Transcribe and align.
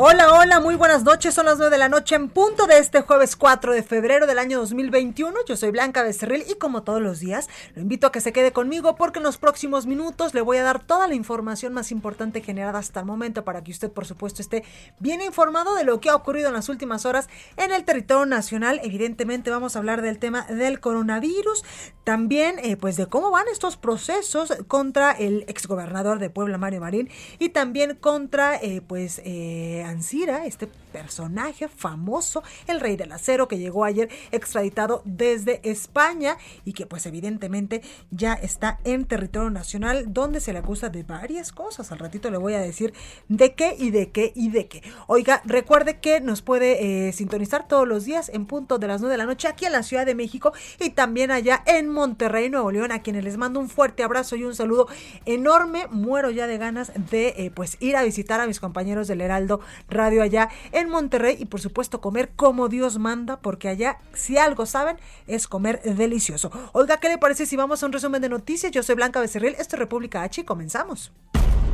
Hola, 0.00 0.32
hola, 0.32 0.60
muy 0.60 0.76
buenas 0.76 1.02
noches. 1.02 1.34
Son 1.34 1.46
las 1.46 1.58
9 1.58 1.72
de 1.72 1.78
la 1.78 1.88
noche 1.88 2.14
en 2.14 2.28
punto 2.28 2.68
de 2.68 2.78
este 2.78 3.00
jueves 3.00 3.34
4 3.34 3.72
de 3.72 3.82
febrero 3.82 4.28
del 4.28 4.38
año 4.38 4.60
2021. 4.60 5.36
Yo 5.44 5.56
soy 5.56 5.72
Blanca 5.72 6.04
Becerril 6.04 6.44
y 6.48 6.54
como 6.54 6.84
todos 6.84 7.02
los 7.02 7.18
días, 7.18 7.48
lo 7.74 7.82
invito 7.82 8.06
a 8.06 8.12
que 8.12 8.20
se 8.20 8.32
quede 8.32 8.52
conmigo 8.52 8.94
porque 8.94 9.18
en 9.18 9.24
los 9.24 9.38
próximos 9.38 9.86
minutos 9.86 10.34
le 10.34 10.40
voy 10.40 10.58
a 10.58 10.62
dar 10.62 10.84
toda 10.84 11.08
la 11.08 11.16
información 11.16 11.74
más 11.74 11.90
importante 11.90 12.42
generada 12.42 12.78
hasta 12.78 13.00
el 13.00 13.06
momento 13.06 13.44
para 13.44 13.64
que 13.64 13.72
usted, 13.72 13.90
por 13.90 14.06
supuesto, 14.06 14.40
esté 14.40 14.62
bien 15.00 15.20
informado 15.20 15.74
de 15.74 15.82
lo 15.82 15.98
que 15.98 16.10
ha 16.10 16.14
ocurrido 16.14 16.46
en 16.46 16.54
las 16.54 16.68
últimas 16.68 17.04
horas 17.04 17.28
en 17.56 17.72
el 17.72 17.84
territorio 17.84 18.24
nacional. 18.24 18.80
Evidentemente 18.84 19.50
vamos 19.50 19.74
a 19.74 19.80
hablar 19.80 20.02
del 20.02 20.20
tema 20.20 20.42
del 20.44 20.78
coronavirus, 20.78 21.64
también 22.04 22.60
eh, 22.60 22.76
pues 22.76 22.96
de 22.96 23.06
cómo 23.06 23.32
van 23.32 23.48
estos 23.50 23.76
procesos 23.76 24.54
contra 24.68 25.10
el 25.10 25.44
exgobernador 25.48 26.20
de 26.20 26.30
Puebla, 26.30 26.56
Mario 26.56 26.82
Marín, 26.82 27.10
y 27.40 27.48
también 27.48 27.96
contra 27.96 28.54
eh, 28.54 28.80
pues... 28.80 29.20
Eh, 29.24 29.86
Ansira, 29.88 30.46
este 30.46 30.66
personaje 30.66 31.68
famoso, 31.68 32.42
el 32.66 32.80
rey 32.80 32.96
del 32.96 33.12
acero 33.12 33.48
que 33.48 33.58
llegó 33.58 33.84
ayer 33.84 34.08
extraditado 34.32 35.02
desde 35.04 35.60
España 35.68 36.36
y 36.64 36.72
que 36.72 36.86
pues 36.86 37.06
evidentemente 37.06 37.82
ya 38.10 38.34
está 38.34 38.80
en 38.84 39.04
territorio 39.04 39.50
nacional 39.50 40.12
donde 40.12 40.40
se 40.40 40.52
le 40.52 40.58
acusa 40.58 40.88
de 40.88 41.02
varias 41.02 41.52
cosas. 41.52 41.92
Al 41.92 41.98
ratito 41.98 42.30
le 42.30 42.38
voy 42.38 42.54
a 42.54 42.60
decir 42.60 42.92
de 43.28 43.54
qué 43.54 43.76
y 43.78 43.90
de 43.90 44.10
qué 44.10 44.32
y 44.34 44.50
de 44.50 44.68
qué. 44.68 44.82
Oiga, 45.06 45.42
recuerde 45.44 45.98
que 46.00 46.20
nos 46.20 46.42
puede 46.42 47.08
eh, 47.08 47.12
sintonizar 47.12 47.66
todos 47.68 47.86
los 47.86 48.04
días 48.04 48.28
en 48.28 48.46
punto 48.46 48.78
de 48.78 48.86
las 48.86 49.00
9 49.00 49.12
de 49.12 49.18
la 49.18 49.26
noche 49.26 49.48
aquí 49.48 49.64
en 49.64 49.72
la 49.72 49.82
Ciudad 49.82 50.06
de 50.06 50.14
México 50.14 50.52
y 50.80 50.90
también 50.90 51.30
allá 51.30 51.62
en 51.66 51.88
Monterrey, 51.88 52.50
Nuevo 52.50 52.70
León, 52.70 52.92
a 52.92 53.02
quienes 53.02 53.24
les 53.24 53.36
mando 53.36 53.60
un 53.60 53.68
fuerte 53.68 54.02
abrazo 54.02 54.36
y 54.36 54.44
un 54.44 54.54
saludo 54.54 54.88
enorme. 55.24 55.86
Muero 55.90 56.30
ya 56.30 56.46
de 56.46 56.58
ganas 56.58 56.92
de 57.10 57.34
eh, 57.36 57.50
pues 57.54 57.76
ir 57.80 57.96
a 57.96 58.02
visitar 58.02 58.40
a 58.40 58.46
mis 58.46 58.60
compañeros 58.60 59.08
del 59.08 59.20
Heraldo 59.20 59.60
radio 59.88 60.22
allá 60.22 60.48
en 60.72 60.88
Monterrey 60.88 61.36
y 61.38 61.46
por 61.46 61.60
supuesto 61.60 62.00
comer 62.00 62.30
como 62.36 62.68
Dios 62.68 62.98
manda, 62.98 63.40
porque 63.40 63.68
allá 63.68 63.98
si 64.14 64.38
algo 64.38 64.66
saben 64.66 64.98
es 65.26 65.48
comer 65.48 65.80
delicioso. 65.82 66.50
Oiga, 66.72 66.98
¿qué 66.98 67.08
le 67.08 67.18
parece 67.18 67.46
si 67.46 67.56
vamos 67.56 67.82
a 67.82 67.86
un 67.86 67.92
resumen 67.92 68.22
de 68.22 68.28
noticias? 68.28 68.72
Yo 68.72 68.82
soy 68.82 68.94
Blanca 68.94 69.20
Becerril, 69.20 69.54
esto 69.58 69.76
es 69.76 69.80
República 69.80 70.22
H 70.22 70.40
y 70.40 70.44
comenzamos. 70.44 71.12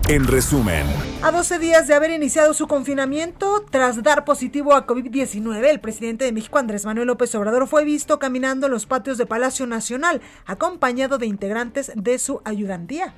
En 0.07 0.27
resumen. 0.27 0.87
A 1.23 1.31
12 1.31 1.59
días 1.59 1.89
de 1.89 1.95
haber 1.95 2.11
iniciado 2.11 2.53
su 2.53 2.67
confinamiento, 2.67 3.65
tras 3.71 4.03
dar 4.03 4.27
positivo 4.27 4.75
a 4.75 4.87
COVID-19, 4.87 5.65
el 5.65 5.81
presidente 5.81 6.27
de 6.27 6.33
México, 6.33 6.59
Andrés 6.59 6.85
Manuel 6.85 7.07
López 7.07 7.35
Obrador, 7.35 7.67
fue 7.67 7.85
visto 7.85 8.19
caminando 8.19 8.67
en 8.67 8.73
los 8.73 8.85
patios 8.85 9.17
de 9.17 9.25
Palacio 9.25 9.67
Nacional, 9.67 10.21
acompañado 10.45 11.17
de 11.17 11.25
integrantes 11.25 11.91
de 11.97 12.19
su 12.19 12.43
ayudantía. 12.45 13.15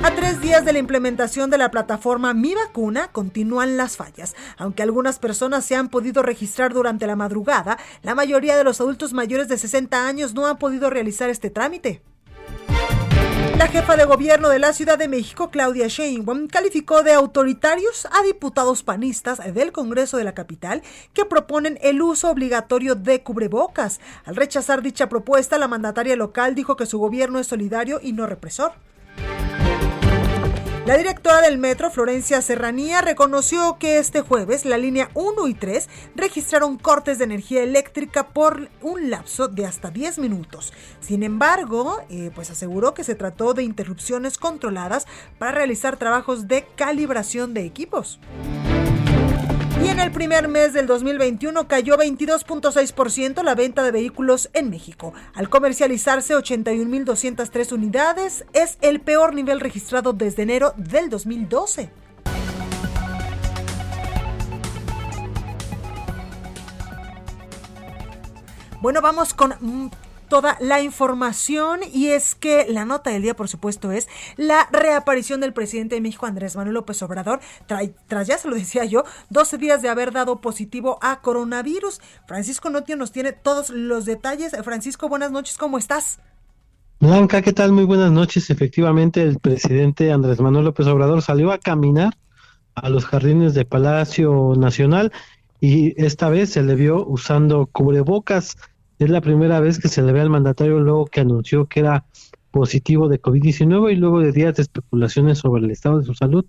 A 0.00 0.14
tres 0.14 0.40
días 0.40 0.64
de 0.64 0.72
la 0.72 0.78
implementación 0.78 1.50
de 1.50 1.58
la 1.58 1.72
plataforma 1.72 2.32
Mi 2.32 2.54
Vacuna, 2.54 3.08
continúan 3.08 3.76
las 3.76 3.96
fallas. 3.96 4.36
Aunque 4.56 4.84
algunas 4.84 5.18
personas 5.18 5.64
se 5.64 5.74
han 5.74 5.88
podido 5.88 6.22
registrar 6.22 6.72
durante 6.72 7.08
la 7.08 7.16
madrugada, 7.16 7.78
la 8.04 8.14
mayoría 8.14 8.56
de 8.56 8.62
los 8.62 8.80
adultos 8.80 9.12
mayores 9.12 9.48
de 9.48 9.58
60 9.58 10.06
años 10.06 10.34
no 10.34 10.46
han 10.46 10.56
podido 10.56 10.88
realizar 10.88 11.30
este 11.30 11.50
trámite. 11.50 12.00
La 13.58 13.66
jefa 13.66 13.96
de 13.96 14.04
gobierno 14.04 14.48
de 14.50 14.60
la 14.60 14.72
Ciudad 14.72 14.98
de 14.98 15.08
México, 15.08 15.50
Claudia 15.50 15.88
Sheinbaum, 15.88 16.46
calificó 16.46 17.02
de 17.02 17.12
autoritarios 17.12 18.06
a 18.06 18.22
diputados 18.22 18.84
panistas 18.84 19.40
del 19.52 19.72
Congreso 19.72 20.16
de 20.16 20.22
la 20.22 20.32
capital 20.32 20.82
que 21.12 21.24
proponen 21.24 21.76
el 21.82 22.00
uso 22.02 22.30
obligatorio 22.30 22.94
de 22.94 23.24
cubrebocas. 23.24 23.98
Al 24.24 24.36
rechazar 24.36 24.80
dicha 24.80 25.08
propuesta, 25.08 25.58
la 25.58 25.66
mandataria 25.66 26.14
local 26.14 26.54
dijo 26.54 26.76
que 26.76 26.86
su 26.86 27.00
gobierno 27.00 27.40
es 27.40 27.48
solidario 27.48 27.98
y 28.00 28.12
no 28.12 28.28
represor. 28.28 28.74
La 30.88 30.96
directora 30.96 31.42
del 31.42 31.58
metro, 31.58 31.90
Florencia 31.90 32.40
Serranía, 32.40 33.02
reconoció 33.02 33.76
que 33.78 33.98
este 33.98 34.22
jueves 34.22 34.64
la 34.64 34.78
línea 34.78 35.10
1 35.12 35.46
y 35.46 35.52
3 35.52 35.86
registraron 36.16 36.78
cortes 36.78 37.18
de 37.18 37.24
energía 37.24 37.62
eléctrica 37.62 38.28
por 38.28 38.70
un 38.80 39.10
lapso 39.10 39.48
de 39.48 39.66
hasta 39.66 39.90
10 39.90 40.18
minutos. 40.18 40.72
Sin 41.00 41.24
embargo, 41.24 41.98
eh, 42.08 42.30
pues 42.34 42.50
aseguró 42.50 42.94
que 42.94 43.04
se 43.04 43.14
trató 43.14 43.52
de 43.52 43.64
interrupciones 43.64 44.38
controladas 44.38 45.06
para 45.36 45.52
realizar 45.52 45.98
trabajos 45.98 46.48
de 46.48 46.64
calibración 46.74 47.52
de 47.52 47.66
equipos. 47.66 48.18
Y 49.82 49.88
en 49.88 50.00
el 50.00 50.10
primer 50.10 50.48
mes 50.48 50.72
del 50.72 50.86
2021 50.88 51.68
cayó 51.68 51.96
22.6% 51.96 53.42
la 53.44 53.54
venta 53.54 53.84
de 53.84 53.92
vehículos 53.92 54.50
en 54.52 54.70
México. 54.70 55.14
Al 55.34 55.48
comercializarse 55.48 56.34
81.203 56.34 57.72
unidades, 57.72 58.44
es 58.54 58.76
el 58.80 59.00
peor 59.00 59.34
nivel 59.34 59.60
registrado 59.60 60.12
desde 60.12 60.42
enero 60.42 60.74
del 60.76 61.08
2012. 61.10 61.90
Bueno, 68.80 69.00
vamos 69.00 69.34
con 69.34 69.54
mm, 69.60 69.90
toda 70.28 70.56
la 70.60 70.80
información 70.82 71.80
y 71.92 72.08
es 72.08 72.34
que 72.34 72.66
la 72.68 72.84
nota 72.84 73.10
del 73.10 73.22
día, 73.22 73.34
por 73.34 73.48
supuesto, 73.48 73.92
es 73.92 74.08
la 74.36 74.68
reaparición 74.72 75.40
del 75.40 75.52
presidente 75.52 75.94
de 75.94 76.00
México, 76.00 76.26
Andrés 76.26 76.56
Manuel 76.56 76.74
López 76.74 77.02
Obrador, 77.02 77.40
tras, 77.66 78.26
ya 78.26 78.38
se 78.38 78.48
lo 78.48 78.56
decía 78.56 78.84
yo, 78.84 79.04
12 79.30 79.58
días 79.58 79.82
de 79.82 79.88
haber 79.88 80.12
dado 80.12 80.40
positivo 80.40 80.98
a 81.02 81.20
coronavirus. 81.20 82.00
Francisco 82.26 82.70
Notio 82.70 82.96
nos 82.96 83.12
tiene 83.12 83.32
todos 83.32 83.70
los 83.70 84.04
detalles. 84.04 84.56
Francisco, 84.62 85.08
buenas 85.08 85.32
noches, 85.32 85.56
¿cómo 85.56 85.78
estás? 85.78 86.20
Blanca, 87.00 87.42
¿qué 87.42 87.52
tal? 87.52 87.72
Muy 87.72 87.84
buenas 87.84 88.10
noches. 88.10 88.50
Efectivamente, 88.50 89.22
el 89.22 89.38
presidente 89.38 90.12
Andrés 90.12 90.40
Manuel 90.40 90.64
López 90.64 90.86
Obrador 90.88 91.22
salió 91.22 91.52
a 91.52 91.58
caminar 91.58 92.14
a 92.74 92.88
los 92.88 93.06
jardines 93.06 93.54
de 93.54 93.64
Palacio 93.64 94.54
Nacional 94.56 95.12
y 95.60 96.00
esta 96.02 96.28
vez 96.28 96.50
se 96.50 96.62
le 96.62 96.74
vio 96.74 97.04
usando 97.06 97.66
cubrebocas 97.66 98.56
es 98.98 99.10
la 99.10 99.20
primera 99.20 99.60
vez 99.60 99.78
que 99.78 99.88
se 99.88 100.02
le 100.02 100.12
ve 100.12 100.20
al 100.20 100.30
mandatario 100.30 100.80
luego 100.80 101.06
que 101.06 101.20
anunció 101.20 101.66
que 101.66 101.80
era 101.80 102.04
positivo 102.50 103.08
de 103.08 103.20
COVID-19 103.20 103.92
y 103.92 103.96
luego 103.96 104.20
de 104.20 104.32
días 104.32 104.56
de 104.56 104.62
especulaciones 104.62 105.38
sobre 105.38 105.64
el 105.64 105.70
estado 105.70 105.98
de 105.98 106.04
su 106.04 106.14
salud 106.14 106.44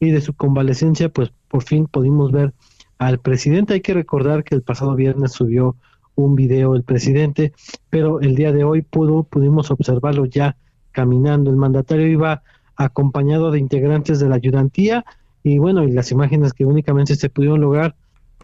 y 0.00 0.10
de 0.10 0.20
su 0.20 0.34
convalecencia, 0.34 1.08
pues 1.08 1.32
por 1.48 1.62
fin 1.62 1.86
pudimos 1.86 2.30
ver 2.32 2.52
al 2.98 3.18
presidente. 3.18 3.74
Hay 3.74 3.80
que 3.80 3.94
recordar 3.94 4.44
que 4.44 4.54
el 4.54 4.62
pasado 4.62 4.94
viernes 4.94 5.32
subió 5.32 5.76
un 6.14 6.34
video 6.34 6.74
el 6.74 6.82
presidente, 6.82 7.52
pero 7.90 8.20
el 8.20 8.34
día 8.34 8.52
de 8.52 8.64
hoy 8.64 8.82
pudo, 8.82 9.22
pudimos 9.22 9.70
observarlo 9.70 10.26
ya 10.26 10.56
caminando. 10.92 11.50
El 11.50 11.56
mandatario 11.56 12.06
iba 12.08 12.42
acompañado 12.76 13.50
de 13.50 13.60
integrantes 13.60 14.20
de 14.20 14.28
la 14.28 14.36
ayudantía 14.36 15.04
y 15.42 15.58
bueno, 15.58 15.84
y 15.84 15.92
las 15.92 16.10
imágenes 16.10 16.52
que 16.52 16.64
únicamente 16.64 17.14
se 17.14 17.30
pudieron 17.30 17.60
lograr 17.60 17.94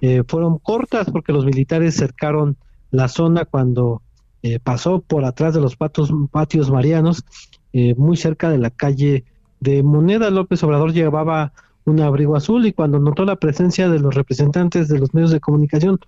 eh, 0.01 0.23
fueron 0.27 0.59
cortas 0.59 1.11
porque 1.11 1.33
los 1.33 1.45
militares 1.45 1.97
cercaron 1.97 2.57
la 2.95 3.09
zona 3.09 3.45
cuando 3.45 4.03
eh, 4.43 4.61
pasó 4.61 5.01
por 5.01 5.25
atrás 5.25 5.53
de 5.53 5.61
los 5.61 5.77
patos, 5.77 6.13
patios 6.31 6.71
marianos, 6.71 7.25
eh, 7.73 7.95
muy 7.97 8.17
cerca 8.17 8.51
de 8.51 8.59
la 8.59 8.71
calle 8.71 9.25
de 9.59 9.83
Moneda. 9.83 10.31
López 10.31 10.63
Obrador 10.63 10.93
llevaba 10.93 11.53
un 11.85 12.01
abrigo 12.01 12.37
azul 12.37 12.67
y 12.67 12.73
cuando 12.73 13.01
notó 13.01 13.25
la 13.25 13.37
presencia 13.37 13.89
de 13.89 13.99
los 13.99 14.15
representantes 14.15 14.87
de 14.89 14.99
los 14.99 15.13
medios 15.13 15.33
de 15.33 15.41
comunicación, 15.41 15.99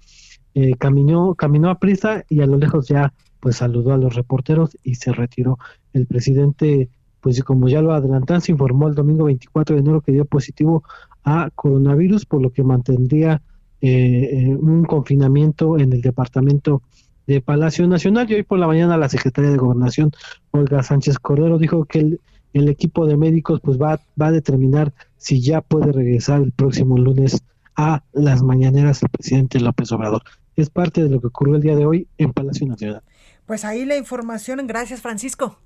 eh, 0.54 0.74
caminó, 0.78 1.34
caminó 1.34 1.70
a 1.70 1.80
prisa 1.80 2.24
y 2.28 2.40
a 2.40 2.46
lo 2.46 2.56
lejos 2.56 2.86
ya 2.86 3.12
pues 3.40 3.56
saludó 3.56 3.92
a 3.92 3.98
los 3.98 4.14
reporteros 4.14 4.78
y 4.84 4.94
se 4.94 5.12
retiró. 5.12 5.58
El 5.92 6.06
presidente, 6.06 6.88
pues 7.20 7.42
como 7.42 7.68
ya 7.68 7.82
lo 7.82 7.92
adelantan, 7.92 8.40
se 8.42 8.52
informó 8.52 8.86
el 8.86 8.94
domingo 8.94 9.24
24 9.24 9.74
de 9.74 9.80
enero 9.80 10.02
que 10.02 10.12
dio 10.12 10.24
positivo 10.24 10.84
a 11.24 11.50
coronavirus, 11.52 12.26
por 12.26 12.40
lo 12.42 12.52
que 12.52 12.62
mantendría 12.62 13.42
eh, 13.81 14.31
eh, 14.32 14.56
un 14.56 14.84
confinamiento 14.84 15.78
en 15.78 15.93
el 15.93 16.00
departamento 16.00 16.82
de 17.26 17.40
Palacio 17.40 17.87
Nacional 17.87 18.31
y 18.31 18.34
hoy 18.34 18.43
por 18.43 18.58
la 18.58 18.67
mañana 18.67 18.96
la 18.96 19.08
secretaria 19.08 19.50
de 19.50 19.56
Gobernación, 19.56 20.12
Olga 20.52 20.82
Sánchez 20.82 21.19
Cordero, 21.19 21.58
dijo 21.58 21.84
que 21.84 21.99
el, 21.99 22.20
el 22.52 22.69
equipo 22.69 23.06
de 23.06 23.17
médicos 23.17 23.61
pues 23.61 23.81
va, 23.81 24.00
va 24.20 24.28
a 24.28 24.32
determinar 24.32 24.93
si 25.17 25.40
ya 25.43 25.61
puede 25.61 25.93
regresar 25.93 26.40
el 26.43 26.52
próximo 26.52 26.96
lunes 26.96 27.43
a 27.76 28.02
las 28.12 28.43
mañaneras 28.43 29.00
del 29.00 29.11
presidente 29.11 29.61
López 29.61 29.93
Obrador. 29.93 30.22
Es 30.56 30.70
parte 30.70 31.02
de 31.02 31.11
lo 31.11 31.20
que 31.20 31.26
ocurrió 31.26 31.56
el 31.56 31.62
día 31.62 31.76
de 31.76 31.84
hoy 31.84 32.08
en 32.17 32.32
Palacio 32.32 32.67
Nacional. 32.67 33.02
Pues 33.44 33.64
ahí 33.64 33.84
la 33.84 33.96
información. 33.96 34.67
Gracias, 34.67 35.02
Francisco. 35.02 35.58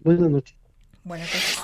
Buenas 0.00 0.30
noches. 0.30 0.61
Bueno, 1.04 1.24
pues, 1.32 1.58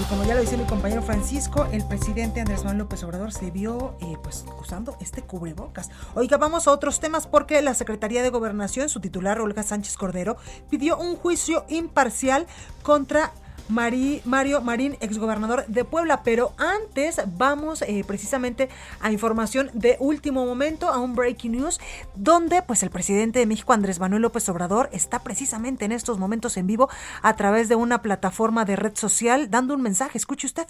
y 0.00 0.04
como 0.04 0.22
ya 0.22 0.36
lo 0.36 0.40
dice 0.40 0.56
mi 0.56 0.66
compañero 0.66 1.02
Francisco, 1.02 1.66
el 1.72 1.84
presidente 1.84 2.40
Andrés 2.40 2.60
Manuel 2.60 2.78
López 2.78 3.02
Obrador 3.02 3.32
se 3.32 3.50
vio 3.50 3.96
eh, 4.00 4.16
pues 4.22 4.44
usando 4.60 4.96
este 5.00 5.20
cubrebocas. 5.20 5.90
Oiga, 6.14 6.36
vamos 6.36 6.68
a 6.68 6.70
otros 6.70 7.00
temas 7.00 7.26
porque 7.26 7.60
la 7.60 7.74
Secretaría 7.74 8.22
de 8.22 8.30
Gobernación, 8.30 8.88
su 8.88 9.00
titular 9.00 9.40
Olga 9.40 9.64
Sánchez 9.64 9.96
Cordero, 9.96 10.36
pidió 10.70 10.96
un 10.96 11.16
juicio 11.16 11.64
imparcial 11.68 12.46
contra 12.84 13.32
Mario 13.68 14.60
Marín, 14.62 14.96
exgobernador 15.00 15.66
de 15.66 15.84
Puebla. 15.84 16.22
Pero 16.22 16.52
antes 16.58 17.20
vamos 17.36 17.82
eh, 17.82 18.04
precisamente 18.06 18.68
a 19.00 19.10
información 19.10 19.70
de 19.72 19.96
último 20.00 20.46
momento, 20.46 20.88
a 20.88 20.98
un 20.98 21.14
breaking 21.14 21.52
news, 21.52 21.80
donde 22.14 22.62
pues 22.62 22.82
el 22.82 22.90
presidente 22.90 23.38
de 23.38 23.46
México, 23.46 23.72
Andrés 23.72 24.00
Manuel 24.00 24.22
López 24.22 24.48
Obrador, 24.48 24.88
está 24.92 25.20
precisamente 25.20 25.84
en 25.84 25.92
estos 25.92 26.18
momentos 26.18 26.56
en 26.56 26.66
vivo 26.66 26.88
a 27.22 27.36
través 27.36 27.68
de 27.68 27.76
una 27.76 28.02
plataforma 28.02 28.64
de 28.64 28.76
red 28.76 28.96
social 28.96 29.50
dando 29.50 29.74
un 29.74 29.82
mensaje. 29.82 30.18
Escuche 30.18 30.46
usted. 30.46 30.66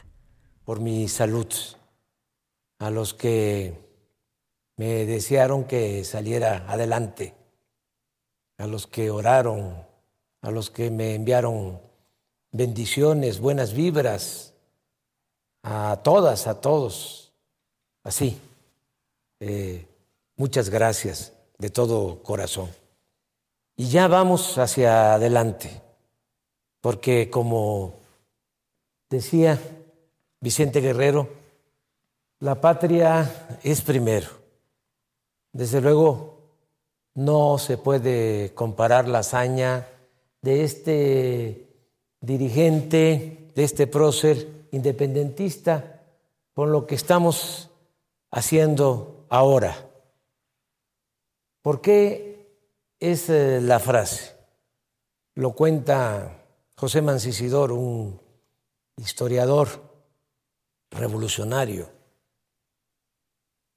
Por 0.64 0.80
mi 0.80 1.08
salud, 1.08 1.52
a 2.78 2.90
los 2.90 3.14
que 3.14 3.78
me 4.76 5.04
desearon 5.06 5.64
que 5.64 6.04
saliera 6.04 6.64
adelante, 6.68 7.34
a 8.58 8.66
los 8.66 8.86
que 8.86 9.10
oraron, 9.10 9.84
a 10.42 10.50
los 10.50 10.70
que 10.70 10.90
me 10.90 11.14
enviaron 11.14 11.80
bendiciones, 12.54 13.40
buenas 13.40 13.74
vibras 13.74 14.54
a 15.64 16.00
todas, 16.02 16.46
a 16.46 16.60
todos. 16.60 17.32
Así. 18.04 18.40
Eh, 19.40 19.84
muchas 20.36 20.70
gracias 20.70 21.32
de 21.58 21.68
todo 21.68 22.22
corazón. 22.22 22.70
Y 23.76 23.88
ya 23.88 24.06
vamos 24.06 24.56
hacia 24.56 25.14
adelante, 25.14 25.82
porque 26.80 27.28
como 27.28 27.94
decía 29.10 29.58
Vicente 30.40 30.80
Guerrero, 30.80 31.28
la 32.38 32.60
patria 32.60 33.58
es 33.64 33.82
primero. 33.82 34.28
Desde 35.52 35.80
luego, 35.80 36.38
no 37.14 37.58
se 37.58 37.78
puede 37.78 38.54
comparar 38.54 39.08
la 39.08 39.20
hazaña 39.20 39.88
de 40.40 40.62
este 40.62 41.63
dirigente 42.24 43.50
de 43.54 43.64
este 43.64 43.86
prócer 43.86 44.66
independentista 44.72 46.02
con 46.52 46.72
lo 46.72 46.86
que 46.86 46.94
estamos 46.94 47.70
haciendo 48.30 49.26
ahora. 49.28 49.88
¿Por 51.62 51.80
qué 51.80 52.58
es 53.00 53.28
eh, 53.30 53.60
la 53.60 53.78
frase? 53.80 54.36
Lo 55.34 55.52
cuenta 55.52 56.44
José 56.76 57.02
Mancisidor, 57.02 57.72
un 57.72 58.20
historiador 58.96 59.68
revolucionario. 60.90 61.88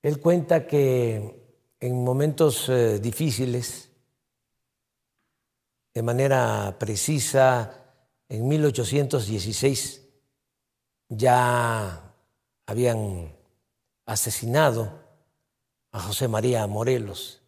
Él 0.02 0.20
cuenta 0.20 0.68
que 0.68 1.48
en 1.80 2.04
momentos 2.04 2.70
eh, 2.70 3.00
difíciles, 3.00 3.90
de 5.94 6.04
manera 6.04 6.76
precisa, 6.78 7.87
en 8.30 8.48
1816 8.48 10.02
ya 11.10 12.14
habían 12.66 13.34
asesinado 14.06 14.92
a 15.92 16.00
José 16.00 16.28
María 16.28 16.68
Morelos, 16.68 17.42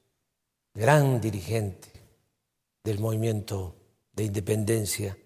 gran 0.73 1.19
dirigente 1.19 1.89
del 2.83 2.99
movimiento 2.99 3.75
de 4.13 4.23
independencia, 4.23 5.17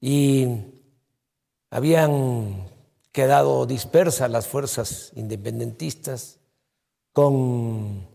y 0.00 0.48
habían 1.70 2.68
quedado 3.12 3.66
dispersas 3.66 4.30
las 4.30 4.48
fuerzas 4.48 5.12
independentistas 5.14 6.40
con 7.12 8.08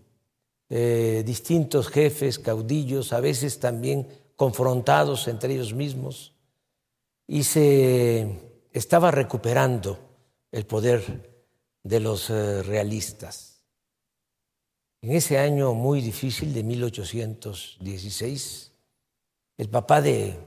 eh, 0.70 1.24
distintos 1.26 1.88
jefes, 1.88 2.40
caudillos, 2.40 3.14
a 3.14 3.20
veces 3.20 3.60
también 3.60 4.08
confrontados 4.38 5.28
entre 5.28 5.54
ellos 5.54 5.74
mismos 5.74 6.34
y 7.28 7.44
se 7.44 8.64
estaba 8.72 9.12
recuperando 9.12 10.00
el 10.54 10.66
poder 10.66 11.36
de 11.84 12.00
los 12.00 12.30
eh, 12.30 12.64
realistas. 12.64 13.62
En 15.02 15.12
ese 15.12 15.38
año 15.38 15.74
muy 15.74 16.00
difícil 16.02 16.54
de 16.54 16.64
1816, 16.64 18.72
el 19.58 19.70
papá 19.70 20.02
de 20.02 20.40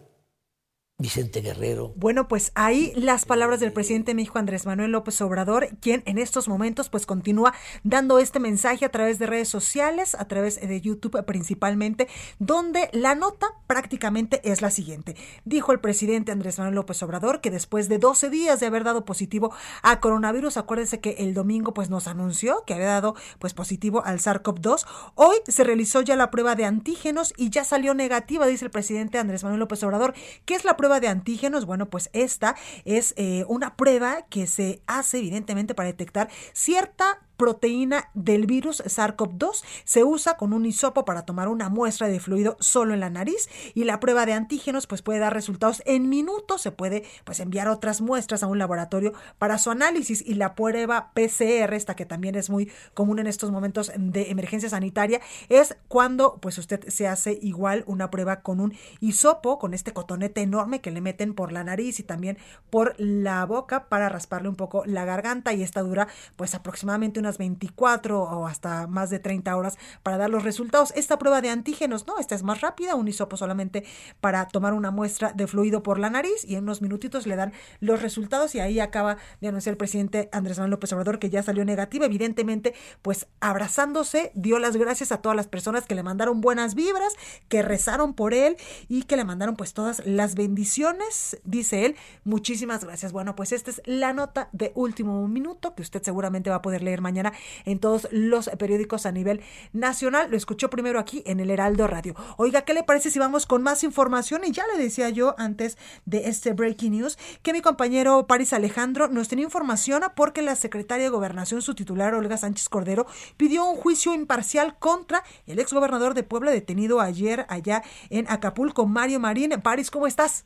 Vicente 1.00 1.40
Guerrero. 1.40 1.92
Bueno, 1.96 2.28
pues 2.28 2.52
ahí 2.54 2.92
las 2.94 3.24
palabras 3.24 3.58
del 3.58 3.72
presidente 3.72 4.10
de 4.10 4.14
México, 4.14 4.38
Andrés 4.38 4.66
Manuel 4.66 4.92
López 4.92 5.20
Obrador, 5.22 5.68
quien 5.80 6.02
en 6.04 6.18
estos 6.18 6.46
momentos 6.46 6.90
pues 6.90 7.06
continúa 7.06 7.54
dando 7.84 8.18
este 8.18 8.38
mensaje 8.38 8.84
a 8.84 8.90
través 8.90 9.18
de 9.18 9.26
redes 9.26 9.48
sociales, 9.48 10.14
a 10.14 10.26
través 10.26 10.60
de 10.60 10.80
YouTube 10.80 11.24
principalmente, 11.24 12.06
donde 12.38 12.90
la 12.92 13.14
nota 13.14 13.46
prácticamente 13.66 14.40
es 14.44 14.60
la 14.60 14.70
siguiente. 14.70 15.16
Dijo 15.46 15.72
el 15.72 15.80
presidente 15.80 16.32
Andrés 16.32 16.58
Manuel 16.58 16.74
López 16.74 17.02
Obrador 17.02 17.40
que 17.40 17.50
después 17.50 17.88
de 17.88 17.98
12 17.98 18.28
días 18.28 18.60
de 18.60 18.66
haber 18.66 18.84
dado 18.84 19.06
positivo 19.06 19.54
a 19.82 20.00
coronavirus, 20.00 20.58
acuérdense 20.58 21.00
que 21.00 21.16
el 21.18 21.32
domingo 21.32 21.72
pues 21.72 21.88
nos 21.88 22.08
anunció 22.08 22.64
que 22.66 22.74
había 22.74 22.88
dado 22.88 23.14
pues 23.38 23.54
positivo 23.54 24.04
al 24.04 24.18
SARS-CoV-2, 24.18 24.86
hoy 25.14 25.36
se 25.48 25.64
realizó 25.64 26.02
ya 26.02 26.16
la 26.16 26.30
prueba 26.30 26.56
de 26.56 26.66
antígenos 26.66 27.32
y 27.38 27.48
ya 27.48 27.64
salió 27.64 27.94
negativa, 27.94 28.46
dice 28.46 28.66
el 28.66 28.70
presidente 28.70 29.18
Andrés 29.18 29.44
Manuel 29.44 29.60
López 29.60 29.82
Obrador. 29.82 30.12
¿Qué 30.44 30.54
es 30.54 30.64
la 30.64 30.76
prueba 30.76 30.89
de 30.98 31.06
antígenos, 31.06 31.66
bueno, 31.66 31.88
pues 31.88 32.10
esta 32.12 32.56
es 32.84 33.14
eh, 33.16 33.44
una 33.46 33.76
prueba 33.76 34.22
que 34.28 34.48
se 34.48 34.82
hace 34.86 35.18
evidentemente 35.18 35.74
para 35.74 35.88
detectar 35.88 36.28
cierta 36.52 37.20
proteína 37.40 38.10
del 38.12 38.44
virus 38.44 38.82
SARS-CoV-2 38.84 39.64
se 39.84 40.04
usa 40.04 40.36
con 40.36 40.52
un 40.52 40.66
hisopo 40.66 41.06
para 41.06 41.24
tomar 41.24 41.48
una 41.48 41.70
muestra 41.70 42.06
de 42.06 42.20
fluido 42.20 42.58
solo 42.60 42.92
en 42.92 43.00
la 43.00 43.08
nariz 43.08 43.48
y 43.72 43.84
la 43.84 43.98
prueba 43.98 44.26
de 44.26 44.34
antígenos 44.34 44.86
pues 44.86 45.00
puede 45.00 45.20
dar 45.20 45.32
resultados 45.32 45.82
en 45.86 46.10
minutos, 46.10 46.60
se 46.60 46.70
puede 46.70 47.02
pues 47.24 47.40
enviar 47.40 47.68
otras 47.68 48.02
muestras 48.02 48.42
a 48.42 48.46
un 48.46 48.58
laboratorio 48.58 49.14
para 49.38 49.56
su 49.56 49.70
análisis 49.70 50.20
y 50.20 50.34
la 50.34 50.54
prueba 50.54 51.12
PCR, 51.14 51.72
esta 51.72 51.96
que 51.96 52.04
también 52.04 52.34
es 52.34 52.50
muy 52.50 52.70
común 52.92 53.18
en 53.18 53.26
estos 53.26 53.50
momentos 53.50 53.90
de 53.96 54.30
emergencia 54.30 54.68
sanitaria, 54.68 55.22
es 55.48 55.78
cuando 55.88 56.36
pues 56.42 56.58
usted 56.58 56.86
se 56.90 57.08
hace 57.08 57.38
igual 57.40 57.84
una 57.86 58.10
prueba 58.10 58.42
con 58.42 58.60
un 58.60 58.74
hisopo, 59.00 59.58
con 59.58 59.72
este 59.72 59.94
cotonete 59.94 60.42
enorme 60.42 60.82
que 60.82 60.90
le 60.90 61.00
meten 61.00 61.32
por 61.32 61.52
la 61.52 61.64
nariz 61.64 62.00
y 62.00 62.02
también 62.02 62.36
por 62.68 62.94
la 62.98 63.46
boca 63.46 63.88
para 63.88 64.10
rasparle 64.10 64.50
un 64.50 64.56
poco 64.56 64.84
la 64.84 65.06
garganta 65.06 65.54
y 65.54 65.62
esta 65.62 65.80
dura 65.80 66.06
pues 66.36 66.54
aproximadamente 66.54 67.18
una 67.18 67.29
24 67.38 68.22
o 68.22 68.46
hasta 68.46 68.86
más 68.86 69.10
de 69.10 69.18
30 69.18 69.56
horas 69.56 69.78
para 70.02 70.18
dar 70.18 70.30
los 70.30 70.44
resultados. 70.44 70.92
Esta 70.96 71.18
prueba 71.18 71.40
de 71.40 71.50
antígenos, 71.50 72.06
no, 72.06 72.18
esta 72.18 72.34
es 72.34 72.42
más 72.42 72.60
rápida, 72.60 72.94
un 72.94 73.08
hisopo 73.08 73.36
solamente 73.36 73.84
para 74.20 74.46
tomar 74.48 74.72
una 74.72 74.90
muestra 74.90 75.32
de 75.32 75.46
fluido 75.46 75.82
por 75.82 75.98
la 75.98 76.10
nariz 76.10 76.44
y 76.44 76.54
en 76.54 76.64
unos 76.64 76.82
minutitos 76.82 77.26
le 77.26 77.36
dan 77.36 77.52
los 77.80 78.02
resultados 78.02 78.54
y 78.54 78.60
ahí 78.60 78.80
acaba 78.80 79.16
de 79.40 79.48
anunciar 79.48 79.72
el 79.72 79.76
presidente 79.76 80.28
Andrés 80.32 80.58
Manuel 80.58 80.72
López 80.72 80.92
Obrador 80.92 81.18
que 81.18 81.30
ya 81.30 81.42
salió 81.42 81.64
negativa, 81.64 82.06
evidentemente, 82.06 82.74
pues 83.02 83.26
abrazándose, 83.40 84.32
dio 84.34 84.58
las 84.58 84.76
gracias 84.76 85.12
a 85.12 85.18
todas 85.18 85.36
las 85.36 85.46
personas 85.46 85.86
que 85.86 85.94
le 85.94 86.02
mandaron 86.02 86.40
buenas 86.40 86.74
vibras, 86.74 87.14
que 87.48 87.62
rezaron 87.62 88.14
por 88.14 88.34
él 88.34 88.56
y 88.88 89.04
que 89.04 89.16
le 89.16 89.24
mandaron 89.24 89.56
pues 89.56 89.74
todas 89.74 90.04
las 90.06 90.34
bendiciones, 90.34 91.38
dice 91.44 91.86
él. 91.86 91.96
Muchísimas 92.24 92.84
gracias. 92.84 93.12
Bueno, 93.12 93.36
pues 93.36 93.52
esta 93.52 93.70
es 93.70 93.82
la 93.84 94.12
nota 94.12 94.48
de 94.52 94.72
último 94.74 95.26
minuto 95.28 95.74
que 95.74 95.82
usted 95.82 96.02
seguramente 96.02 96.50
va 96.50 96.56
a 96.56 96.62
poder 96.62 96.82
leer 96.82 97.00
mañana 97.00 97.19
en 97.64 97.78
todos 97.78 98.08
los 98.10 98.48
periódicos 98.58 99.06
a 99.06 99.12
nivel 99.12 99.40
nacional. 99.72 100.30
Lo 100.30 100.36
escuchó 100.36 100.70
primero 100.70 100.98
aquí 100.98 101.22
en 101.26 101.40
el 101.40 101.50
Heraldo 101.50 101.86
Radio. 101.86 102.14
Oiga, 102.36 102.62
¿qué 102.62 102.74
le 102.74 102.82
parece 102.82 103.10
si 103.10 103.18
vamos 103.18 103.46
con 103.46 103.62
más 103.62 103.84
información? 103.84 104.42
Y 104.44 104.52
ya 104.52 104.64
le 104.74 104.82
decía 104.82 105.08
yo 105.10 105.34
antes 105.38 105.78
de 106.04 106.28
este 106.28 106.52
breaking 106.52 106.92
news 106.92 107.18
que 107.42 107.52
mi 107.52 107.60
compañero 107.60 108.26
Paris 108.26 108.52
Alejandro 108.52 109.08
nos 109.08 109.28
tenía 109.28 109.44
información 109.44 110.02
porque 110.14 110.42
la 110.42 110.56
secretaria 110.56 111.04
de 111.04 111.10
Gobernación, 111.10 111.62
su 111.62 111.74
titular 111.74 112.14
Olga 112.14 112.36
Sánchez 112.36 112.68
Cordero, 112.68 113.06
pidió 113.36 113.64
un 113.64 113.76
juicio 113.76 114.14
imparcial 114.14 114.78
contra 114.78 115.22
el 115.46 115.58
exgobernador 115.58 116.14
de 116.14 116.22
Puebla 116.22 116.50
detenido 116.50 117.00
ayer 117.00 117.46
allá 117.48 117.82
en 118.08 118.26
Acapulco, 118.28 118.86
Mario 118.86 119.20
Marín. 119.20 119.50
Paris, 119.62 119.90
¿cómo 119.90 120.06
estás? 120.06 120.44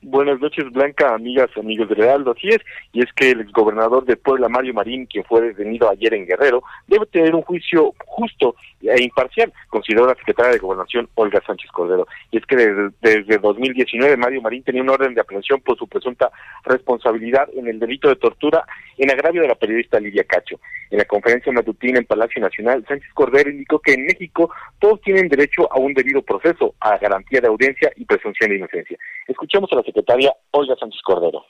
Buenas 0.00 0.40
noches, 0.40 0.64
Blanca, 0.70 1.12
amigas, 1.12 1.50
amigos 1.56 1.88
de 1.88 1.96
Realdo. 1.96 2.30
Así 2.30 2.48
es, 2.48 2.60
y 2.92 3.00
es 3.02 3.12
que 3.14 3.32
el 3.32 3.40
exgobernador 3.40 4.04
de 4.04 4.16
Puebla, 4.16 4.48
Mario 4.48 4.72
Marín, 4.72 5.06
quien 5.06 5.24
fue 5.24 5.40
detenido 5.40 5.90
ayer 5.90 6.14
en 6.14 6.24
Guerrero, 6.24 6.62
debe 6.86 7.04
tener 7.06 7.34
un 7.34 7.42
juicio 7.42 7.92
justo 8.06 8.54
e 8.80 9.02
imparcial, 9.02 9.52
consideró 9.68 10.06
la 10.06 10.14
secretaria 10.14 10.52
de 10.52 10.58
Gobernación, 10.58 11.08
Olga 11.16 11.42
Sánchez 11.44 11.70
Cordero. 11.72 12.06
Y 12.30 12.38
es 12.38 12.46
que 12.46 12.54
desde, 12.54 12.90
desde 13.02 13.38
2019 13.38 14.16
Mario 14.16 14.40
Marín 14.40 14.62
tenía 14.62 14.82
un 14.82 14.88
orden 14.88 15.14
de 15.14 15.20
aprehensión 15.20 15.60
por 15.60 15.76
su 15.76 15.88
presunta 15.88 16.30
responsabilidad 16.64 17.48
en 17.56 17.66
el 17.66 17.80
delito 17.80 18.08
de 18.08 18.16
tortura 18.16 18.64
en 18.98 19.10
agravio 19.10 19.42
de 19.42 19.48
la 19.48 19.56
periodista 19.56 19.98
Lidia 19.98 20.22
Cacho. 20.22 20.60
En 20.90 20.98
la 20.98 21.04
conferencia 21.04 21.52
matutina 21.52 21.98
en 21.98 22.06
Palacio 22.06 22.40
Nacional, 22.40 22.84
Sánchez 22.86 23.12
Cordero 23.14 23.50
indicó 23.50 23.80
que 23.80 23.94
en 23.94 24.06
México 24.06 24.50
todos 24.78 25.00
tienen 25.02 25.28
derecho 25.28 25.70
a 25.72 25.78
un 25.78 25.92
debido 25.92 26.22
proceso, 26.22 26.74
a 26.80 26.96
garantía 26.98 27.40
de 27.40 27.48
audiencia 27.48 27.92
y 27.96 28.04
presunción 28.04 28.50
de 28.50 28.56
inocencia. 28.56 28.96
Escuchemos 29.26 29.70
a 29.72 29.76
la 29.76 29.82
secretaria 29.88 30.32
Olga 30.52 30.76
Sánchez 30.76 31.00
Cordero. 31.02 31.40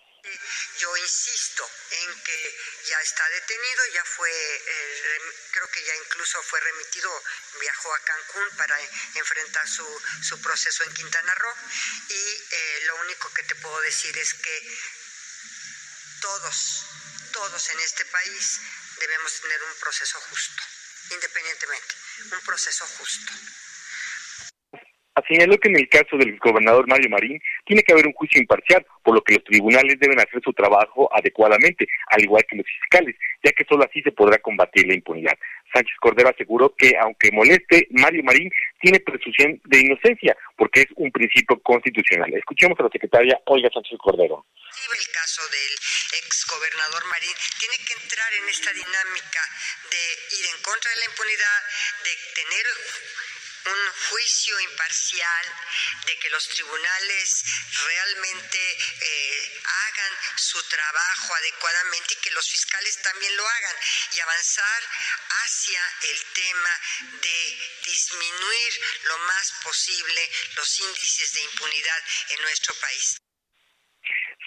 Yo 0.78 0.97
insisto 0.97 1.64
en 1.90 2.23
que 2.23 2.38
ya 2.87 3.00
está 3.00 3.25
detenido, 3.30 3.83
ya 3.95 4.04
fue, 4.04 4.30
creo 5.52 5.68
que 5.71 5.83
ya 5.85 5.97
incluso 5.97 6.42
fue 6.42 6.61
remitido, 6.61 7.11
viajó 7.61 7.95
a 7.95 7.99
Cancún 8.00 8.49
para 8.57 8.78
enfrentar 9.14 9.66
su, 9.66 9.87
su 10.23 10.40
proceso 10.40 10.85
en 10.85 10.95
Quintana 10.95 11.35
Roo 11.35 11.54
y 12.09 12.14
eh, 12.14 12.80
lo 12.87 12.97
único 13.07 13.33
que 13.33 13.42
te 13.45 13.54
puedo 13.57 13.80
decir 13.80 14.16
es 14.18 14.35
que 14.35 14.78
todos, 16.21 16.85
todos 17.33 17.68
en 17.71 17.80
este 17.80 18.04
país 18.04 18.61
debemos 19.00 19.40
tener 19.40 19.62
un 19.62 19.75
proceso 19.80 20.21
justo, 20.30 20.62
independientemente, 21.11 21.95
un 22.33 22.40
proceso 22.42 22.87
justo. 22.99 23.33
Señaló 25.27 25.59
que 25.59 25.69
en 25.69 25.77
el 25.77 25.89
caso 25.89 26.17
del 26.17 26.39
gobernador 26.39 26.87
Mario 26.89 27.11
Marín 27.11 27.41
tiene 27.65 27.83
que 27.83 27.93
haber 27.93 28.07
un 28.07 28.13
juicio 28.13 28.41
imparcial, 28.41 28.85
por 29.03 29.15
lo 29.15 29.23
que 29.23 29.35
los 29.35 29.45
tribunales 29.45 29.99
deben 29.99 30.21
hacer 30.21 30.41
su 30.45 30.53
trabajo 30.53 31.09
adecuadamente, 31.13 31.87
al 32.09 32.23
igual 32.23 32.45
que 32.49 32.57
los 32.57 32.67
fiscales, 32.67 33.17
ya 33.43 33.53
que 33.53 33.65
solo 33.69 33.85
así 33.85 34.03
se 34.03 34.13
podrá 34.13 34.39
combatir 34.39 34.87
la 34.87 34.95
impunidad. 34.95 35.39
Sánchez 35.73 35.97
Cordero 36.01 36.31
aseguró 36.31 36.75
que, 36.77 36.97
aunque 37.01 37.31
moleste, 37.33 37.89
Mario 37.91 38.23
Marín 38.25 38.51
tiene 38.81 39.01
presunción 39.01 39.61
de 39.65 39.81
inocencia, 39.81 40.37
porque 40.57 40.83
es 40.83 40.89
un 40.97 41.11
principio 41.13 41.61
constitucional. 41.61 42.33
Escuchemos 42.35 42.79
a 42.81 42.85
la 42.85 42.91
secretaria 42.91 43.39
Olga 43.47 43.69
Sánchez 43.73 43.99
Cordero. 43.99 44.47
El 44.49 45.13
caso 45.13 45.43
del 45.51 45.73
ex 46.25 46.47
gobernador 46.49 47.05
Marín 47.11 47.35
tiene 47.61 47.77
que 47.85 47.95
entrar 48.01 48.31
en 48.33 48.49
esta 48.49 48.73
dinámica 48.73 49.43
de 49.91 50.03
ir 50.41 50.45
en 50.57 50.63
contra 50.63 50.91
de 50.91 50.97
la 50.97 51.07
impunidad, 51.13 51.59
de 52.05 52.13
tener 52.33 52.65
un 53.69 53.93
juicio 54.11 54.61
imparcial, 54.61 55.47
de 56.07 56.19
que 56.19 56.31
los 56.31 56.49
tribunales 56.49 57.45
realmente 57.85 58.79
eh, 59.01 59.63
hagan 59.65 60.19
su 60.37 60.63
trabajo 60.65 61.35
adecuadamente 61.35 62.15
y 62.15 62.17
que 62.23 62.31
los 62.31 62.49
fiscales 62.49 63.01
también 63.03 63.37
lo 63.37 63.49
hagan 63.49 63.77
y 64.13 64.21
avanzar 64.21 64.83
hacia 65.45 65.81
el 66.03 66.25
tema 66.33 66.81
de 67.23 67.81
disminuir 67.85 68.81
lo 69.05 69.19
más 69.19 69.53
posible 69.63 70.31
los 70.57 70.81
índices 70.81 71.33
de 71.33 71.41
impunidad 71.43 72.05
en 72.31 72.43
nuestro 72.43 72.75
país. 72.77 73.28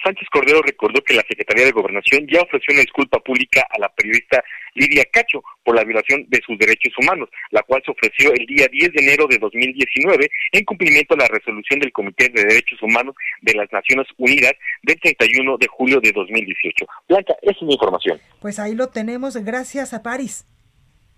Sánchez 0.02 0.28
Cordero 0.30 0.62
recordó 0.62 1.02
que 1.02 1.14
la 1.14 1.22
Secretaría 1.28 1.66
de 1.66 1.72
Gobernación 1.72 2.26
ya 2.26 2.42
ofreció 2.42 2.72
una 2.74 2.82
disculpa 2.82 3.18
pública 3.20 3.66
a 3.70 3.78
la 3.78 3.88
periodista 3.88 4.42
Lidia 4.74 5.04
Cacho 5.12 5.42
por 5.64 5.76
la 5.76 5.84
violación 5.84 6.26
de 6.28 6.40
sus 6.44 6.58
derechos 6.58 6.92
humanos, 6.98 7.28
la 7.50 7.62
cual 7.62 7.82
se 7.84 7.92
ofreció 7.92 8.32
el 8.32 8.46
día 8.46 8.66
10 8.70 8.92
de 8.92 9.02
enero 9.02 9.26
de 9.28 9.38
2019 9.38 10.30
en 10.52 10.64
cumplimiento 10.64 11.14
a 11.14 11.18
la 11.18 11.28
resolución 11.28 11.80
del 11.80 11.92
Comité 11.92 12.28
de 12.28 12.44
Derechos 12.44 12.82
Humanos 12.82 13.14
de 13.42 13.54
las 13.54 13.72
Naciones 13.72 14.06
Unidas 14.16 14.52
del 14.82 14.98
31 15.00 15.56
de 15.58 15.66
julio 15.68 16.00
de 16.00 16.12
2018. 16.12 16.86
Blanca, 17.08 17.34
esa 17.42 17.52
es 17.52 17.62
mi 17.62 17.74
información. 17.74 18.18
Pues 18.40 18.58
ahí 18.58 18.74
lo 18.74 18.88
tenemos, 18.88 19.36
gracias 19.36 19.94
a 19.94 20.02
París. 20.02 20.46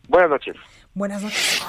Buenas 0.08 0.30
noches. 0.30 0.56
Buenas 0.96 1.24
noches. 1.24 1.60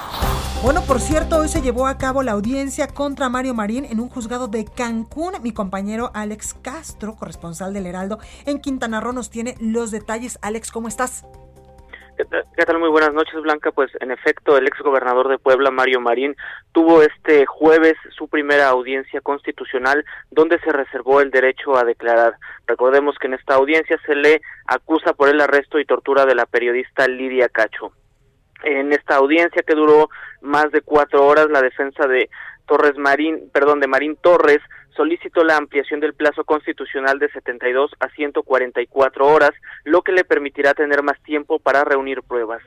Bueno, 0.61 0.81
por 0.87 0.99
cierto, 0.99 1.39
hoy 1.39 1.47
se 1.47 1.63
llevó 1.63 1.87
a 1.87 1.97
cabo 1.97 2.21
la 2.21 2.33
audiencia 2.33 2.87
contra 2.87 3.27
Mario 3.27 3.55
Marín 3.55 3.83
en 3.83 3.99
un 3.99 4.07
juzgado 4.07 4.47
de 4.47 4.65
Cancún. 4.65 5.33
Mi 5.41 5.51
compañero 5.51 6.11
Alex 6.13 6.53
Castro, 6.61 7.15
corresponsal 7.15 7.73
del 7.73 7.87
Heraldo 7.87 8.19
en 8.45 8.61
Quintana 8.61 9.01
Roo, 9.01 9.13
nos 9.13 9.31
tiene 9.31 9.55
los 9.59 9.89
detalles. 9.89 10.37
Alex, 10.43 10.71
¿cómo 10.71 10.87
estás? 10.87 11.25
¿Qué 12.17 12.65
tal? 12.65 12.77
Muy 12.77 12.89
buenas 12.89 13.13
noches, 13.15 13.41
Blanca. 13.41 13.71
Pues 13.71 13.89
en 13.99 14.11
efecto, 14.11 14.57
el 14.57 14.67
ex 14.67 14.79
gobernador 14.83 15.27
de 15.27 15.39
Puebla, 15.39 15.71
Mario 15.71 15.99
Marín, 16.01 16.35
tuvo 16.71 17.01
este 17.01 17.47
jueves 17.47 17.95
su 18.15 18.27
primera 18.27 18.69
audiencia 18.69 19.21
constitucional 19.21 20.05
donde 20.29 20.59
se 20.59 20.71
reservó 20.71 21.21
el 21.21 21.31
derecho 21.31 21.75
a 21.75 21.83
declarar. 21.83 22.35
Recordemos 22.67 23.17
que 23.19 23.25
en 23.25 23.33
esta 23.33 23.55
audiencia 23.55 23.99
se 24.05 24.13
le 24.13 24.41
acusa 24.67 25.13
por 25.13 25.29
el 25.29 25.41
arresto 25.41 25.79
y 25.79 25.85
tortura 25.85 26.25
de 26.25 26.35
la 26.35 26.45
periodista 26.45 27.07
Lidia 27.07 27.49
Cacho. 27.49 27.91
En 28.63 28.93
esta 28.93 29.17
audiencia 29.17 29.63
que 29.63 29.75
duró 29.75 30.09
más 30.41 30.71
de 30.71 30.81
cuatro 30.81 31.25
horas, 31.25 31.47
la 31.49 31.61
defensa 31.61 32.07
de 32.07 32.29
Torres 32.65 32.97
Marín, 32.97 33.49
perdón, 33.51 33.79
de 33.79 33.87
Marín 33.87 34.15
Torres 34.15 34.59
solicitó 34.95 35.43
la 35.43 35.57
ampliación 35.57 35.99
del 35.99 36.13
plazo 36.13 36.45
constitucional 36.45 37.19
de 37.19 37.29
72 37.29 37.91
a 37.99 38.09
144 38.09 39.27
horas, 39.27 39.51
lo 39.83 40.01
que 40.01 40.13
le 40.13 40.23
permitirá 40.23 40.73
tener 40.73 41.03
más 41.03 41.21
tiempo 41.23 41.59
para 41.59 41.83
reunir 41.83 42.23
pruebas. 42.23 42.61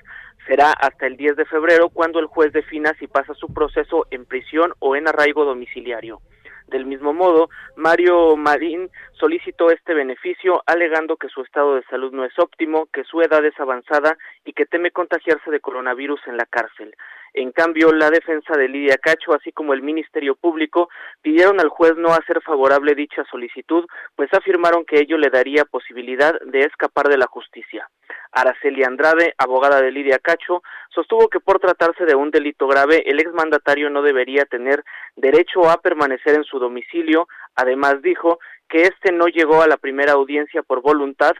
Será 0.47 0.73
hasta 0.73 1.07
el 1.07 1.16
10 1.16 1.37
de 1.37 1.45
febrero 1.47 1.88
cuando 1.88 2.21
el 2.21 2.26
juez 2.26 2.52
defina 2.52 2.95
si 2.99 3.07
pasa 3.07 3.35
su 3.35 3.52
proceso 3.52 4.07
en 4.11 4.25
prisión 4.25 4.73
o 4.78 4.97
en 4.97 5.09
arraigo 5.09 5.45
domiciliario. 5.45 6.21
Del 6.69 6.85
mismo 6.85 7.15
modo, 7.15 7.49
Mario 7.77 8.37
Marín 8.37 8.91
solicitó 9.13 9.71
este 9.71 9.95
beneficio 9.95 10.63
alegando 10.67 11.17
que 11.17 11.29
su 11.29 11.41
estado 11.41 11.77
de 11.77 11.83
salud 11.85 12.13
no 12.13 12.27
es 12.27 12.39
óptimo, 12.39 12.87
que 12.93 13.05
su 13.05 13.23
edad 13.23 13.43
es 13.45 13.59
avanzada 13.59 14.19
y 14.45 14.53
que 14.53 14.67
teme 14.67 14.91
contagiarse 14.91 15.51
de 15.51 15.61
coronavirus 15.61 16.21
en 16.27 16.37
la 16.37 16.45
cárcel. 16.45 16.95
En 17.35 17.53
cambio, 17.53 17.93
la 17.93 18.11
defensa 18.11 18.57
de 18.57 18.69
Lidia 18.69 18.97
Cacho, 18.97 19.35
así 19.35 19.53
como 19.53 19.73
el 19.75 19.83
Ministerio 19.83 20.35
Público, 20.35 20.89
pidieron 21.23 21.61
al 21.61 21.69
juez 21.69 21.95
no 21.97 22.09
hacer 22.13 22.41
favorable 22.43 22.95
dicha 22.95 23.25
solicitud, 23.31 23.87
pues 24.17 24.33
afirmaron 24.33 24.85
que 24.85 25.01
ello 25.01 25.19
le 25.19 25.31
daría 25.31 25.65
posibilidad 25.65 26.39
de 26.41 26.61
escapar 26.61 27.09
de 27.09 27.19
la 27.19 27.27
justicia. 27.27 27.89
Araceli 28.33 28.85
Andrade, 28.85 29.35
abogada 29.39 29.81
de 29.81 29.91
Lidia 29.91 30.19
Cacho, 30.19 30.63
sostuvo 30.89 31.29
que 31.29 31.41
por 31.41 31.59
tratarse 31.59 32.05
de 32.05 32.15
un 32.15 32.31
delito 32.31 32.67
grave, 32.67 33.03
el 33.07 33.21
exmandatario 33.21 33.91
no 33.91 34.03
debería 34.03 34.45
tener 34.45 34.85
derecho 35.17 35.69
a 35.69 35.81
permanecer 35.81 36.35
en 36.35 36.45
su 36.45 36.59
domicilio. 36.59 37.29
Además, 37.55 38.03
dijo 38.03 38.39
que 38.69 38.83
éste 38.83 39.13
no 39.13 39.27
llegó 39.27 39.63
a 39.63 39.67
la 39.67 39.77
primera 39.77 40.13
audiencia 40.13 40.63
por 40.63 40.83
voluntad, 40.83 41.33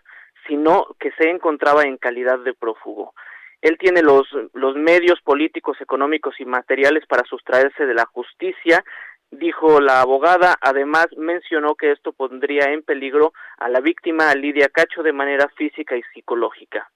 sino 0.47 0.87
que 0.99 1.13
se 1.13 1.31
encontraba 1.31 1.83
en 1.83 1.99
calidad 1.99 2.39
de 2.39 2.55
prófugo. 2.55 3.15
Él 3.61 3.77
tiene 3.79 4.03
los, 4.03 4.29
los 4.55 4.77
medios 4.77 5.21
políticos, 5.23 5.81
económicos 5.81 6.35
y 6.39 6.45
materiales 6.45 7.05
para 7.07 7.25
sustraerse 7.25 7.87
de 7.87 7.95
la 7.95 8.07
justicia, 8.07 8.85
dijo 9.31 9.81
la 9.81 10.01
abogada. 10.01 10.57
Además, 10.61 11.07
mencionó 11.17 11.75
que 11.75 11.93
esto 11.93 12.13
pondría 12.13 12.73
en 12.73 12.83
peligro 12.83 13.33
a 13.59 13.69
la 13.69 13.81
víctima, 13.81 14.31
a 14.31 14.35
Lidia 14.35 14.69
Cacho, 14.69 15.03
de 15.03 15.13
manera 15.13 15.49
física 15.57 15.97
y 15.97 16.03
psicológica. 16.15 16.89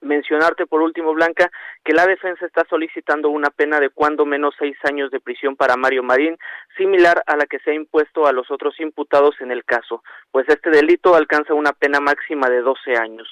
Mencionarte 0.00 0.66
por 0.66 0.82
último, 0.82 1.12
Blanca, 1.12 1.50
que 1.84 1.92
la 1.92 2.06
defensa 2.06 2.46
está 2.46 2.64
solicitando 2.70 3.28
una 3.28 3.50
pena 3.50 3.80
de 3.80 3.90
cuando 3.90 4.24
menos 4.24 4.54
seis 4.56 4.76
años 4.84 5.10
de 5.10 5.18
prisión 5.18 5.56
para 5.56 5.76
Mario 5.76 6.04
Marín, 6.04 6.38
similar 6.76 7.22
a 7.26 7.36
la 7.36 7.46
que 7.46 7.58
se 7.58 7.72
ha 7.72 7.74
impuesto 7.74 8.26
a 8.26 8.32
los 8.32 8.50
otros 8.52 8.78
imputados 8.78 9.34
en 9.40 9.50
el 9.50 9.64
caso, 9.64 10.04
pues 10.30 10.48
este 10.48 10.70
delito 10.70 11.16
alcanza 11.16 11.54
una 11.54 11.72
pena 11.72 11.98
máxima 11.98 12.48
de 12.48 12.60
doce 12.60 12.96
años. 12.96 13.28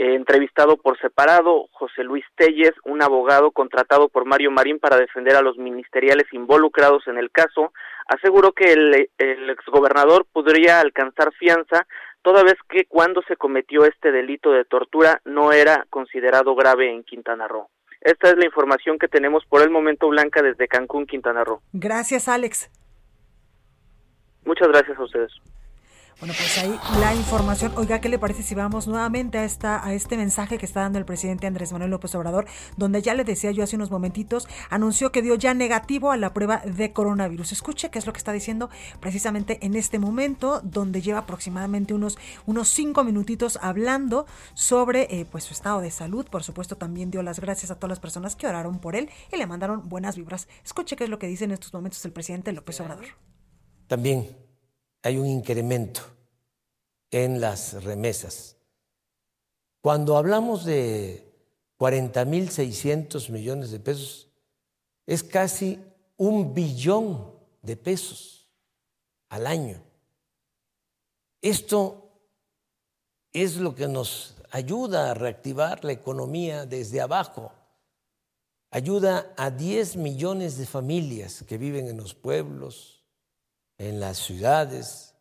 Eh, 0.00 0.14
entrevistado 0.14 0.78
por 0.78 0.98
separado, 0.98 1.68
José 1.72 2.04
Luis 2.04 2.24
Telles, 2.34 2.72
un 2.86 3.02
abogado 3.02 3.50
contratado 3.50 4.08
por 4.08 4.24
Mario 4.24 4.50
Marín 4.50 4.78
para 4.78 4.96
defender 4.96 5.36
a 5.36 5.42
los 5.42 5.58
ministeriales 5.58 6.24
involucrados 6.32 7.06
en 7.06 7.18
el 7.18 7.30
caso, 7.30 7.74
aseguró 8.06 8.52
que 8.52 8.72
el, 8.72 9.10
el 9.18 9.50
exgobernador 9.50 10.24
podría 10.32 10.80
alcanzar 10.80 11.34
fianza 11.34 11.86
toda 12.22 12.42
vez 12.42 12.54
que 12.70 12.86
cuando 12.86 13.20
se 13.28 13.36
cometió 13.36 13.84
este 13.84 14.10
delito 14.10 14.52
de 14.52 14.64
tortura 14.64 15.20
no 15.26 15.52
era 15.52 15.84
considerado 15.90 16.54
grave 16.54 16.90
en 16.90 17.04
Quintana 17.04 17.46
Roo. 17.46 17.68
Esta 18.00 18.30
es 18.30 18.38
la 18.38 18.46
información 18.46 18.98
que 18.98 19.08
tenemos 19.08 19.44
por 19.44 19.60
el 19.60 19.68
momento, 19.68 20.08
Blanca, 20.08 20.40
desde 20.40 20.66
Cancún, 20.66 21.04
Quintana 21.04 21.44
Roo. 21.44 21.60
Gracias, 21.74 22.26
Alex. 22.26 22.70
Muchas 24.46 24.68
gracias 24.68 24.98
a 24.98 25.04
ustedes. 25.04 25.32
Bueno, 26.20 26.34
pues 26.36 26.58
ahí 26.58 26.78
la 27.00 27.14
información. 27.14 27.72
Oiga, 27.76 27.98
¿qué 28.02 28.10
le 28.10 28.18
parece 28.18 28.42
si 28.42 28.54
vamos 28.54 28.86
nuevamente 28.86 29.38
a 29.38 29.44
esta 29.44 29.82
a 29.82 29.94
este 29.94 30.18
mensaje 30.18 30.58
que 30.58 30.66
está 30.66 30.80
dando 30.80 30.98
el 30.98 31.06
presidente 31.06 31.46
Andrés 31.46 31.72
Manuel 31.72 31.90
López 31.90 32.14
Obrador, 32.14 32.44
donde 32.76 33.00
ya 33.00 33.14
le 33.14 33.24
decía 33.24 33.52
yo 33.52 33.64
hace 33.64 33.76
unos 33.76 33.90
momentitos, 33.90 34.46
anunció 34.68 35.12
que 35.12 35.22
dio 35.22 35.34
ya 35.36 35.54
negativo 35.54 36.12
a 36.12 36.18
la 36.18 36.34
prueba 36.34 36.58
de 36.58 36.92
coronavirus. 36.92 37.52
Escuche 37.52 37.88
qué 37.88 37.98
es 37.98 38.06
lo 38.06 38.12
que 38.12 38.18
está 38.18 38.32
diciendo 38.32 38.68
precisamente 39.00 39.64
en 39.64 39.74
este 39.74 39.98
momento, 39.98 40.60
donde 40.62 41.00
lleva 41.00 41.20
aproximadamente 41.20 41.94
unos 41.94 42.18
unos 42.44 42.68
cinco 42.68 43.02
minutitos 43.02 43.58
hablando 43.62 44.26
sobre 44.52 45.04
eh, 45.04 45.24
pues 45.24 45.44
su 45.44 45.54
estado 45.54 45.80
de 45.80 45.90
salud. 45.90 46.26
Por 46.26 46.42
supuesto, 46.42 46.76
también 46.76 47.10
dio 47.10 47.22
las 47.22 47.40
gracias 47.40 47.70
a 47.70 47.76
todas 47.76 47.88
las 47.88 48.00
personas 48.00 48.36
que 48.36 48.46
oraron 48.46 48.78
por 48.78 48.94
él 48.94 49.08
y 49.32 49.38
le 49.38 49.46
mandaron 49.46 49.88
buenas 49.88 50.16
vibras. 50.16 50.48
Escuche 50.66 50.96
qué 50.96 51.04
es 51.04 51.10
lo 51.10 51.18
que 51.18 51.28
dice 51.28 51.44
en 51.44 51.52
estos 51.52 51.72
momentos 51.72 52.04
el 52.04 52.12
presidente 52.12 52.52
López 52.52 52.78
Obrador. 52.82 53.06
También 53.86 54.49
hay 55.02 55.18
un 55.18 55.26
incremento 55.26 56.02
en 57.10 57.40
las 57.40 57.82
remesas. 57.82 58.56
Cuando 59.80 60.16
hablamos 60.16 60.64
de 60.64 61.26
40.600 61.78 63.30
millones 63.30 63.70
de 63.70 63.80
pesos, 63.80 64.28
es 65.06 65.22
casi 65.22 65.82
un 66.16 66.52
billón 66.54 67.32
de 67.62 67.76
pesos 67.76 68.46
al 69.30 69.46
año. 69.46 69.82
Esto 71.40 72.10
es 73.32 73.56
lo 73.56 73.74
que 73.74 73.88
nos 73.88 74.36
ayuda 74.50 75.10
a 75.10 75.14
reactivar 75.14 75.84
la 75.84 75.92
economía 75.92 76.66
desde 76.66 77.00
abajo. 77.00 77.52
Ayuda 78.70 79.32
a 79.36 79.50
10 79.50 79.96
millones 79.96 80.58
de 80.58 80.66
familias 80.66 81.44
que 81.48 81.58
viven 81.58 81.88
en 81.88 81.96
los 81.96 82.14
pueblos, 82.14 82.99
en 83.80 83.98
las 83.98 84.18
ciudades, 84.18 85.14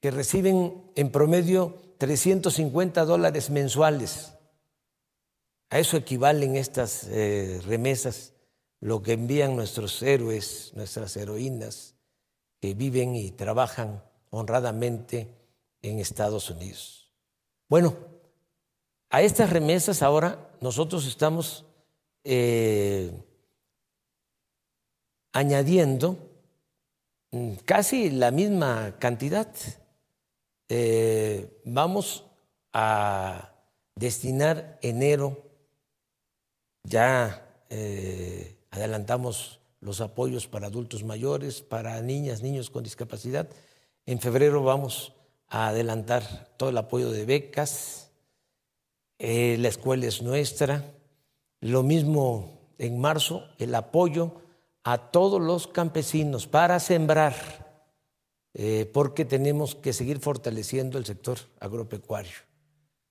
que 0.00 0.10
reciben 0.10 0.90
en 0.96 1.12
promedio 1.12 1.76
350 1.98 3.04
dólares 3.04 3.50
mensuales. 3.50 4.32
A 5.68 5.78
eso 5.78 5.98
equivalen 5.98 6.56
estas 6.56 7.04
eh, 7.10 7.60
remesas, 7.66 8.32
lo 8.80 9.02
que 9.02 9.12
envían 9.12 9.54
nuestros 9.54 10.02
héroes, 10.02 10.72
nuestras 10.74 11.14
heroínas, 11.18 11.94
que 12.58 12.72
viven 12.72 13.14
y 13.16 13.32
trabajan 13.32 14.02
honradamente 14.30 15.28
en 15.82 15.98
Estados 15.98 16.48
Unidos. 16.48 17.12
Bueno, 17.68 17.94
a 19.10 19.20
estas 19.20 19.50
remesas 19.50 20.00
ahora 20.00 20.50
nosotros 20.62 21.06
estamos 21.06 21.66
eh, 22.24 23.12
añadiendo 25.34 26.31
casi 27.64 28.10
la 28.10 28.30
misma 28.30 28.96
cantidad. 28.98 29.48
Eh, 30.68 31.60
vamos 31.64 32.24
a 32.72 33.52
destinar 33.94 34.78
enero, 34.82 35.50
ya 36.82 37.64
eh, 37.68 38.56
adelantamos 38.70 39.60
los 39.80 40.00
apoyos 40.00 40.46
para 40.46 40.68
adultos 40.68 41.04
mayores, 41.04 41.62
para 41.62 42.00
niñas, 42.00 42.42
niños 42.42 42.70
con 42.70 42.84
discapacidad. 42.84 43.48
En 44.06 44.20
febrero 44.20 44.62
vamos 44.62 45.14
a 45.48 45.68
adelantar 45.68 46.54
todo 46.56 46.70
el 46.70 46.78
apoyo 46.78 47.10
de 47.10 47.24
becas, 47.24 48.10
eh, 49.18 49.56
la 49.58 49.68
escuela 49.68 50.06
es 50.06 50.22
nuestra, 50.22 50.84
lo 51.60 51.82
mismo 51.82 52.72
en 52.78 52.98
marzo, 52.98 53.44
el 53.58 53.74
apoyo 53.74 54.41
a 54.84 54.98
todos 55.10 55.40
los 55.40 55.66
campesinos 55.66 56.46
para 56.46 56.80
sembrar, 56.80 57.34
eh, 58.54 58.90
porque 58.92 59.24
tenemos 59.24 59.74
que 59.74 59.92
seguir 59.92 60.18
fortaleciendo 60.20 60.98
el 60.98 61.06
sector 61.06 61.38
agropecuario. 61.60 62.38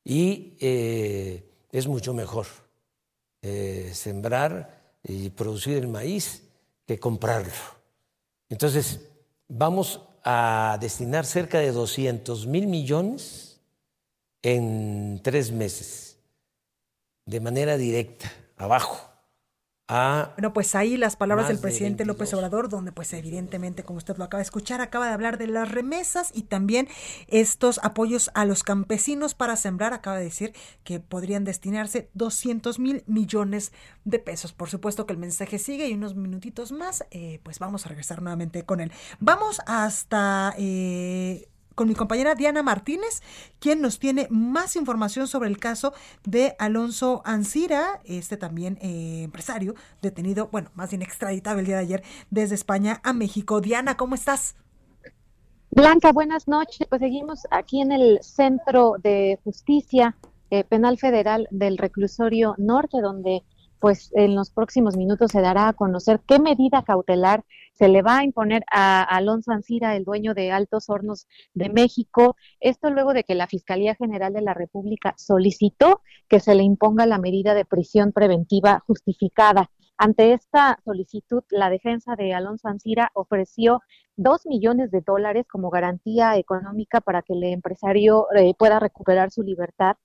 Y 0.04 0.58
eh, 0.60 1.50
es 1.72 1.88
mucho 1.88 2.14
mejor 2.14 2.48
sembrar 3.92 4.82
y 5.04 5.32
producir 5.32 5.78
el 5.78 5.88
maíz 5.88 6.44
que 6.86 7.00
comprarlo. 7.00 7.52
Entonces, 8.50 9.00
vamos 9.48 10.02
a 10.24 10.78
destinar 10.80 11.26
cerca 11.26 11.60
de 11.60 11.72
200 11.72 12.46
mil 12.48 12.68
millones 12.68 13.60
en 14.42 15.20
tres 15.24 15.52
meses, 15.52 16.18
de 17.26 17.40
manera 17.40 17.78
directa, 17.78 18.32
abajo. 18.58 19.11
Bueno, 20.36 20.54
pues 20.54 20.74
ahí 20.76 20.96
las 20.96 21.16
palabras 21.16 21.48
del 21.48 21.60
presidente 21.60 22.06
López 22.06 22.34
Obrador, 22.34 22.70
donde 22.70 22.92
pues 22.92 23.12
evidentemente, 23.14 23.84
como 23.84 23.98
usted 23.98 24.18
lo 24.18 24.24
acaba 24.24 24.40
de 24.40 24.46
escuchar, 24.46 24.80
acaba 24.80 25.08
de 25.08 25.14
hablar 25.14 25.38
de 25.38 25.48
las 25.48 25.70
remesas 25.70 26.32
y 26.34 26.44
también 26.44 26.88
estos 27.28 27.80
apoyos 27.84 28.32
a 28.34 28.46
los 28.46 28.64
campesinos 28.64 29.34
para 29.34 29.56
sembrar, 29.56 29.94
acaba 29.94 30.18
de 30.18 30.24
decir 30.24 30.54
que 30.84 31.00
podrían 31.00 31.44
destinarse 31.44 32.10
200 32.14 32.80
mil 32.80 33.04
millones 33.06 33.74
de 34.06 34.20
pesos. 34.20 34.54
Por 34.54 34.70
supuesto 34.70 35.06
que 35.06 35.14
el 35.14 35.20
mensaje 35.20 35.60
sigue 35.60 35.88
y 35.88 35.94
unos 35.94 36.16
minutitos 36.16 36.72
más, 36.72 37.06
eh, 37.12 37.40
pues 37.44 37.60
vamos 37.60 37.86
a 37.86 37.90
regresar 37.90 38.22
nuevamente 38.22 38.64
con 38.64 38.80
él. 38.80 38.92
Vamos 39.20 39.62
hasta... 39.66 40.54
Eh, 40.58 41.48
con 41.76 41.88
mi 41.88 41.96
compañera 41.96 42.36
Diana 42.36 42.64
Martínez, 42.64 43.22
quien 43.60 43.82
nos 43.82 44.00
tiene 44.00 44.28
más 44.30 44.76
información 44.76 45.28
sobre 45.28 45.50
el 45.50 45.58
caso 45.58 45.94
de 46.26 46.56
Alonso 46.60 47.22
Ancira, 47.26 48.02
este 48.06 48.38
también 48.38 48.78
eh, 48.82 49.24
empresario 49.24 49.76
detenido, 50.02 50.50
bueno, 50.52 50.70
más 50.76 50.90
bien 50.90 51.02
extraditado 51.02 51.60
el 51.60 51.66
día 51.66 51.78
de 51.78 51.84
ayer 51.84 52.04
desde 52.30 52.56
España 52.56 53.00
a 53.04 53.14
México. 53.14 53.62
Diana, 53.62 53.98
¿cómo 53.98 54.16
estás? 54.16 54.56
Blanca, 55.72 56.12
buenas 56.12 56.48
noches. 56.50 56.86
Pues 56.90 57.00
seguimos 57.00 57.48
aquí 57.50 57.82
en 57.82 57.94
el 57.94 58.20
Centro 58.22 58.96
de 59.02 59.40
Justicia 59.46 60.18
eh, 60.50 60.66
Penal 60.66 60.98
Federal 60.98 61.48
del 61.50 61.78
Reclusorio 61.78 62.56
Norte, 62.58 63.00
donde 63.00 63.44
pues 63.80 64.12
en 64.14 64.36
los 64.36 64.52
próximos 64.52 64.98
minutos 64.98 65.32
se 65.32 65.40
dará 65.40 65.70
a 65.70 65.74
conocer 65.74 66.20
qué 66.28 66.40
medida 66.40 66.84
cautelar 66.84 67.46
se 67.82 67.88
le 67.88 68.04
va 68.04 68.20
a 68.20 68.24
imponer 68.24 68.64
a 68.72 69.02
Alonso 69.02 69.52
Ancira, 69.52 69.96
el 69.96 70.04
dueño 70.04 70.36
de 70.36 70.52
Altos 70.52 70.88
Hornos 70.88 71.28
de 71.56 71.70
México. 71.70 72.36
Esto 72.60 72.92
luego 72.92 73.12
de 73.12 73.24
que 73.24 73.34
la 73.34 73.48
Fiscalía 73.48 73.96
General 73.96 74.32
de 74.34 74.44
la 74.44 74.54
República 74.54 75.16
solicitó 75.18 76.04
que 76.30 76.40
se 76.40 76.54
le 76.54 76.62
imponga 76.62 77.08
la 77.08 77.18
medida 77.18 77.56
de 77.56 77.66
prisión 77.66 78.12
preventiva 78.12 78.84
justificada. 78.86 79.72
Ante 79.98 80.34
esta 80.34 80.78
solicitud, 80.86 81.42
la 81.50 81.72
defensa 81.72 82.16
de 82.16 82.36
Alonso 82.36 82.68
Ancira 82.68 83.10
ofreció 83.16 83.80
dos 84.16 84.46
millones 84.46 84.92
de 84.92 85.02
dólares 85.02 85.48
como 85.52 85.72
garantía 85.72 86.38
económica 86.38 87.02
para 87.02 87.24
que 87.24 87.34
el 87.34 87.44
empresario 87.46 88.28
eh, 88.36 88.54
pueda 88.60 88.80
recuperar 88.80 89.32
su 89.32 89.42
libertad 89.42 89.96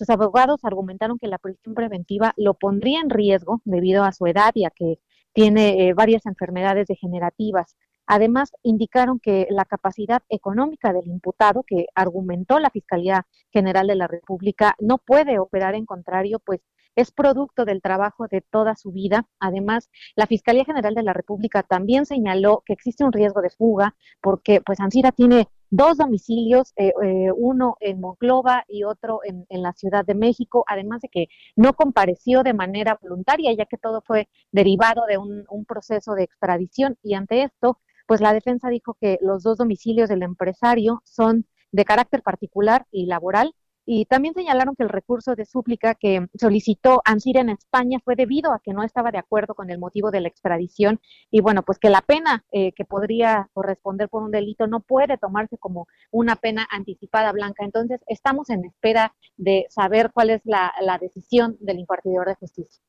sus 0.00 0.08
abogados 0.08 0.64
argumentaron 0.64 1.18
que 1.18 1.28
la 1.28 1.36
prisión 1.36 1.74
preventiva 1.74 2.32
lo 2.38 2.54
pondría 2.54 3.00
en 3.00 3.10
riesgo 3.10 3.60
debido 3.66 4.02
a 4.02 4.12
su 4.12 4.26
edad 4.26 4.50
y 4.54 4.64
a 4.64 4.70
que 4.70 4.98
tiene 5.32 5.88
eh, 5.88 5.94
varias 5.94 6.26
enfermedades 6.26 6.86
degenerativas. 6.86 7.76
Además, 8.06 8.50
indicaron 8.64 9.20
que 9.20 9.46
la 9.50 9.64
capacidad 9.64 10.22
económica 10.28 10.92
del 10.92 11.06
imputado, 11.06 11.62
que 11.64 11.86
argumentó 11.94 12.58
la 12.58 12.70
Fiscalía 12.70 13.26
General 13.52 13.86
de 13.86 13.94
la 13.94 14.08
República, 14.08 14.74
no 14.80 14.98
puede 14.98 15.38
operar 15.38 15.76
en 15.76 15.86
contrario, 15.86 16.40
pues 16.44 16.60
es 16.96 17.10
producto 17.12 17.64
del 17.64 17.82
trabajo 17.82 18.26
de 18.28 18.40
toda 18.40 18.74
su 18.76 18.92
vida. 18.92 19.26
Además, 19.38 19.90
la 20.16 20.26
Fiscalía 20.26 20.64
General 20.64 20.94
de 20.94 21.02
la 21.02 21.12
República 21.12 21.62
también 21.62 22.06
señaló 22.06 22.62
que 22.66 22.72
existe 22.72 23.04
un 23.04 23.12
riesgo 23.12 23.40
de 23.42 23.50
fuga 23.50 23.94
porque 24.20 24.60
pues 24.60 24.80
Ansira 24.80 25.12
tiene 25.12 25.48
dos 25.70 25.98
domicilios, 25.98 26.72
eh, 26.76 26.92
eh, 27.02 27.30
uno 27.36 27.76
en 27.80 28.00
Monclova 28.00 28.64
y 28.68 28.82
otro 28.84 29.20
en, 29.24 29.46
la 29.62 29.72
Ciudad 29.72 30.04
de 30.04 30.14
México, 30.14 30.64
además 30.66 31.00
de 31.00 31.08
que 31.08 31.28
no 31.54 31.74
compareció 31.74 32.42
de 32.42 32.54
manera 32.54 32.98
voluntaria, 33.00 33.52
ya 33.52 33.66
que 33.66 33.78
todo 33.78 34.02
fue 34.02 34.28
derivado 34.50 35.04
de 35.08 35.18
un, 35.18 35.44
un 35.48 35.64
proceso 35.64 36.14
de 36.14 36.24
extradición. 36.24 36.98
Y 37.02 37.14
ante 37.14 37.44
esto, 37.44 37.78
pues 38.06 38.20
la 38.20 38.32
defensa 38.32 38.68
dijo 38.68 38.96
que 39.00 39.18
los 39.22 39.44
dos 39.44 39.58
domicilios 39.58 40.08
del 40.08 40.22
empresario 40.22 41.02
son 41.04 41.46
de 41.72 41.84
carácter 41.84 42.22
particular 42.22 42.86
y 42.90 43.06
laboral 43.06 43.54
y 43.92 44.04
también 44.04 44.34
señalaron 44.34 44.76
que 44.76 44.84
el 44.84 44.88
recurso 44.88 45.34
de 45.34 45.44
súplica 45.44 45.96
que 45.96 46.28
solicitó 46.38 47.02
Ansir 47.04 47.38
en 47.38 47.48
España 47.48 47.98
fue 48.04 48.14
debido 48.14 48.52
a 48.52 48.60
que 48.60 48.72
no 48.72 48.84
estaba 48.84 49.10
de 49.10 49.18
acuerdo 49.18 49.56
con 49.56 49.68
el 49.68 49.80
motivo 49.80 50.12
de 50.12 50.20
la 50.20 50.28
extradición 50.28 51.00
y 51.28 51.40
bueno, 51.40 51.64
pues 51.64 51.80
que 51.80 51.90
la 51.90 52.00
pena 52.00 52.44
eh, 52.52 52.70
que 52.70 52.84
podría 52.84 53.50
corresponder 53.52 54.08
por 54.08 54.22
un 54.22 54.30
delito 54.30 54.68
no 54.68 54.78
puede 54.78 55.18
tomarse 55.18 55.58
como 55.58 55.88
una 56.12 56.36
pena 56.36 56.68
anticipada 56.70 57.32
blanca. 57.32 57.64
Entonces, 57.64 58.00
estamos 58.06 58.48
en 58.50 58.64
espera 58.64 59.12
de 59.36 59.66
saber 59.70 60.12
cuál 60.14 60.30
es 60.30 60.40
la, 60.44 60.72
la 60.82 60.98
decisión 60.98 61.56
del 61.58 61.80
impartidor 61.80 62.28
de 62.28 62.36
justicia. 62.36 62.80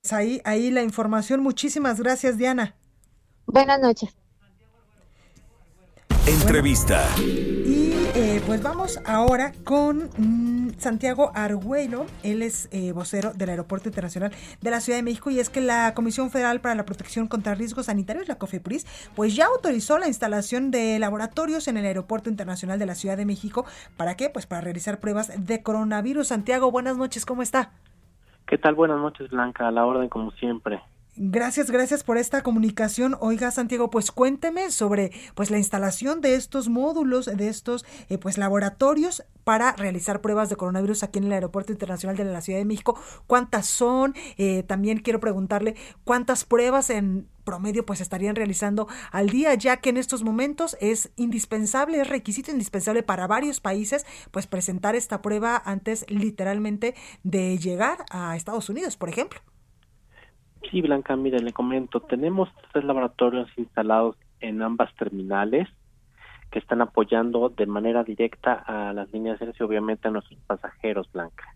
Pues 0.00 0.14
ahí, 0.14 0.40
ahí 0.46 0.70
la 0.70 0.82
información. 0.82 1.42
Muchísimas 1.42 2.00
gracias, 2.00 2.38
Diana. 2.38 2.76
Buenas 3.44 3.78
noches. 3.78 4.16
Entrevista. 6.26 7.06
Eh, 8.16 8.40
pues 8.46 8.62
vamos 8.62 9.00
ahora 9.06 9.52
con 9.64 10.08
mm, 10.16 10.78
Santiago 10.78 11.32
Argüello. 11.34 12.06
Él 12.22 12.42
es 12.42 12.68
eh, 12.72 12.92
vocero 12.92 13.32
del 13.34 13.50
Aeropuerto 13.50 13.88
Internacional 13.88 14.32
de 14.60 14.70
la 14.70 14.80
Ciudad 14.80 14.98
de 14.98 15.02
México 15.02 15.30
y 15.30 15.40
es 15.40 15.50
que 15.50 15.60
la 15.60 15.94
Comisión 15.94 16.30
Federal 16.30 16.60
para 16.60 16.76
la 16.76 16.84
Protección 16.84 17.26
contra 17.26 17.54
Riesgos 17.54 17.86
Sanitarios, 17.86 18.28
la 18.28 18.38
COFEPRIS, 18.38 18.86
pues 19.16 19.34
ya 19.34 19.46
autorizó 19.46 19.98
la 19.98 20.06
instalación 20.06 20.70
de 20.70 20.98
laboratorios 21.00 21.66
en 21.66 21.76
el 21.76 21.86
Aeropuerto 21.86 22.30
Internacional 22.30 22.78
de 22.78 22.86
la 22.86 22.94
Ciudad 22.94 23.16
de 23.16 23.26
México. 23.26 23.66
¿Para 23.96 24.16
qué? 24.16 24.30
Pues 24.30 24.46
para 24.46 24.60
realizar 24.60 25.00
pruebas 25.00 25.32
de 25.36 25.62
coronavirus. 25.62 26.28
Santiago, 26.28 26.70
buenas 26.70 26.96
noches, 26.96 27.26
¿cómo 27.26 27.42
está? 27.42 27.72
¿Qué 28.46 28.58
tal? 28.58 28.74
Buenas 28.76 28.98
noches, 28.98 29.30
Blanca. 29.30 29.66
A 29.66 29.72
la 29.72 29.84
orden, 29.86 30.08
como 30.08 30.30
siempre. 30.32 30.80
Gracias, 31.16 31.70
gracias 31.70 32.02
por 32.02 32.18
esta 32.18 32.42
comunicación. 32.42 33.16
Oiga, 33.20 33.52
Santiago, 33.52 33.88
pues 33.88 34.10
cuénteme 34.10 34.72
sobre 34.72 35.12
pues 35.36 35.52
la 35.52 35.58
instalación 35.58 36.20
de 36.20 36.34
estos 36.34 36.68
módulos, 36.68 37.26
de 37.26 37.48
estos 37.48 37.84
eh, 38.08 38.18
pues 38.18 38.36
laboratorios 38.36 39.22
para 39.44 39.72
realizar 39.74 40.20
pruebas 40.20 40.48
de 40.48 40.56
coronavirus 40.56 41.04
aquí 41.04 41.20
en 41.20 41.26
el 41.26 41.32
Aeropuerto 41.32 41.70
Internacional 41.70 42.16
de 42.16 42.24
la 42.24 42.40
Ciudad 42.40 42.58
de 42.58 42.64
México. 42.64 42.98
¿Cuántas 43.28 43.66
son? 43.66 44.16
Eh, 44.38 44.64
también 44.64 44.98
quiero 44.98 45.20
preguntarle 45.20 45.76
cuántas 46.02 46.44
pruebas 46.44 46.90
en 46.90 47.28
promedio 47.44 47.86
pues 47.86 48.00
estarían 48.00 48.34
realizando 48.34 48.88
al 49.12 49.30
día, 49.30 49.54
ya 49.54 49.76
que 49.76 49.90
en 49.90 49.98
estos 49.98 50.24
momentos 50.24 50.76
es 50.80 51.10
indispensable, 51.14 52.00
es 52.00 52.08
requisito 52.08 52.50
indispensable 52.50 53.04
para 53.04 53.28
varios 53.28 53.60
países 53.60 54.04
pues 54.32 54.48
presentar 54.48 54.96
esta 54.96 55.22
prueba 55.22 55.62
antes 55.64 56.06
literalmente 56.08 56.96
de 57.22 57.56
llegar 57.56 58.04
a 58.10 58.34
Estados 58.34 58.68
Unidos, 58.68 58.96
por 58.96 59.10
ejemplo. 59.10 59.40
Sí, 60.70 60.80
Blanca, 60.80 61.16
mire, 61.16 61.40
le 61.40 61.52
comento, 61.52 62.00
tenemos 62.00 62.48
tres 62.72 62.84
laboratorios 62.84 63.48
instalados 63.56 64.16
en 64.40 64.62
ambas 64.62 64.94
terminales 64.94 65.68
que 66.50 66.58
están 66.58 66.80
apoyando 66.80 67.48
de 67.48 67.66
manera 67.66 68.04
directa 68.04 68.54
a 68.66 68.92
las 68.92 69.12
líneas 69.12 69.40
aéreas 69.40 69.58
y 69.58 69.62
obviamente 69.62 70.08
a 70.08 70.10
nuestros 70.10 70.38
pasajeros, 70.46 71.10
Blanca. 71.12 71.54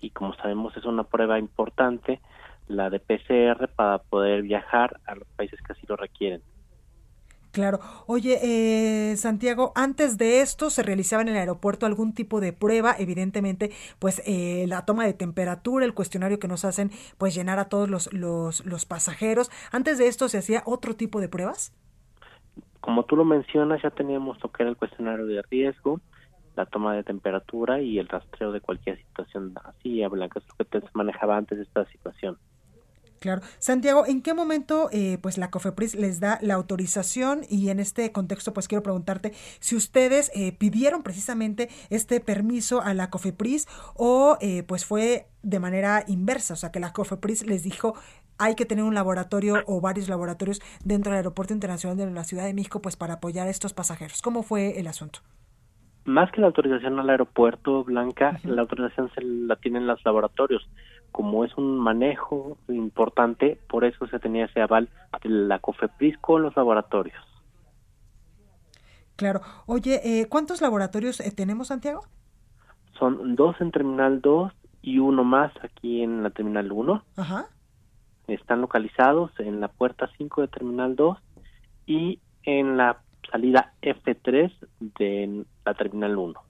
Y 0.00 0.10
como 0.10 0.34
sabemos 0.34 0.76
es 0.76 0.84
una 0.84 1.04
prueba 1.04 1.38
importante, 1.38 2.20
la 2.66 2.90
de 2.90 3.00
PCR, 3.00 3.68
para 3.68 3.98
poder 3.98 4.42
viajar 4.42 5.00
a 5.06 5.14
los 5.14 5.26
países 5.28 5.60
que 5.62 5.72
así 5.72 5.86
lo 5.86 5.96
requieren. 5.96 6.42
Claro. 7.58 7.80
Oye, 8.06 8.38
eh, 8.40 9.16
Santiago, 9.16 9.72
antes 9.74 10.16
de 10.16 10.42
esto 10.42 10.70
se 10.70 10.84
realizaba 10.84 11.22
en 11.22 11.28
el 11.28 11.36
aeropuerto 11.36 11.86
algún 11.86 12.14
tipo 12.14 12.40
de 12.40 12.52
prueba, 12.52 12.94
evidentemente, 12.96 13.72
pues 13.98 14.22
eh, 14.26 14.66
la 14.68 14.84
toma 14.84 15.04
de 15.04 15.12
temperatura, 15.12 15.84
el 15.84 15.92
cuestionario 15.92 16.38
que 16.38 16.46
nos 16.46 16.64
hacen, 16.64 16.92
pues 17.18 17.34
llenar 17.34 17.58
a 17.58 17.68
todos 17.68 17.90
los, 17.90 18.12
los, 18.12 18.64
los 18.64 18.86
pasajeros. 18.86 19.50
Antes 19.72 19.98
de 19.98 20.06
esto 20.06 20.28
se 20.28 20.38
hacía 20.38 20.62
otro 20.66 20.94
tipo 20.94 21.20
de 21.20 21.28
pruebas 21.28 21.72
como 22.80 23.02
tú 23.02 23.16
lo 23.16 23.24
mencionas, 23.24 23.82
ya 23.82 23.90
teníamos 23.90 24.40
lo 24.40 24.52
que 24.52 24.62
era 24.62 24.70
el 24.70 24.76
cuestionario 24.76 25.26
de 25.26 25.42
riesgo, 25.50 26.00
la 26.54 26.64
toma 26.64 26.94
de 26.94 27.02
temperatura 27.02 27.80
y 27.80 27.98
el 27.98 28.08
rastreo 28.08 28.52
de 28.52 28.60
cualquier 28.60 28.98
situación 28.98 29.52
así, 29.64 30.00
Blanca, 30.06 30.38
es 30.38 30.46
lo 30.46 30.64
que 30.64 30.80
se 30.80 30.86
manejaba 30.94 31.36
antes 31.36 31.58
de 31.58 31.64
esta 31.64 31.84
situación. 31.86 32.38
Claro. 33.20 33.42
Santiago, 33.58 34.06
¿en 34.06 34.22
qué 34.22 34.34
momento 34.34 34.88
eh, 34.92 35.18
pues 35.20 35.38
la 35.38 35.50
COFEPRIS 35.50 35.94
les 35.96 36.20
da 36.20 36.38
la 36.42 36.54
autorización? 36.54 37.40
Y 37.48 37.70
en 37.70 37.80
este 37.80 38.12
contexto 38.12 38.52
pues 38.52 38.68
quiero 38.68 38.82
preguntarte 38.82 39.32
si 39.60 39.76
ustedes 39.76 40.30
eh, 40.34 40.52
pidieron 40.52 41.02
precisamente 41.02 41.68
este 41.90 42.20
permiso 42.20 42.80
a 42.80 42.94
la 42.94 43.10
COFEPRIS 43.10 43.66
o 43.94 44.38
eh, 44.40 44.62
pues 44.62 44.84
fue 44.84 45.28
de 45.42 45.60
manera 45.60 46.04
inversa, 46.06 46.54
o 46.54 46.56
sea 46.56 46.70
que 46.70 46.80
la 46.80 46.92
COFEPRIS 46.92 47.46
les 47.46 47.62
dijo 47.62 47.94
hay 48.38 48.54
que 48.54 48.64
tener 48.64 48.84
un 48.84 48.94
laboratorio 48.94 49.64
o 49.66 49.80
varios 49.80 50.08
laboratorios 50.08 50.60
dentro 50.84 51.10
del 51.10 51.18
Aeropuerto 51.18 51.52
Internacional 51.52 51.96
de 51.96 52.10
la 52.10 52.24
Ciudad 52.24 52.44
de 52.44 52.54
México 52.54 52.80
pues 52.80 52.96
para 52.96 53.14
apoyar 53.14 53.48
a 53.48 53.50
estos 53.50 53.74
pasajeros. 53.74 54.22
¿Cómo 54.22 54.42
fue 54.42 54.78
el 54.78 54.86
asunto? 54.86 55.20
Más 56.04 56.30
que 56.32 56.40
la 56.40 56.46
autorización 56.46 56.98
al 56.98 57.10
aeropuerto, 57.10 57.84
Blanca, 57.84 58.40
la 58.44 58.62
autorización 58.62 59.10
se 59.14 59.20
la 59.22 59.56
tienen 59.56 59.86
los 59.86 60.02
laboratorios. 60.06 60.66
Como 61.12 61.44
es 61.44 61.56
un 61.56 61.78
manejo 61.78 62.58
importante, 62.68 63.58
por 63.68 63.84
eso 63.84 64.06
se 64.06 64.18
tenía 64.18 64.46
ese 64.46 64.60
aval 64.60 64.88
de 65.22 65.28
la 65.28 65.58
COFEPRIS 65.58 66.18
con 66.18 66.42
los 66.42 66.56
laboratorios. 66.56 67.16
Claro. 69.16 69.40
Oye, 69.66 70.00
eh, 70.04 70.26
¿cuántos 70.28 70.60
laboratorios 70.60 71.20
eh, 71.20 71.32
tenemos, 71.32 71.68
Santiago? 71.68 72.02
Son 72.98 73.34
dos 73.34 73.60
en 73.60 73.70
Terminal 73.72 74.20
2 74.20 74.52
y 74.82 74.98
uno 74.98 75.24
más 75.24 75.52
aquí 75.62 76.02
en 76.02 76.22
la 76.22 76.30
Terminal 76.30 76.70
1. 76.70 77.02
Ajá 77.16 77.48
están 78.34 78.60
localizados 78.60 79.30
en 79.38 79.60
la 79.60 79.68
puerta 79.68 80.10
5 80.16 80.42
de 80.42 80.48
Terminal 80.48 80.96
2 80.96 81.18
y 81.86 82.20
en 82.42 82.76
la 82.76 83.00
salida 83.30 83.72
F3 83.82 84.52
de 84.80 85.44
la 85.64 85.74
Terminal 85.74 86.16
1. 86.16 86.40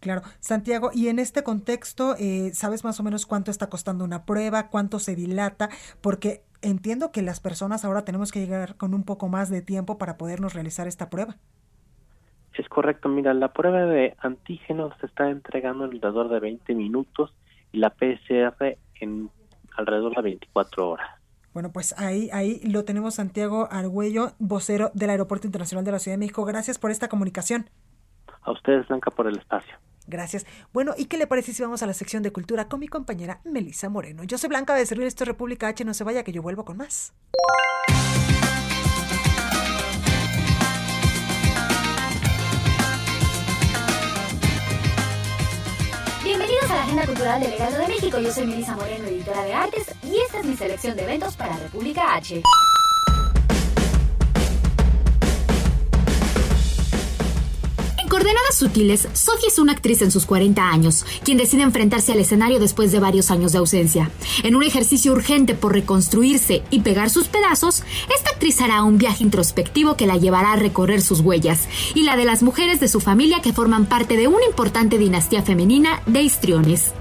Claro, 0.00 0.22
Santiago, 0.40 0.90
y 0.94 1.08
en 1.08 1.18
este 1.18 1.42
contexto, 1.42 2.16
eh, 2.18 2.52
¿sabes 2.54 2.84
más 2.84 2.98
o 3.00 3.02
menos 3.02 3.26
cuánto 3.26 3.50
está 3.50 3.68
costando 3.68 4.02
una 4.02 4.24
prueba, 4.24 4.68
cuánto 4.68 4.98
se 4.98 5.14
dilata? 5.14 5.68
Porque 6.00 6.42
entiendo 6.62 7.12
que 7.12 7.20
las 7.20 7.40
personas 7.40 7.84
ahora 7.84 8.04
tenemos 8.04 8.32
que 8.32 8.40
llegar 8.40 8.76
con 8.76 8.94
un 8.94 9.04
poco 9.04 9.28
más 9.28 9.50
de 9.50 9.60
tiempo 9.60 9.98
para 9.98 10.16
podernos 10.16 10.54
realizar 10.54 10.88
esta 10.88 11.10
prueba. 11.10 11.36
Es 12.54 12.68
correcto, 12.68 13.08
mira, 13.08 13.34
la 13.34 13.52
prueba 13.52 13.84
de 13.84 14.16
antígenos 14.18 14.92
se 15.00 15.06
está 15.06 15.30
entregando 15.30 15.84
en 15.84 15.92
alrededor 15.92 16.30
de 16.30 16.40
20 16.40 16.74
minutos 16.74 17.32
y 17.72 17.78
la 17.78 17.90
PCR 17.90 18.78
en 19.00 19.30
alrededor 19.76 20.16
de 20.16 20.22
24 20.22 20.90
horas. 20.90 21.10
Bueno, 21.52 21.72
pues 21.72 21.94
ahí, 21.98 22.30
ahí 22.32 22.60
lo 22.60 22.84
tenemos 22.84 23.14
Santiago 23.14 23.68
Argüello, 23.70 24.32
vocero 24.38 24.90
del 24.94 25.10
Aeropuerto 25.10 25.46
Internacional 25.46 25.84
de 25.84 25.92
la 25.92 25.98
Ciudad 25.98 26.14
de 26.14 26.20
México. 26.20 26.44
Gracias 26.44 26.78
por 26.78 26.90
esta 26.90 27.08
comunicación. 27.08 27.68
A 28.42 28.52
ustedes, 28.52 28.88
Blanca, 28.88 29.10
por 29.10 29.26
el 29.26 29.38
espacio. 29.38 29.74
Gracias. 30.06 30.44
Bueno, 30.72 30.92
¿y 30.96 31.06
qué 31.06 31.18
le 31.18 31.26
parece 31.26 31.52
si 31.52 31.62
vamos 31.62 31.82
a 31.82 31.86
la 31.86 31.92
sección 31.92 32.22
de 32.22 32.32
cultura 32.32 32.68
con 32.68 32.80
mi 32.80 32.88
compañera 32.88 33.40
Melisa 33.44 33.88
Moreno? 33.88 34.24
Yo 34.24 34.38
soy 34.38 34.48
Blanca 34.48 34.74
de 34.74 34.84
Servir, 34.86 35.06
esto 35.06 35.24
es 35.24 35.28
República 35.28 35.68
H, 35.68 35.84
no 35.84 35.94
se 35.94 36.04
vaya 36.04 36.24
que 36.24 36.32
yo 36.32 36.42
vuelvo 36.42 36.64
con 36.64 36.76
más. 36.76 37.12
Bienvenidos 46.24 46.70
a 46.70 46.74
la 46.74 46.82
Agenda 46.82 47.06
Cultural 47.06 47.40
del 47.40 47.52
Heraldo 47.52 47.78
de 47.78 47.88
México. 47.88 48.18
Yo 48.18 48.32
soy 48.32 48.46
Melissa 48.46 48.74
Moreno, 48.76 49.04
editora 49.06 49.42
de 49.42 49.54
artes, 49.54 49.94
y 50.02 50.16
esta 50.16 50.40
es 50.40 50.46
mi 50.46 50.56
selección 50.56 50.96
de 50.96 51.04
eventos 51.04 51.36
para 51.36 51.56
República 51.56 52.14
H. 52.14 52.42
Coordenadas 58.10 58.56
Sutiles, 58.56 59.06
Sofía 59.12 59.46
es 59.46 59.60
una 59.60 59.70
actriz 59.70 60.02
en 60.02 60.10
sus 60.10 60.26
40 60.26 60.68
años, 60.68 61.06
quien 61.22 61.38
decide 61.38 61.62
enfrentarse 61.62 62.10
al 62.10 62.18
escenario 62.18 62.58
después 62.58 62.90
de 62.90 62.98
varios 62.98 63.30
años 63.30 63.52
de 63.52 63.58
ausencia. 63.58 64.10
En 64.42 64.56
un 64.56 64.64
ejercicio 64.64 65.12
urgente 65.12 65.54
por 65.54 65.72
reconstruirse 65.72 66.64
y 66.70 66.80
pegar 66.80 67.08
sus 67.08 67.28
pedazos, 67.28 67.84
esta 68.12 68.30
actriz 68.30 68.60
hará 68.62 68.82
un 68.82 68.98
viaje 68.98 69.22
introspectivo 69.22 69.96
que 69.96 70.08
la 70.08 70.16
llevará 70.16 70.54
a 70.54 70.56
recorrer 70.56 71.02
sus 71.02 71.20
huellas 71.20 71.68
y 71.94 72.02
la 72.02 72.16
de 72.16 72.24
las 72.24 72.42
mujeres 72.42 72.80
de 72.80 72.88
su 72.88 72.98
familia 72.98 73.42
que 73.42 73.52
forman 73.52 73.86
parte 73.86 74.16
de 74.16 74.26
una 74.26 74.44
importante 74.44 74.98
dinastía 74.98 75.42
femenina 75.42 76.02
de 76.06 76.22
histriones. 76.22 76.92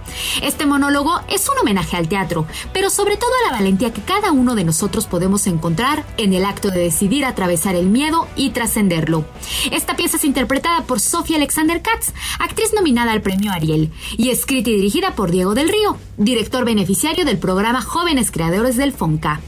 Este 0.41 0.65
monólogo 0.65 1.19
es 1.27 1.47
un 1.49 1.57
homenaje 1.57 1.97
al 1.97 2.07
teatro, 2.07 2.45
pero 2.73 2.89
sobre 2.89 3.17
todo 3.17 3.29
a 3.41 3.51
la 3.51 3.57
valentía 3.57 3.93
que 3.93 4.01
cada 4.01 4.31
uno 4.31 4.55
de 4.55 4.63
nosotros 4.63 5.07
podemos 5.07 5.47
encontrar 5.47 6.05
en 6.17 6.33
el 6.33 6.45
acto 6.45 6.69
de 6.69 6.81
decidir 6.81 7.25
atravesar 7.25 7.75
el 7.75 7.87
miedo 7.87 8.27
y 8.35 8.51
trascenderlo. 8.51 9.25
Esta 9.71 9.95
pieza 9.95 10.17
es 10.17 10.25
interpretada 10.25 10.83
por 10.83 10.98
Sofía 10.99 11.37
Alexander 11.37 11.81
Katz, 11.81 12.13
actriz 12.39 12.73
nominada 12.73 13.11
al 13.11 13.21
premio 13.21 13.51
Ariel, 13.51 13.91
y 14.17 14.29
escrita 14.29 14.69
y 14.69 14.75
dirigida 14.75 15.15
por 15.15 15.31
Diego 15.31 15.55
del 15.55 15.69
Río, 15.69 15.97
director 16.17 16.65
beneficiario 16.65 17.25
del 17.25 17.37
programa 17.37 17.81
Jóvenes 17.81 18.31
Creadores 18.31 18.77
del 18.77 18.93
FONCA. 18.93 19.41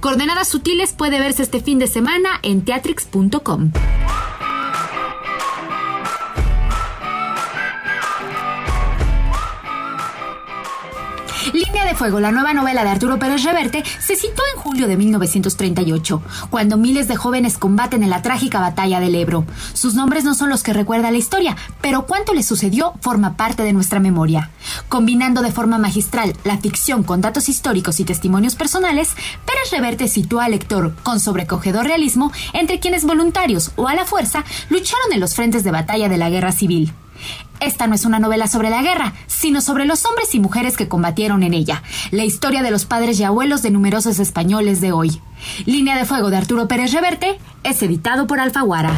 Coordenadas 0.00 0.48
Sutiles 0.48 0.92
puede 0.92 1.18
verse 1.18 1.42
este 1.42 1.60
fin 1.60 1.78
de 1.78 1.86
semana 1.86 2.40
en 2.42 2.64
teatrix.com. 2.64 3.72
Línea 11.52 11.84
de 11.84 11.94
Fuego, 11.94 12.20
la 12.20 12.32
nueva 12.32 12.54
novela 12.54 12.82
de 12.82 12.90
Arturo 12.90 13.18
Pérez 13.18 13.44
Reverte, 13.44 13.84
se 14.00 14.16
citó 14.16 14.42
en 14.54 14.60
julio 14.60 14.88
de 14.88 14.96
1938, 14.96 16.22
cuando 16.50 16.76
miles 16.76 17.08
de 17.08 17.16
jóvenes 17.16 17.56
combaten 17.58 18.02
en 18.02 18.10
la 18.10 18.22
trágica 18.22 18.60
batalla 18.60 19.00
del 19.00 19.14
Ebro. 19.14 19.44
Sus 19.72 19.94
nombres 19.94 20.24
no 20.24 20.34
son 20.34 20.48
los 20.48 20.62
que 20.62 20.72
recuerda 20.72 21.10
la 21.10 21.18
historia, 21.18 21.56
pero 21.80 22.06
cuánto 22.06 22.34
les 22.34 22.46
sucedió 22.46 22.94
forma 23.00 23.36
parte 23.36 23.62
de 23.62 23.72
nuestra 23.72 24.00
memoria. 24.00 24.50
Combinando 24.88 25.42
de 25.42 25.52
forma 25.52 25.78
magistral 25.78 26.34
la 26.44 26.58
ficción 26.58 27.02
con 27.02 27.20
datos 27.20 27.48
históricos 27.48 28.00
y 28.00 28.04
testimonios 28.04 28.56
personales, 28.56 29.14
Pérez 29.44 29.70
Reverte 29.70 30.08
sitúa 30.08 30.46
al 30.46 30.52
lector 30.52 30.94
con 31.02 31.20
sobrecogedor 31.20 31.86
realismo 31.86 32.32
entre 32.52 32.80
quienes 32.80 33.04
voluntarios 33.04 33.72
o 33.76 33.88
a 33.88 33.94
la 33.94 34.04
fuerza 34.04 34.44
lucharon 34.68 35.12
en 35.12 35.20
los 35.20 35.34
frentes 35.34 35.64
de 35.64 35.70
batalla 35.70 36.08
de 36.08 36.18
la 36.18 36.30
guerra 36.30 36.52
civil. 36.52 36.92
Esta 37.60 37.86
no 37.86 37.94
es 37.94 38.04
una 38.04 38.18
novela 38.18 38.48
sobre 38.48 38.70
la 38.70 38.82
guerra, 38.82 39.14
sino 39.26 39.60
sobre 39.60 39.84
los 39.84 40.04
hombres 40.04 40.34
y 40.34 40.40
mujeres 40.40 40.76
que 40.76 40.88
combatieron 40.88 41.42
en 41.42 41.54
ella, 41.54 41.82
la 42.10 42.24
historia 42.24 42.62
de 42.62 42.70
los 42.70 42.84
padres 42.84 43.18
y 43.20 43.24
abuelos 43.24 43.62
de 43.62 43.70
numerosos 43.70 44.18
españoles 44.18 44.80
de 44.80 44.92
hoy. 44.92 45.20
Línea 45.64 45.96
de 45.96 46.04
Fuego 46.04 46.30
de 46.30 46.36
Arturo 46.36 46.68
Pérez 46.68 46.92
Reverte 46.92 47.38
es 47.62 47.82
editado 47.82 48.26
por 48.26 48.40
Alfaguara. 48.40 48.92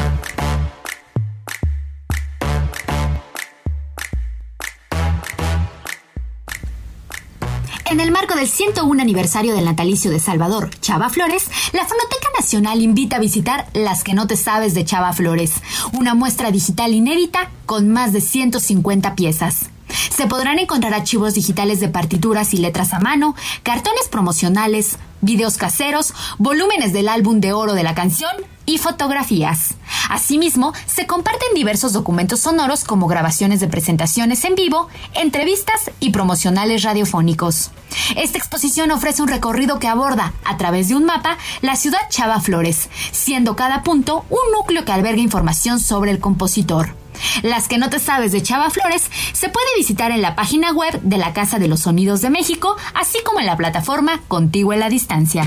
En 7.89 7.99
el 7.99 8.11
marco 8.11 8.35
del 8.35 8.47
101 8.47 9.01
aniversario 9.01 9.55
del 9.55 9.65
natalicio 9.65 10.11
de 10.11 10.19
Salvador 10.19 10.69
Chava 10.79 11.09
Flores, 11.09 11.49
la 11.73 11.85
Fonoteca 11.85 12.27
Nacional 12.37 12.83
invita 12.83 13.15
a 13.15 13.19
visitar 13.19 13.65
Las 13.73 14.03
que 14.03 14.13
no 14.13 14.27
te 14.27 14.37
sabes 14.37 14.75
de 14.75 14.85
Chava 14.85 15.11
Flores, 15.11 15.53
una 15.93 16.13
muestra 16.13 16.51
digital 16.51 16.93
inédita 16.93 17.49
con 17.65 17.89
más 17.89 18.13
de 18.13 18.21
150 18.21 19.15
piezas. 19.15 19.71
Se 20.15 20.27
podrán 20.27 20.59
encontrar 20.59 20.93
archivos 20.93 21.33
digitales 21.33 21.79
de 21.79 21.89
partituras 21.89 22.53
y 22.53 22.57
letras 22.57 22.93
a 22.93 22.99
mano, 22.99 23.35
cartones 23.63 24.07
promocionales, 24.07 24.99
videos 25.21 25.57
caseros, 25.57 26.13
volúmenes 26.37 26.93
del 26.93 27.09
álbum 27.09 27.39
de 27.39 27.53
oro 27.53 27.73
de 27.73 27.81
la 27.81 27.95
canción 27.95 28.31
y 28.69 28.77
fotografías. 28.77 29.73
Asimismo, 30.09 30.73
se 30.85 31.07
comparten 31.07 31.55
diversos 31.55 31.91
documentos 31.91 32.41
sonoros 32.41 32.83
como 32.83 33.07
grabaciones 33.07 33.59
de 33.59 33.67
presentaciones 33.67 34.45
en 34.45 34.53
vivo, 34.53 34.89
entrevistas 35.15 35.89
y 35.99 36.11
promocionales 36.11 36.83
radiofónicos. 36.83 37.71
Esta 38.15 38.37
exposición 38.37 38.91
ofrece 38.91 39.23
un 39.23 39.27
recorrido 39.27 39.79
que 39.79 39.87
aborda, 39.87 40.33
a 40.45 40.57
través 40.57 40.87
de 40.87 40.95
un 40.95 41.05
mapa, 41.05 41.39
la 41.61 41.75
ciudad 41.75 41.97
Chava 42.09 42.39
Flores, 42.41 42.89
siendo 43.11 43.55
cada 43.55 43.81
punto 43.81 44.23
un 44.29 44.51
núcleo 44.55 44.85
que 44.85 44.91
alberga 44.91 45.21
información 45.21 45.79
sobre 45.79 46.11
el 46.11 46.19
compositor. 46.19 46.95
Las 47.41 47.67
que 47.67 47.79
no 47.79 47.89
te 47.89 47.97
sabes 47.97 48.31
de 48.31 48.43
Chava 48.43 48.69
Flores 48.69 49.09
se 49.33 49.49
puede 49.49 49.67
visitar 49.77 50.11
en 50.11 50.21
la 50.21 50.35
página 50.35 50.71
web 50.71 51.01
de 51.01 51.17
la 51.17 51.33
Casa 51.33 51.57
de 51.57 51.67
los 51.67 51.81
Sonidos 51.81 52.21
de 52.21 52.29
México, 52.29 52.77
así 52.93 53.17
como 53.25 53.39
en 53.39 53.47
la 53.47 53.57
plataforma 53.57 54.21
Contigo 54.27 54.73
en 54.73 54.79
la 54.79 54.89
Distancia. 54.89 55.43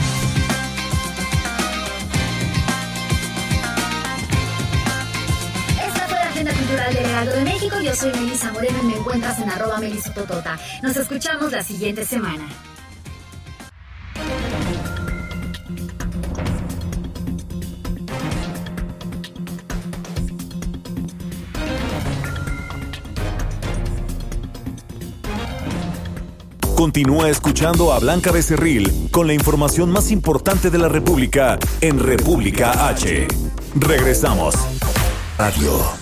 Cultural 6.72 6.94
del 6.94 7.04
Heraldo 7.04 7.32
de 7.32 7.44
México. 7.44 7.76
Yo 7.82 7.94
soy 7.94 8.12
Melisa 8.12 8.50
Moreno 8.50 8.78
y 8.82 8.86
me 8.86 8.96
encuentras 8.96 9.38
en 9.40 9.50
arroba 9.50 9.78
melisototota. 9.78 10.58
Nos 10.82 10.96
escuchamos 10.96 11.52
la 11.52 11.62
siguiente 11.62 12.06
semana. 12.06 12.48
Continúa 26.74 27.28
escuchando 27.28 27.92
a 27.92 27.98
Blanca 27.98 28.32
Becerril 28.32 29.10
con 29.10 29.26
la 29.26 29.34
información 29.34 29.90
más 29.90 30.10
importante 30.10 30.70
de 30.70 30.78
la 30.78 30.88
República 30.88 31.58
en 31.82 31.98
República 31.98 32.88
H. 32.88 33.28
Regresamos. 33.74 34.54
Radio. 35.36 36.01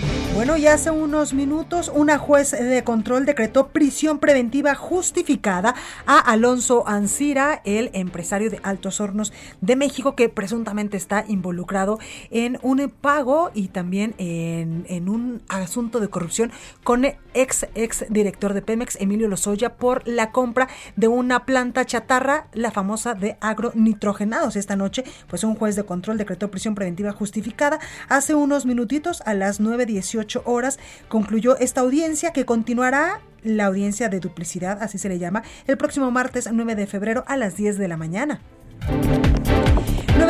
Bueno, 0.33 0.55
ya 0.55 0.75
hace 0.75 0.91
unos 0.91 1.33
minutos 1.33 1.91
una 1.93 2.17
juez 2.17 2.51
de 2.51 2.83
control 2.85 3.25
decretó 3.25 3.67
prisión 3.67 4.17
preventiva 4.17 4.75
justificada 4.75 5.75
a 6.05 6.19
Alonso 6.19 6.87
Ancira, 6.87 7.61
el 7.65 7.89
empresario 7.93 8.49
de 8.49 8.61
Altos 8.63 9.01
Hornos 9.01 9.33
de 9.59 9.75
México 9.75 10.15
que 10.15 10.29
presuntamente 10.29 10.95
está 10.95 11.25
involucrado 11.27 11.99
en 12.31 12.57
un 12.61 12.89
pago 12.89 13.51
y 13.53 13.67
también 13.67 14.15
en, 14.17 15.09
un 15.09 15.41
asunto 15.49 15.99
de 15.99 16.07
corrupción 16.07 16.51
con 16.85 17.03
el 17.03 17.17
ex 17.33 17.67
ex 17.75 18.05
director 18.09 18.53
de 18.53 18.61
Pemex, 18.61 18.95
Emilio 19.01 19.27
Lozoya, 19.27 19.75
por 19.75 20.07
la 20.07 20.31
compra 20.31 20.69
de 20.95 21.09
una 21.09 21.45
planta 21.45 21.85
chatarra, 21.85 22.47
la 22.53 22.71
famosa 22.71 23.15
de 23.15 23.37
agronitrogenados. 23.41 24.55
Esta 24.55 24.77
noche, 24.77 25.03
pues 25.27 25.43
un 25.43 25.55
juez 25.55 25.75
de 25.75 25.83
control 25.83 26.17
decretó 26.17 26.49
prisión 26.49 26.73
preventiva 26.73 27.11
justificada. 27.11 27.79
Hace 28.07 28.33
unos 28.33 28.65
minutitos, 28.65 29.21
a 29.25 29.33
las 29.33 29.59
9.18 29.59 30.20
horas 30.45 30.79
concluyó 31.07 31.57
esta 31.57 31.81
audiencia 31.81 32.31
que 32.31 32.45
continuará 32.45 33.21
la 33.43 33.65
audiencia 33.65 34.09
de 34.09 34.19
duplicidad, 34.19 34.81
así 34.81 34.97
se 34.97 35.09
le 35.09 35.19
llama, 35.19 35.43
el 35.67 35.77
próximo 35.77 36.11
martes 36.11 36.49
9 36.51 36.75
de 36.75 36.87
febrero 36.87 37.23
a 37.27 37.37
las 37.37 37.55
10 37.55 37.77
de 37.77 37.87
la 37.87 37.97
mañana. 37.97 38.41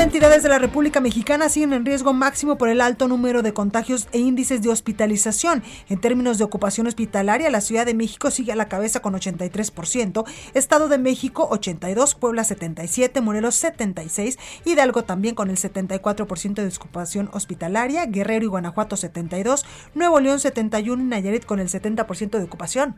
Nueve 0.01 0.15
entidades 0.15 0.41
de 0.41 0.49
la 0.49 0.57
República 0.57 0.99
Mexicana 0.99 1.47
siguen 1.47 1.73
en 1.73 1.85
riesgo 1.85 2.11
máximo 2.11 2.57
por 2.57 2.69
el 2.69 2.81
alto 2.81 3.07
número 3.07 3.43
de 3.43 3.53
contagios 3.53 4.07
e 4.11 4.17
índices 4.17 4.63
de 4.63 4.69
hospitalización. 4.69 5.61
En 5.89 6.01
términos 6.01 6.39
de 6.39 6.43
ocupación 6.43 6.87
hospitalaria, 6.87 7.51
la 7.51 7.61
Ciudad 7.61 7.85
de 7.85 7.93
México 7.93 8.31
sigue 8.31 8.51
a 8.51 8.55
la 8.55 8.67
cabeza 8.67 9.01
con 9.03 9.13
83%, 9.13 10.25
Estado 10.55 10.87
de 10.87 10.97
México 10.97 11.47
82%, 11.51 12.17
Puebla 12.17 12.41
77%, 12.41 13.21
Morelos 13.21 13.63
76%, 13.63 14.39
Hidalgo 14.65 15.03
también 15.03 15.35
con 15.35 15.51
el 15.51 15.57
74% 15.57 16.55
de 16.55 16.67
ocupación 16.67 17.29
hospitalaria, 17.31 18.07
Guerrero 18.07 18.45
y 18.45 18.49
Guanajuato 18.49 18.95
72%, 18.95 19.63
Nuevo 19.93 20.19
León 20.19 20.39
71% 20.39 20.99
y 20.99 21.03
Nayarit 21.03 21.45
con 21.45 21.59
el 21.59 21.69
70% 21.69 22.39
de 22.39 22.43
ocupación. 22.43 22.95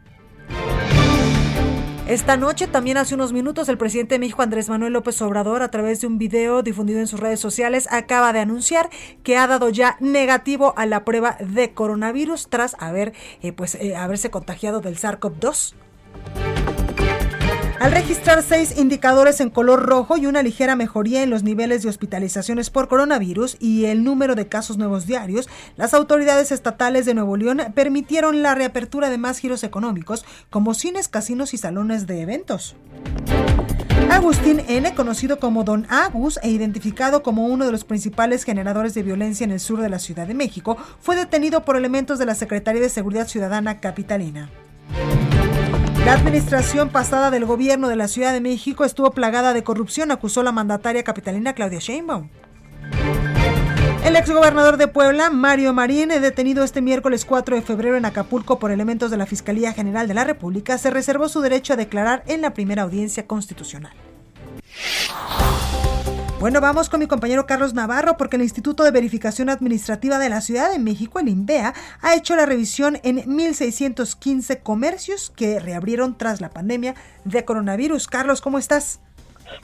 Esta 2.08 2.36
noche, 2.36 2.68
también 2.68 2.98
hace 2.98 3.16
unos 3.16 3.32
minutos, 3.32 3.70
el 3.70 3.78
presidente 3.78 4.16
de 4.16 4.20
México, 4.20 4.42
Andrés 4.42 4.68
Manuel 4.68 4.92
López 4.92 5.22
Obrador, 5.22 5.62
a 5.62 5.72
través 5.72 6.02
de 6.02 6.08
un 6.08 6.18
video 6.18 6.62
difundido 6.62 7.00
en 7.00 7.08
sus 7.08 7.22
redes 7.22 7.40
sociales, 7.40 7.88
acaba 7.92 8.34
de 8.34 8.40
anunciar 8.40 8.90
que 9.24 9.38
ha 9.38 9.48
dado 9.48 9.70
ya 9.70 9.96
negativo 10.02 10.74
a 10.76 10.86
la 10.86 11.06
prueba 11.06 11.38
de 11.40 11.74
coronavirus 11.74 12.50
tras 12.50 12.76
haber, 12.80 13.14
eh, 13.42 13.54
pues, 13.54 13.76
eh, 13.76 13.96
haberse 13.96 14.30
contagiado 14.30 14.82
del 14.82 14.98
SARS-CoV-2. 14.98 15.76
Al 17.84 17.92
registrar 17.92 18.42
seis 18.44 18.78
indicadores 18.78 19.42
en 19.42 19.50
color 19.50 19.86
rojo 19.86 20.16
y 20.16 20.26
una 20.26 20.42
ligera 20.42 20.78
mejoría 20.78 21.22
en 21.22 21.30
los 21.30 21.44
niveles 21.44 21.84
de 21.84 21.90
hospitalizaciones 21.90 22.70
por 22.70 22.88
coronavirus 22.88 23.58
y 23.60 23.84
el 23.88 24.06
número 24.06 24.36
de 24.36 24.48
casos 24.48 24.78
nuevos 24.78 25.06
diarios, 25.06 25.50
las 25.76 25.94
autoridades 25.94 26.54
estatales 26.54 27.06
de 27.06 27.14
Nuevo 27.14 27.36
León 27.36 27.62
permitieron 27.76 28.42
la 28.42 28.56
reapertura 28.56 29.10
de 29.10 29.18
más 29.18 29.38
giros 29.38 29.66
económicos 29.66 30.24
como 30.50 30.76
cines, 30.76 31.10
casinos 31.10 31.54
y 31.54 31.58
salones 31.58 32.08
de 32.08 32.22
eventos. 32.22 32.78
Agustín 34.10 34.62
N., 34.70 34.96
conocido 34.96 35.38
como 35.38 35.66
Don 35.66 35.86
Agus 35.90 36.40
e 36.42 36.50
identificado 36.50 37.22
como 37.22 37.48
uno 37.48 37.66
de 37.66 37.74
los 37.74 37.84
principales 37.84 38.46
generadores 38.46 38.94
de 38.94 39.04
violencia 39.04 39.44
en 39.44 39.52
el 39.52 39.60
sur 39.60 39.82
de 39.82 39.90
la 39.90 40.00
Ciudad 40.00 40.26
de 40.26 40.34
México, 40.34 40.78
fue 41.02 41.18
detenido 41.18 41.66
por 41.66 41.76
elementos 41.76 42.18
de 42.18 42.28
la 42.28 42.36
Secretaría 42.36 42.82
de 42.82 42.88
Seguridad 42.88 43.28
Ciudadana 43.28 43.82
Capitalina. 43.82 44.50
La 46.06 46.16
administración 46.16 46.90
pasada 46.90 47.32
del 47.32 47.46
gobierno 47.46 47.88
de 47.88 47.96
la 47.96 48.10
Ciudad 48.10 48.34
de 48.34 48.42
México 48.42 48.84
estuvo 48.84 49.12
plagada 49.12 49.54
de 49.54 49.64
corrupción, 49.64 50.12
acusó 50.12 50.44
la 50.44 50.52
mandataria 50.52 51.02
capitalina 51.04 51.54
Claudia 51.54 51.80
Sheinbaum. 51.80 52.28
El 54.04 54.18
exgobernador 54.18 54.76
de 54.76 54.90
Puebla, 54.90 55.30
Mario 55.30 55.72
Marín, 55.72 56.10
detenido 56.10 56.66
este 56.66 56.82
miércoles 56.82 57.24
4 57.24 57.56
de 57.56 57.62
febrero 57.62 57.96
en 57.96 58.04
Acapulco 58.04 58.60
por 58.60 58.72
elementos 58.72 59.12
de 59.12 59.18
la 59.18 59.26
Fiscalía 59.26 59.72
General 59.72 60.10
de 60.10 60.14
la 60.14 60.26
República, 60.26 60.78
se 60.78 60.90
reservó 60.90 61.30
su 61.30 61.40
derecho 61.40 61.72
a 61.72 61.78
declarar 61.78 62.22
en 62.28 62.42
la 62.42 62.54
primera 62.54 62.82
audiencia 62.82 63.26
constitucional. 63.26 63.94
Bueno, 66.44 66.60
vamos 66.60 66.90
con 66.90 67.00
mi 67.00 67.08
compañero 67.08 67.46
Carlos 67.46 67.74
Navarro 67.74 68.18
porque 68.18 68.36
el 68.36 68.42
Instituto 68.42 68.84
de 68.84 68.92
Verificación 68.92 69.50
Administrativa 69.50 70.20
de 70.20 70.28
la 70.28 70.42
Ciudad 70.42 70.74
de 70.74 70.78
México, 70.78 71.22
el 71.22 71.30
INVEA, 71.30 71.74
ha 72.02 72.16
hecho 72.16 72.36
la 72.36 72.46
revisión 72.46 73.00
en 73.04 73.20
1.615 73.20 74.62
comercios 74.62 75.32
que 75.34 75.62
reabrieron 75.62 76.18
tras 76.18 76.42
la 76.42 76.50
pandemia 76.50 76.96
de 77.24 77.46
coronavirus. 77.46 78.08
Carlos, 78.08 78.42
¿cómo 78.42 78.60
estás? 78.60 79.00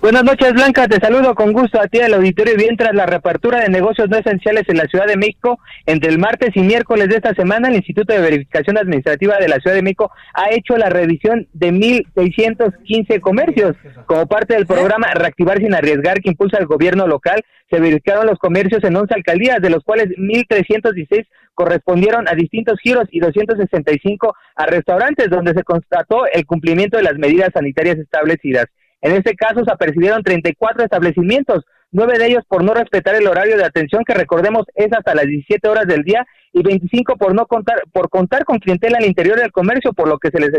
Buenas 0.01 0.23
noches, 0.23 0.53
Blanca. 0.53 0.87
Te 0.87 0.99
saludo 0.99 1.35
con 1.35 1.51
gusto 1.51 1.79
a 1.79 1.87
ti 1.87 1.99
al 1.99 2.13
auditorio. 2.13 2.55
Bien, 2.55 2.77
tras 2.77 2.95
la 2.95 3.05
reapertura 3.05 3.59
de 3.59 3.69
negocios 3.69 4.09
no 4.09 4.17
esenciales 4.17 4.63
en 4.69 4.77
la 4.77 4.85
Ciudad 4.85 5.07
de 5.07 5.17
México, 5.17 5.59
entre 5.85 6.09
el 6.09 6.19
martes 6.19 6.51
y 6.55 6.61
miércoles 6.61 7.09
de 7.09 7.17
esta 7.17 7.33
semana, 7.33 7.67
el 7.67 7.75
Instituto 7.75 8.13
de 8.13 8.21
Verificación 8.21 8.77
Administrativa 8.77 9.37
de 9.37 9.49
la 9.49 9.57
Ciudad 9.57 9.75
de 9.75 9.81
México 9.81 10.09
ha 10.33 10.53
hecho 10.53 10.77
la 10.77 10.89
revisión 10.89 11.47
de 11.51 11.73
1.615 11.73 13.19
comercios. 13.19 13.75
Como 14.05 14.25
parte 14.25 14.55
del 14.55 14.65
programa 14.65 15.07
Reactivar 15.13 15.57
sin 15.57 15.73
arriesgar 15.73 16.21
que 16.21 16.29
impulsa 16.29 16.57
el 16.59 16.65
gobierno 16.65 17.05
local, 17.05 17.43
se 17.69 17.79
verificaron 17.79 18.25
los 18.25 18.39
comercios 18.39 18.83
en 18.83 18.95
11 18.95 19.13
alcaldías, 19.13 19.61
de 19.61 19.69
los 19.69 19.83
cuales 19.83 20.07
1.316 20.17 21.27
correspondieron 21.53 22.25
a 22.29 22.35
distintos 22.35 22.79
giros 22.81 23.03
y 23.11 23.19
265 23.19 24.33
a 24.55 24.65
restaurantes, 24.65 25.29
donde 25.29 25.53
se 25.53 25.63
constató 25.63 26.25
el 26.31 26.45
cumplimiento 26.45 26.95
de 26.95 27.03
las 27.03 27.17
medidas 27.17 27.49
sanitarias 27.53 27.97
establecidas. 27.97 28.67
En 29.01 29.13
este 29.13 29.35
caso 29.35 29.63
se 29.63 29.71
apercibieron 29.71 30.23
34 30.23 30.83
establecimientos, 30.83 31.63
nueve 31.91 32.19
de 32.19 32.27
ellos 32.27 32.43
por 32.47 32.63
no 32.63 32.73
respetar 32.73 33.15
el 33.15 33.27
horario 33.27 33.57
de 33.57 33.65
atención 33.65 34.03
que 34.05 34.13
recordemos 34.13 34.65
es 34.75 34.91
hasta 34.91 35.15
las 35.15 35.25
17 35.25 35.67
horas 35.67 35.87
del 35.87 36.03
día 36.03 36.25
y 36.51 36.63
25 36.63 37.15
por 37.17 37.33
no 37.33 37.45
contar 37.45 37.81
por 37.91 38.09
contar 38.09 38.43
con 38.43 38.59
clientela 38.59 38.97
al 38.97 39.05
interior 39.05 39.39
del 39.39 39.51
comercio, 39.51 39.93
por 39.93 40.07
lo 40.07 40.17
que 40.17 40.29
se 40.29 40.39
les 40.39 40.51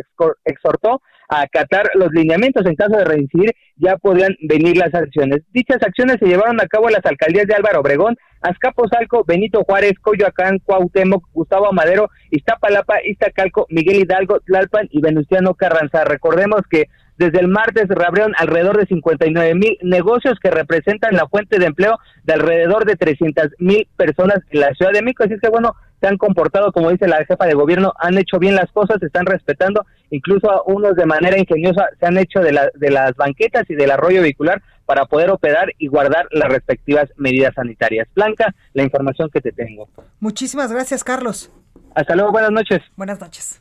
exhortó 0.44 1.03
a 1.29 1.42
acatar 1.42 1.90
los 1.94 2.11
lineamientos 2.12 2.66
en 2.66 2.74
caso 2.74 2.96
de 2.96 3.05
reincidir 3.05 3.55
ya 3.76 3.96
podrían 3.96 4.35
venir 4.42 4.76
las 4.76 4.92
acciones. 4.94 5.42
Dichas 5.53 5.79
acciones 5.83 6.16
se 6.18 6.26
llevaron 6.26 6.61
a 6.61 6.66
cabo 6.66 6.88
en 6.88 6.94
las 6.94 7.07
alcaldías 7.07 7.46
de 7.46 7.55
Álvaro 7.55 7.81
Obregón, 7.81 8.16
Azcapotzalco, 8.42 9.24
Benito 9.24 9.62
Juárez, 9.64 9.92
Coyoacán, 10.00 10.59
Cuauhtémoc, 10.64 11.24
Gustavo 11.33 11.72
Madero, 11.72 12.09
Iztapalapa, 12.31 12.96
Iztacalco, 13.05 13.66
Miguel 13.70 14.00
Hidalgo, 14.00 14.40
Tlalpan 14.40 14.88
y 14.90 15.00
Venustiano 15.00 15.55
Carranza. 15.55 16.05
Recordemos 16.05 16.62
que 16.68 16.87
desde 17.20 17.38
el 17.38 17.48
martes 17.48 17.87
reabrieron 17.87 18.33
alrededor 18.38 18.78
de 18.78 18.87
59 18.87 19.54
mil 19.54 19.76
negocios 19.83 20.38
que 20.42 20.50
representan 20.50 21.14
la 21.14 21.28
fuente 21.28 21.59
de 21.59 21.66
empleo 21.66 21.98
de 22.24 22.33
alrededor 22.33 22.87
de 22.87 22.96
300 22.96 23.48
mil 23.59 23.87
personas 23.94 24.38
en 24.48 24.61
la 24.61 24.72
Ciudad 24.72 24.92
de 24.92 25.02
México. 25.02 25.24
Así 25.24 25.35
es 25.35 25.40
que 25.42 25.50
bueno, 25.50 25.76
se 26.00 26.06
han 26.06 26.16
comportado, 26.16 26.72
como 26.72 26.90
dice 26.90 27.06
la 27.06 27.22
jefa 27.26 27.44
de 27.44 27.52
gobierno, 27.52 27.92
han 27.98 28.16
hecho 28.16 28.38
bien 28.38 28.54
las 28.54 28.72
cosas, 28.72 28.96
se 29.00 29.06
están 29.06 29.26
respetando, 29.26 29.85
incluso 30.09 30.50
a 30.50 30.62
unos 30.64 30.96
de 30.96 31.04
manera 31.04 31.38
ingeniosa 31.38 31.88
se 31.98 32.06
han 32.06 32.16
hecho 32.16 32.40
de, 32.40 32.52
la, 32.52 32.70
de 32.74 32.90
las 32.90 33.14
banquetas 33.16 33.68
y 33.68 33.74
del 33.74 33.90
arroyo 33.90 34.22
vehicular 34.22 34.62
para 34.87 35.04
poder 35.04 35.30
operar 35.30 35.74
y 35.76 35.88
guardar 35.88 36.26
las 36.30 36.48
respectivas 36.48 37.11
medidas 37.18 37.54
sanitarias. 37.54 38.09
Blanca, 38.14 38.54
la 38.72 38.83
información 38.83 39.28
que 39.28 39.42
te 39.42 39.52
tengo. 39.52 39.90
Muchísimas 40.20 40.72
gracias, 40.72 41.04
Carlos. 41.04 41.52
Hasta 41.94 42.14
luego, 42.14 42.33
buenas 42.33 42.50
noches. 42.50 42.80
Buenas 42.96 43.20
noches. 43.20 43.61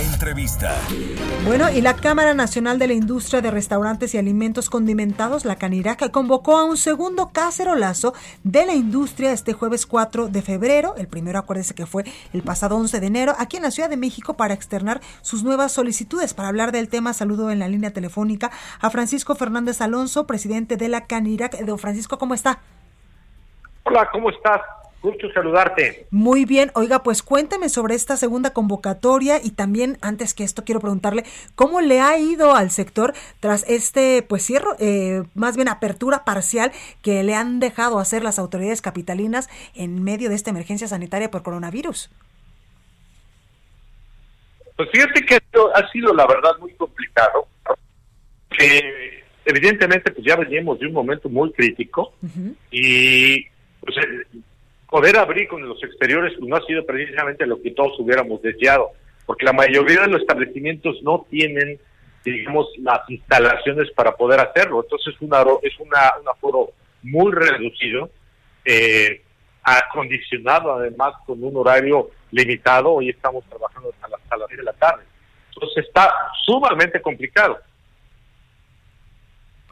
Entrevista. 0.00 0.74
Bueno, 1.46 1.70
y 1.70 1.80
la 1.80 1.94
Cámara 1.94 2.34
Nacional 2.34 2.80
de 2.80 2.88
la 2.88 2.94
Industria 2.94 3.40
de 3.40 3.52
Restaurantes 3.52 4.12
y 4.14 4.18
Alimentos 4.18 4.68
Condimentados, 4.68 5.44
la 5.44 5.54
Caniraca, 5.54 6.08
convocó 6.10 6.56
a 6.56 6.64
un 6.64 6.76
segundo 6.76 7.30
cacerolazo 7.32 8.12
de 8.42 8.66
la 8.66 8.74
industria 8.74 9.30
este 9.30 9.52
jueves 9.52 9.86
4 9.86 10.26
de 10.28 10.42
febrero. 10.42 10.94
El 10.96 11.06
primero, 11.06 11.38
acuérdese 11.38 11.74
que 11.74 11.86
fue 11.86 12.04
el 12.32 12.42
pasado 12.42 12.76
11 12.76 12.98
de 12.98 13.06
enero, 13.06 13.34
aquí 13.38 13.56
en 13.56 13.62
la 13.62 13.70
Ciudad 13.70 13.88
de 13.88 13.96
México 13.96 14.34
para 14.34 14.54
externar 14.54 15.00
sus 15.22 15.44
nuevas 15.44 15.70
solicitudes. 15.70 16.34
Para 16.34 16.48
hablar 16.48 16.72
del 16.72 16.88
tema, 16.88 17.12
saludo 17.12 17.52
en 17.52 17.60
la 17.60 17.68
línea 17.68 17.92
telefónica 17.92 18.50
a 18.80 18.90
Francisco 18.90 19.36
Fernández 19.36 19.80
Alonso, 19.80 20.26
presidente 20.26 20.76
de 20.76 20.88
la 20.88 21.06
Canirac. 21.06 21.56
Don 21.60 21.78
Francisco, 21.78 22.18
¿cómo 22.18 22.34
está? 22.34 22.58
Hola, 23.84 24.08
¿cómo 24.10 24.30
estás? 24.30 24.60
Gusto 25.04 25.30
saludarte. 25.34 26.06
Muy 26.10 26.46
bien, 26.46 26.70
oiga, 26.74 27.02
pues 27.02 27.22
cuénteme 27.22 27.68
sobre 27.68 27.94
esta 27.94 28.16
segunda 28.16 28.54
convocatoria 28.54 29.36
y 29.36 29.50
también 29.50 29.98
antes 30.00 30.32
que 30.32 30.44
esto 30.44 30.64
quiero 30.64 30.80
preguntarle 30.80 31.24
cómo 31.54 31.82
le 31.82 32.00
ha 32.00 32.16
ido 32.16 32.54
al 32.54 32.70
sector 32.70 33.12
tras 33.38 33.68
este 33.68 34.24
pues 34.26 34.44
cierre, 34.44 34.64
eh, 34.78 35.22
más 35.34 35.56
bien 35.56 35.68
apertura 35.68 36.24
parcial 36.24 36.72
que 37.02 37.22
le 37.22 37.34
han 37.34 37.60
dejado 37.60 37.98
hacer 37.98 38.24
las 38.24 38.38
autoridades 38.38 38.80
capitalinas 38.80 39.50
en 39.74 40.02
medio 40.02 40.30
de 40.30 40.36
esta 40.36 40.48
emergencia 40.48 40.88
sanitaria 40.88 41.30
por 41.30 41.42
coronavirus. 41.42 42.10
Pues 44.76 44.88
fíjate 44.90 45.26
que 45.26 45.38
ha 45.74 45.92
sido 45.92 46.14
la 46.14 46.26
verdad 46.26 46.52
muy 46.60 46.72
complicado, 46.76 47.46
que 48.48 49.22
evidentemente 49.44 50.12
pues 50.12 50.26
ya 50.26 50.36
veníamos 50.36 50.78
de 50.78 50.86
un 50.86 50.94
momento 50.94 51.28
muy 51.28 51.52
crítico 51.52 52.14
y 52.70 53.44
pues 53.80 53.96
poder 54.94 55.18
abrir 55.18 55.48
con 55.48 55.68
los 55.68 55.82
exteriores 55.82 56.38
no 56.38 56.54
ha 56.54 56.64
sido 56.66 56.86
precisamente 56.86 57.44
lo 57.46 57.60
que 57.60 57.72
todos 57.72 57.98
hubiéramos 57.98 58.40
deseado, 58.42 58.92
porque 59.26 59.44
la 59.44 59.52
mayoría 59.52 60.02
de 60.02 60.06
los 60.06 60.20
establecimientos 60.20 61.02
no 61.02 61.26
tienen, 61.28 61.80
digamos, 62.24 62.68
las 62.78 63.00
instalaciones 63.10 63.90
para 63.90 64.14
poder 64.14 64.38
hacerlo. 64.38 64.84
Entonces, 64.84 65.16
una, 65.18 65.44
es 65.62 65.72
una, 65.80 66.12
un 66.20 66.28
aforo 66.28 66.70
muy 67.02 67.32
reducido, 67.32 68.08
eh, 68.64 69.20
acondicionado 69.64 70.74
además 70.74 71.14
con 71.26 71.42
un 71.42 71.56
horario 71.56 72.10
limitado. 72.30 72.92
Hoy 72.92 73.08
estamos 73.08 73.44
trabajando 73.46 73.90
hasta 73.94 74.06
las, 74.06 74.20
hasta 74.20 74.36
las 74.36 74.48
10 74.48 74.58
de 74.58 74.64
la 74.64 74.72
tarde. 74.74 75.02
Entonces, 75.52 75.86
está 75.88 76.14
sumamente 76.44 77.02
complicado. 77.02 77.58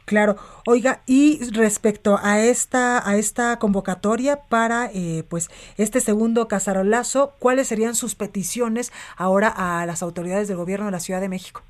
Claro, 0.05 0.35
oiga, 0.67 1.01
y 1.05 1.39
respecto 1.51 2.19
a 2.21 2.41
esta 2.41 3.07
a 3.07 3.15
esta 3.15 3.57
convocatoria 3.57 4.41
para 4.49 4.89
eh, 4.93 5.23
pues 5.29 5.49
este 5.77 6.01
segundo 6.01 6.47
casarolazo, 6.47 7.35
¿cuáles 7.39 7.67
serían 7.67 7.95
sus 7.95 8.15
peticiones 8.15 8.91
ahora 9.15 9.47
a 9.47 9.85
las 9.85 10.03
autoridades 10.03 10.47
del 10.47 10.57
gobierno 10.57 10.87
de 10.87 10.91
la 10.91 10.99
Ciudad 10.99 11.21
de 11.21 11.29
México? 11.29 11.63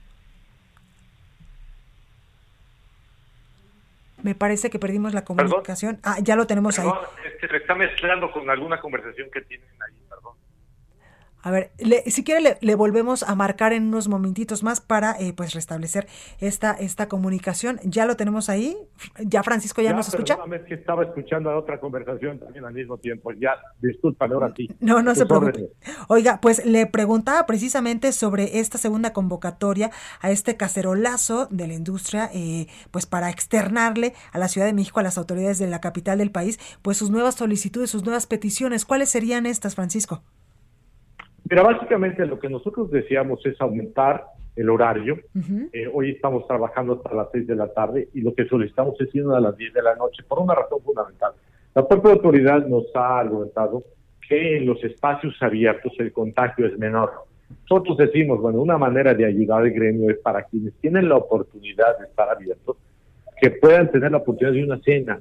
Me 4.23 4.35
parece 4.35 4.69
que 4.69 4.79
perdimos 4.79 5.13
la 5.13 5.25
comunicación. 5.25 5.99
Ah, 6.01 6.17
ya 6.21 6.37
lo 6.37 6.47
tenemos 6.47 6.79
ahí. 6.79 6.89
Este, 7.25 7.49
se 7.49 7.57
está 7.57 7.75
mezclando 7.75 8.31
con 8.31 8.49
alguna 8.49 8.79
conversación 8.79 9.29
que 9.29 9.41
tienen 9.41 9.67
ahí, 9.85 9.95
perdón. 10.09 10.33
A 11.43 11.51
ver, 11.51 11.71
si 12.07 12.23
quiere 12.23 12.57
le, 12.59 12.75
volvemos 12.75 13.21
a 13.23 13.35
marcar 13.35 13.73
en 13.73 13.87
unos 13.87 14.07
momentitos 14.07 14.63
más 14.63 14.79
para 14.79 15.19
eh, 15.19 15.33
pues 15.33 15.53
restablecer 15.53 16.07
esta 16.39 16.71
esta 16.71 17.09
comunicación. 17.09 17.79
Ya 17.83 18.05
lo 18.05 18.15
tenemos 18.15 18.49
ahí. 18.49 18.77
Ya 19.19 19.43
Francisco 19.43 19.81
ya, 19.81 19.93
nos 19.93 20.07
escucha. 20.07 20.37
Es 20.53 20.61
que 20.63 20.75
estaba 20.75 21.03
escuchando 21.03 21.49
a 21.49 21.57
otra 21.57 21.79
conversación 21.79 22.39
también 22.39 22.63
al 22.63 22.73
mismo 22.73 22.97
tiempo. 22.97 23.31
Ya, 23.33 23.57
disculpa, 23.81 24.25
ahora 24.25 24.53
sí. 24.55 24.69
No, 24.79 25.01
no 25.01 25.13
se 25.15 25.25
preocupe. 25.25 25.69
Oiga, 26.07 26.39
pues 26.41 26.65
le 26.65 26.85
preguntaba 26.87 27.45
precisamente 27.45 28.13
sobre 28.13 28.59
esta 28.59 28.77
segunda 28.77 29.11
convocatoria 29.11 29.91
a 30.21 30.31
este 30.31 30.55
cacerolazo 30.55 31.47
de 31.51 31.67
la 31.67 31.73
industria, 31.73 32.29
eh, 32.33 32.67
pues 32.91 33.05
para 33.05 33.29
externarle 33.29 34.13
a 34.31 34.37
la 34.37 34.47
Ciudad 34.47 34.67
de 34.67 34.73
México, 34.73 35.01
a 35.01 35.03
las 35.03 35.17
autoridades 35.17 35.59
de 35.59 35.67
la 35.67 35.81
capital 35.81 36.19
del 36.19 36.31
país, 36.31 36.57
pues 36.81 36.97
sus 36.97 37.09
nuevas 37.09 37.35
solicitudes, 37.35 37.89
sus 37.89 38.05
nuevas 38.05 38.27
peticiones. 38.27 38.85
¿Cuáles 38.85 39.09
serían 39.09 39.45
estas, 39.45 39.75
Francisco? 39.75 40.23
Pero 41.47 41.63
básicamente 41.63 42.25
lo 42.25 42.39
que 42.39 42.49
nosotros 42.49 42.89
deseamos 42.91 43.45
es 43.45 43.59
aumentar 43.59 44.25
el 44.55 44.69
horario. 44.69 45.17
Eh, 45.73 45.89
hoy 45.91 46.11
estamos 46.11 46.47
trabajando 46.47 46.93
hasta 46.93 47.13
las 47.13 47.27
6 47.31 47.47
de 47.47 47.55
la 47.55 47.67
tarde 47.73 48.09
y 48.13 48.21
lo 48.21 48.33
que 48.33 48.45
solicitamos 48.45 48.99
es 49.01 49.13
irnos 49.13 49.35
a 49.35 49.39
las 49.39 49.57
10 49.57 49.73
de 49.73 49.81
la 49.81 49.95
noche 49.95 50.23
por 50.27 50.39
una 50.39 50.55
razón 50.55 50.81
fundamental. 50.83 51.33
La 51.73 51.87
propia 51.87 52.11
autoridad 52.13 52.65
nos 52.67 52.85
ha 52.95 53.19
argumentado 53.19 53.83
que 54.27 54.57
en 54.57 54.65
los 54.65 54.83
espacios 54.83 55.35
abiertos 55.41 55.91
el 55.97 56.13
contagio 56.13 56.67
es 56.67 56.77
menor. 56.77 57.11
Nosotros 57.69 57.97
decimos, 57.97 58.39
bueno, 58.39 58.61
una 58.61 58.77
manera 58.77 59.13
de 59.13 59.25
ayudar 59.25 59.61
al 59.61 59.71
gremio 59.71 60.09
es 60.09 60.19
para 60.19 60.43
quienes 60.43 60.73
tienen 60.75 61.09
la 61.09 61.17
oportunidad 61.17 61.97
de 61.99 62.05
estar 62.05 62.29
abiertos, 62.29 62.77
que 63.41 63.51
puedan 63.51 63.91
tener 63.91 64.11
la 64.11 64.19
oportunidad 64.19 64.53
de 64.53 64.63
una 64.63 64.79
cena. 64.81 65.19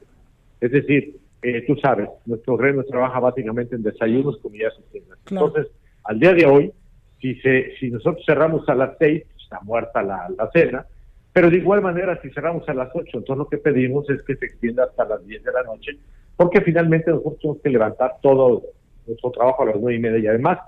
Es 0.61 0.71
decir, 0.71 1.17
eh, 1.43 1.65
tú 1.67 1.75
sabes, 1.77 2.09
nuestro 2.27 2.57
gremio 2.57 2.85
trabaja 2.85 3.19
básicamente 3.19 3.75
en 3.75 3.83
desayunos, 3.83 4.39
comidas 4.39 4.75
y 4.79 4.99
cenas. 4.99 5.19
Entonces, 5.29 5.69
al 6.05 6.19
día 6.19 6.35
de 6.35 6.47
hoy, 6.47 6.73
si, 7.21 7.35
se, 7.37 7.75
si 7.79 7.91
nosotros 7.91 8.25
cerramos 8.27 8.69
a 8.69 8.75
las 8.75 8.97
seis, 8.99 9.25
está 9.43 9.61
muerta 9.63 10.03
la, 10.03 10.29
cena, 10.53 10.87
pero 11.33 11.51
de 11.51 11.59
igual 11.59 11.83
manera 11.83 12.21
si 12.21 12.31
cerramos 12.31 12.69
a 12.69 12.75
las 12.75 12.91
ocho, 12.95 13.19
entonces 13.19 13.37
lo 13.37 13.49
que 13.49 13.59
pedimos 13.59 14.09
es 14.11 14.23
que 14.23 14.37
se 14.37 14.47
extienda 14.47 14.85
hasta 14.85 15.05
las 15.05 15.25
diez 15.27 15.43
de 15.43 15.53
la 15.53 15.63
noche, 15.63 15.93
porque 16.37 16.61
finalmente 16.61 17.11
nosotros 17.11 17.39
tenemos 17.41 17.63
que 17.63 17.71
levantar 17.71 18.17
todo 18.21 18.63
nuestro 19.07 19.31
trabajo 19.31 19.63
a 19.63 19.67
las 19.67 19.77
nueve 19.77 19.97
y 19.97 20.01
media 20.01 20.19
y 20.19 20.27
además 20.27 20.59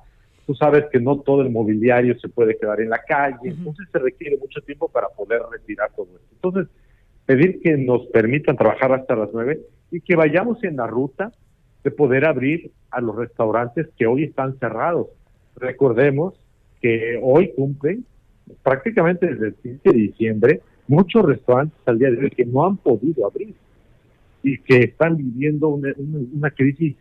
tú 0.46 0.54
sabes 0.54 0.84
que 0.92 1.00
no 1.00 1.20
todo 1.20 1.42
el 1.42 1.50
mobiliario 1.50 2.18
se 2.18 2.28
puede 2.28 2.56
quedar 2.56 2.80
en 2.80 2.90
la 2.90 3.02
calle, 3.02 3.36
entonces 3.44 3.86
se 3.90 3.98
requiere 3.98 4.36
mucho 4.36 4.60
tiempo 4.60 4.88
para 4.88 5.08
poder 5.08 5.40
retirar 5.50 5.90
todo 5.96 6.08
esto. 6.14 6.34
Entonces, 6.34 6.68
pedir 7.26 7.60
que 7.60 7.76
nos 7.76 8.06
permitan 8.08 8.56
trabajar 8.56 8.92
hasta 8.92 9.16
las 9.16 9.30
nueve 9.32 9.60
y 9.90 10.00
que 10.00 10.16
vayamos 10.16 10.62
en 10.64 10.76
la 10.76 10.86
ruta 10.86 11.32
de 11.82 11.90
poder 11.90 12.24
abrir 12.24 12.70
a 12.90 13.00
los 13.00 13.16
restaurantes 13.16 13.88
que 13.96 14.06
hoy 14.06 14.24
están 14.24 14.58
cerrados. 14.58 15.08
Recordemos 15.56 16.34
que 16.80 17.18
hoy 17.22 17.52
cumplen 17.54 18.04
prácticamente 18.62 19.26
desde 19.26 19.48
el 19.48 19.54
15 19.54 19.80
de 19.90 19.98
diciembre 19.98 20.60
muchos 20.86 21.24
restaurantes 21.24 21.78
al 21.86 21.98
día 21.98 22.10
de 22.10 22.18
hoy 22.18 22.30
que 22.30 22.44
no 22.44 22.66
han 22.66 22.76
podido 22.76 23.26
abrir 23.26 23.54
y 24.42 24.58
que 24.58 24.78
están 24.80 25.16
viviendo 25.16 25.68
una, 25.68 26.50
crisis 26.50 26.96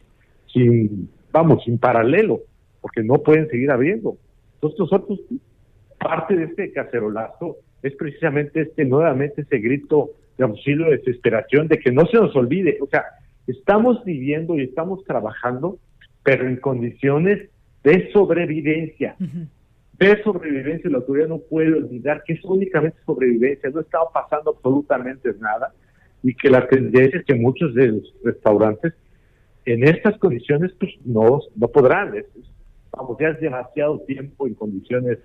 sin, 0.51 1.09
vamos, 1.31 1.63
sin 1.65 1.77
paralelo, 1.77 2.41
porque 2.79 3.03
no 3.03 3.15
pueden 3.15 3.49
seguir 3.49 3.69
abriendo. 3.69 4.17
Entonces 4.55 4.79
nosotros, 4.79 5.19
parte 5.99 6.37
de 6.37 6.45
este 6.45 6.71
cacerolazo 6.71 7.57
es 7.81 7.93
precisamente 7.95 8.61
este, 8.61 8.85
nuevamente 8.85 9.41
ese 9.41 9.57
grito 9.57 10.11
de 10.37 10.45
auxilio, 10.45 10.85
de 10.85 10.97
desesperación, 10.97 11.67
de 11.67 11.79
que 11.79 11.91
no 11.91 12.05
se 12.05 12.17
nos 12.17 12.33
olvide, 12.35 12.77
o 12.81 12.87
sea, 12.87 13.03
estamos 13.45 14.03
viviendo 14.05 14.57
y 14.57 14.63
estamos 14.63 15.03
trabajando, 15.03 15.77
pero 16.23 16.47
en 16.47 16.55
condiciones 16.55 17.49
de 17.83 18.11
sobrevivencia. 18.11 19.15
De 19.99 20.23
sobrevivencia, 20.23 20.89
la 20.89 20.97
autoridad 20.97 21.27
no 21.27 21.39
puede 21.39 21.73
olvidar 21.73 22.23
que 22.25 22.33
es 22.33 22.43
únicamente 22.43 22.97
sobrevivencia, 23.05 23.69
no 23.69 23.81
estaba 23.81 24.11
pasando 24.11 24.51
absolutamente 24.51 25.33
nada 25.39 25.73
y 26.23 26.33
que 26.33 26.49
la 26.49 26.67
tendencia 26.67 27.19
es 27.19 27.25
que 27.25 27.35
muchos 27.35 27.73
de 27.75 27.87
los 27.87 28.15
restaurantes 28.23 28.93
en 29.65 29.83
estas 29.83 30.17
condiciones 30.17 30.71
pues 30.79 30.91
no, 31.05 31.41
no 31.55 31.67
podrán. 31.67 32.13
vamos, 32.91 33.17
ya 33.19 33.29
es 33.29 33.39
demasiado 33.39 33.99
tiempo 34.01 34.47
en 34.47 34.55
condiciones 34.55 35.19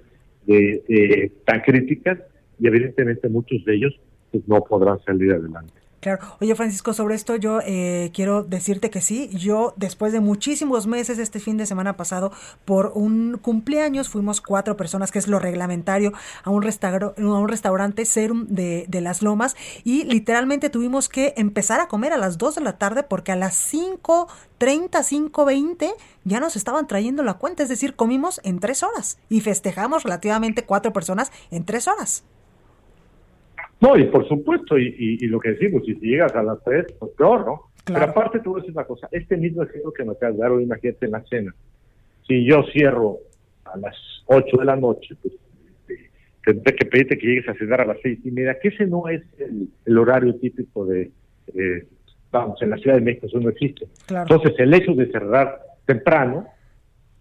de, 0.46 1.32
tan 1.44 1.60
críticas 1.60 2.18
y 2.58 2.66
evidentemente 2.66 3.28
muchos 3.28 3.64
de 3.64 3.76
ellos 3.76 4.00
pues 4.30 4.46
no 4.48 4.60
podrán 4.62 4.98
salir 5.04 5.32
adelante. 5.32 5.72
Claro. 6.00 6.20
Oye, 6.40 6.54
Francisco, 6.54 6.92
sobre 6.92 7.16
esto 7.16 7.34
yo 7.34 7.58
eh, 7.64 8.12
quiero 8.14 8.44
decirte 8.44 8.88
que 8.88 9.00
sí. 9.00 9.30
Yo, 9.32 9.74
después 9.76 10.12
de 10.12 10.20
muchísimos 10.20 10.86
meses, 10.86 11.18
este 11.18 11.40
fin 11.40 11.56
de 11.56 11.66
semana 11.66 11.96
pasado, 11.96 12.30
por 12.64 12.92
un 12.94 13.38
cumpleaños, 13.42 14.08
fuimos 14.08 14.40
cuatro 14.40 14.76
personas, 14.76 15.10
que 15.10 15.18
es 15.18 15.26
lo 15.26 15.40
reglamentario, 15.40 16.12
a 16.44 16.50
un, 16.50 16.64
a 16.64 17.20
un 17.20 17.48
restaurante 17.48 18.04
Serum 18.04 18.46
de, 18.48 18.84
de, 18.88 19.00
Las 19.00 19.22
Lomas 19.22 19.56
y 19.82 20.04
literalmente 20.04 20.70
tuvimos 20.70 21.08
que 21.08 21.34
empezar 21.36 21.80
a 21.80 21.88
comer 21.88 22.12
a 22.12 22.16
las 22.16 22.38
2 22.38 22.56
de 22.56 22.60
la 22.60 22.78
tarde 22.78 23.02
porque 23.02 23.32
a 23.32 23.36
las 23.36 23.56
5.30, 23.72 24.28
5.20 24.58 25.94
ya 26.22 26.38
nos 26.38 26.54
estaban 26.54 26.86
trayendo 26.86 27.24
la 27.24 27.34
cuenta. 27.34 27.64
Es 27.64 27.68
decir, 27.68 27.96
comimos 27.96 28.40
en 28.44 28.60
tres 28.60 28.84
horas 28.84 29.18
y 29.28 29.40
festejamos 29.40 30.04
relativamente 30.04 30.64
cuatro 30.64 30.92
personas 30.92 31.32
en 31.50 31.64
tres 31.64 31.88
horas. 31.88 32.22
No, 33.80 33.96
y 33.96 34.04
por 34.04 34.26
supuesto, 34.26 34.76
y, 34.78 35.18
lo 35.26 35.38
que 35.38 35.52
decimos, 35.52 35.84
si 35.84 35.94
llegas 35.94 36.34
a 36.34 36.42
las 36.42 36.62
tres, 36.64 36.86
pues 36.98 37.12
peor, 37.12 37.46
¿no? 37.46 37.62
Pero 37.84 38.02
aparte 38.02 38.38
a 38.38 38.40
decir 38.40 38.72
una 38.72 38.84
cosa, 38.84 39.08
este 39.12 39.36
mismo 39.36 39.62
ejemplo 39.62 39.92
que 39.92 40.04
me 40.04 40.12
acabas 40.12 40.36
de 40.36 40.42
dar 40.42 40.50
hoy, 40.50 40.64
imagínate 40.64 41.06
en 41.06 41.12
la 41.12 41.22
cena, 41.24 41.54
si 42.26 42.44
yo 42.44 42.62
cierro 42.72 43.18
a 43.64 43.78
las 43.78 43.96
ocho 44.26 44.58
de 44.58 44.64
la 44.64 44.76
noche, 44.76 45.14
pues 45.22 45.34
tendré 46.44 46.74
que 46.74 46.86
pedirte 46.86 47.18
que 47.18 47.26
llegues 47.26 47.48
a 47.48 47.54
cenar 47.54 47.80
a 47.80 47.86
las 47.86 47.98
seis 48.02 48.18
y 48.24 48.30
media, 48.30 48.58
que 48.58 48.68
ese 48.68 48.86
no 48.86 49.08
es 49.08 49.22
el, 49.84 49.98
horario 49.98 50.34
típico 50.36 50.84
de, 50.84 51.10
vamos, 52.30 52.60
en 52.62 52.70
la 52.70 52.78
Ciudad 52.78 52.96
de 52.96 53.02
México 53.02 53.26
eso 53.26 53.40
no 53.40 53.50
existe. 53.50 53.86
Entonces 54.08 54.54
el 54.58 54.72
hecho 54.74 54.94
de 54.94 55.10
cerrar 55.10 55.60
temprano, 55.86 56.46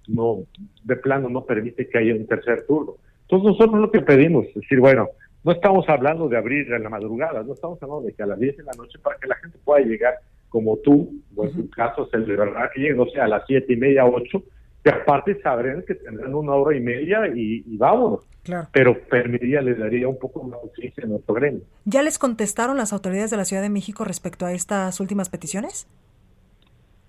no, 0.08 0.44
de 0.84 0.96
plano 0.96 1.30
no 1.30 1.46
permite 1.46 1.88
que 1.88 1.98
haya 1.98 2.14
un 2.14 2.26
tercer 2.26 2.66
turno. 2.66 2.96
Entonces 3.24 3.52
nosotros 3.52 3.82
lo 3.82 3.92
que 3.92 4.02
pedimos 4.02 4.46
es 4.48 4.56
decir, 4.56 4.80
bueno, 4.80 5.10
no 5.44 5.52
estamos 5.52 5.88
hablando 5.88 6.28
de 6.28 6.38
abrir 6.38 6.72
en 6.72 6.84
la 6.84 6.90
madrugada, 6.90 7.44
no 7.44 7.54
estamos 7.54 7.82
hablando 7.82 8.06
de 8.06 8.14
que 8.14 8.24
a 8.24 8.28
las 8.28 8.40
10 8.40 8.58
de 8.58 8.64
la 8.64 8.74
noche 8.74 9.00
para 9.00 9.18
que 9.18 9.28
la 9.28 9.36
gente 9.36 9.58
pueda 9.64 9.86
llegar 9.86 10.16
como 10.50 10.78
tú, 10.78 11.22
o 11.36 11.46
en 11.46 11.54
tu 11.54 11.70
caso, 11.70 12.08
verdad 12.12 12.70
que 12.74 12.82
lleguen, 12.82 12.98
no 12.98 13.06
sé, 13.08 13.20
a 13.20 13.28
las 13.28 13.44
siete 13.46 13.74
y 13.74 13.76
media, 13.76 14.06
ocho, 14.06 14.44
que 14.84 14.90
aparte 14.90 15.40
sabrán 15.42 15.84
que 15.84 15.96
tendrán 15.96 16.34
una 16.34 16.54
hora 16.54 16.76
y 16.76 16.80
media 16.80 17.28
y, 17.28 17.64
y 17.66 17.78
vámonos. 17.78 18.26
Claro. 18.44 18.68
Pero 18.72 18.98
permitiría, 19.10 19.62
les 19.62 19.78
daría 19.78 20.08
un 20.08 20.18
poco 20.18 20.44
más 20.44 20.60
de 20.78 20.94
en 21.04 21.10
nuestro 21.10 21.36
gremio. 21.36 21.62
¿Ya 21.84 22.02
les 22.02 22.18
contestaron 22.18 22.78
las 22.78 22.94
autoridades 22.94 23.30
de 23.30 23.38
la 23.38 23.44
Ciudad 23.44 23.62
de 23.62 23.70
México 23.70 24.06
respecto 24.06 24.46
a 24.46 24.54
estas 24.54 25.00
últimas 25.02 25.30
peticiones? 25.30 25.88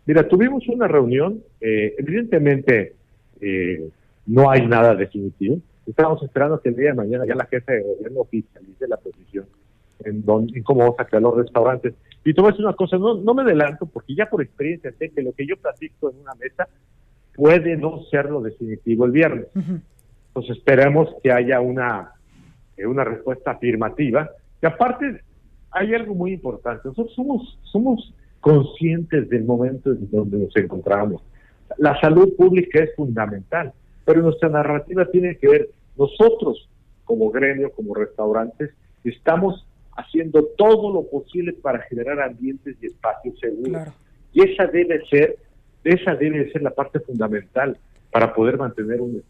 Mira, 0.07 0.27
tuvimos 0.27 0.67
una 0.69 0.89
reunión, 0.89 1.41
eh, 1.61 1.95
evidentemente 1.99 2.95
eh, 3.41 3.89
no 4.27 4.51
hay 4.51 4.67
nada 4.67 4.95
definitivo. 4.95 5.59
Estamos 5.89 6.23
esperando 6.23 6.61
que 6.61 6.69
el 6.69 6.77
día 6.77 6.91
de 6.91 6.95
mañana 6.95 7.25
ya 7.27 7.35
la 7.35 7.47
jefe 7.47 7.73
de 7.73 7.83
gobierno 7.83 8.21
oficialice 8.21 8.87
la 8.87 8.99
posición 8.99 9.47
en, 10.05 10.23
en 10.27 10.63
cómo 10.63 10.81
vamos 10.81 10.97
a 10.99 11.05
crear 11.05 11.23
los 11.23 11.37
restaurantes. 11.37 11.95
Y 12.25 12.35
te 12.35 12.41
voy 12.41 12.49
a 12.49 12.53
decir 12.53 12.67
una 12.67 12.77
cosa, 12.77 12.99
no, 12.99 13.15
no 13.15 13.35
me 13.35 13.43
adelanto 13.43 13.87
porque 13.87 14.15
ya 14.15 14.29
por 14.29 14.43
experiencia 14.43 14.93
sé 14.99 15.11
que 15.11 15.23
lo 15.23 15.33
que 15.33 15.47
yo 15.47 15.57
platico 15.57 16.11
en 16.11 16.19
una 16.19 16.35
mesa 16.35 16.69
puede 17.35 17.77
no 17.77 18.03
ser 18.11 18.27
lo 18.31 18.41
definitivo 18.41 19.07
el 19.07 19.13
viernes. 19.13 19.47
Entonces 19.55 20.59
esperemos 20.59 21.09
que 21.23 21.33
haya 21.33 21.61
una, 21.61 22.13
eh, 22.77 22.87
una 22.87 23.05
respuesta 23.05 23.53
afirmativa. 23.53 24.29
Y 24.63 24.67
aparte, 24.67 25.23
hay 25.71 25.95
algo 25.95 26.15
muy 26.15 26.33
importante. 26.33 26.89
Nosotros 26.89 27.15
somos, 27.15 27.59
somos 27.63 28.13
conscientes 28.41 29.29
del 29.29 29.45
momento 29.45 29.91
en 29.91 30.11
donde 30.11 30.39
nos 30.39 30.57
encontramos. 30.57 31.23
La 31.77 31.99
salud 32.01 32.35
pública 32.37 32.83
es 32.83 32.95
fundamental, 32.97 33.73
pero 34.05 34.23
nuestra 34.23 34.49
narrativa 34.49 35.05
tiene 35.11 35.37
que 35.37 35.49
ver, 35.49 35.69
nosotros 35.99 36.69
como 37.05 37.31
gremio, 37.31 37.73
como 37.73 37.95
restaurantes, 37.95 38.71
estamos 39.03 39.67
haciendo 39.97 40.45
todo 40.57 40.93
lo 40.93 41.09
posible 41.09 41.55
para 41.55 41.81
generar 41.81 42.21
ambientes 42.21 42.77
y 42.81 42.87
espacios 42.87 43.39
seguros. 43.41 43.89
Y 44.33 44.43
esa 44.43 44.67
debe 44.67 45.05
ser, 45.07 45.37
esa 45.85 46.15
debe 46.15 46.53
ser 46.53 46.63
la 46.63 46.71
parte 46.71 47.01
fundamental 47.01 47.77
para 48.13 48.35
poder 48.35 48.59
mantener 48.59 49.01
un, 49.01 49.23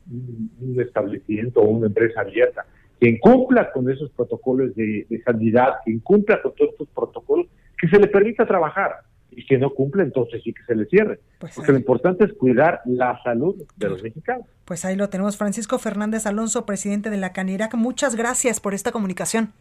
establecimiento 0.79 1.61
o 1.61 1.69
una 1.69 1.87
empresa 1.87 2.21
abierta. 2.21 2.67
Quien 3.01 3.19
cumpla 3.19 3.71
con 3.73 3.91
esos 3.91 4.11
protocolos 4.11 4.75
de, 4.75 5.07
de 5.09 5.23
sanidad, 5.23 5.77
quien 5.85 6.01
cumpla 6.01 6.43
con 6.43 6.53
todos 6.55 6.73
estos 6.73 6.89
protocolos, 6.89 7.47
que 7.81 7.89
se 7.89 7.99
le 7.99 8.09
permita 8.09 8.45
trabajar 8.45 8.91
y 9.31 9.47
que 9.47 9.59
no 9.59 9.71
cumple, 9.71 10.03
entonces 10.03 10.43
sí 10.43 10.53
que 10.53 10.63
se 10.65 10.75
le 10.75 10.87
cierre. 10.87 11.21
Pues 11.39 11.55
Porque 11.55 11.73
lo 11.73 11.79
importante 11.79 12.25
es 12.25 12.33
cuidar 12.33 12.81
la 12.85 13.21
salud 13.23 13.57
de 13.77 13.89
los 13.89 14.03
mexicanos. 14.03 14.47
Pues 14.65 14.85
ahí 14.85 14.97
lo 14.97 15.09
tenemos. 15.09 15.37
Francisco 15.37 15.79
Fernández 15.79 16.27
Alonso, 16.27 16.67
presidente 16.67 17.11
de 17.11 17.19
la 17.19 17.33
Canirac. 17.33 17.75
Muchas 17.75 18.17
gracias 18.17 18.61
por 18.61 18.75
esta 18.75 18.93
comunicación. 18.93 19.53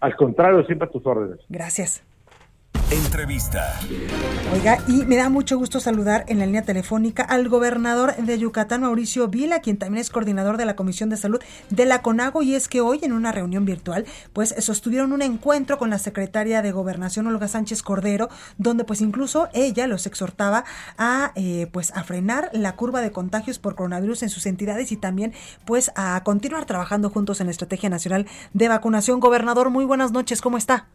Al 0.00 0.16
contrario, 0.16 0.64
siempre 0.64 0.88
a 0.88 0.90
tus 0.90 1.06
órdenes. 1.06 1.40
Gracias. 1.48 2.02
Entrevista. 2.92 3.80
Oiga, 4.52 4.78
y 4.86 5.04
me 5.06 5.16
da 5.16 5.28
mucho 5.28 5.58
gusto 5.58 5.80
saludar 5.80 6.24
en 6.28 6.38
la 6.38 6.46
línea 6.46 6.62
telefónica 6.62 7.24
al 7.24 7.48
gobernador 7.48 8.14
de 8.14 8.38
Yucatán, 8.38 8.82
Mauricio 8.82 9.26
Vila, 9.26 9.58
quien 9.58 9.76
también 9.76 10.00
es 10.00 10.10
coordinador 10.10 10.56
de 10.56 10.66
la 10.66 10.76
Comisión 10.76 11.10
de 11.10 11.16
Salud 11.16 11.40
de 11.68 11.84
la 11.84 12.00
CONAGO, 12.02 12.42
y 12.42 12.54
es 12.54 12.68
que 12.68 12.80
hoy 12.80 13.00
en 13.02 13.12
una 13.12 13.32
reunión 13.32 13.64
virtual, 13.64 14.06
pues 14.32 14.54
sostuvieron 14.60 15.12
un 15.12 15.22
encuentro 15.22 15.78
con 15.78 15.90
la 15.90 15.98
secretaria 15.98 16.62
de 16.62 16.70
Gobernación, 16.70 17.26
Olga 17.26 17.48
Sánchez 17.48 17.82
Cordero, 17.82 18.28
donde 18.56 18.84
pues 18.84 19.00
incluso 19.00 19.48
ella 19.52 19.88
los 19.88 20.06
exhortaba 20.06 20.64
a 20.96 21.32
eh, 21.34 21.68
pues 21.72 21.90
a 21.90 22.04
frenar 22.04 22.50
la 22.52 22.76
curva 22.76 23.00
de 23.00 23.10
contagios 23.10 23.58
por 23.58 23.74
coronavirus 23.74 24.22
en 24.22 24.28
sus 24.28 24.46
entidades 24.46 24.92
y 24.92 24.96
también 24.96 25.32
pues 25.64 25.90
a 25.96 26.22
continuar 26.22 26.66
trabajando 26.66 27.10
juntos 27.10 27.40
en 27.40 27.48
la 27.48 27.50
Estrategia 27.50 27.88
Nacional 27.88 28.26
de 28.54 28.68
Vacunación. 28.68 29.18
Gobernador, 29.18 29.70
muy 29.70 29.84
buenas 29.84 30.12
noches, 30.12 30.40
¿cómo 30.40 30.56
está? 30.56 30.86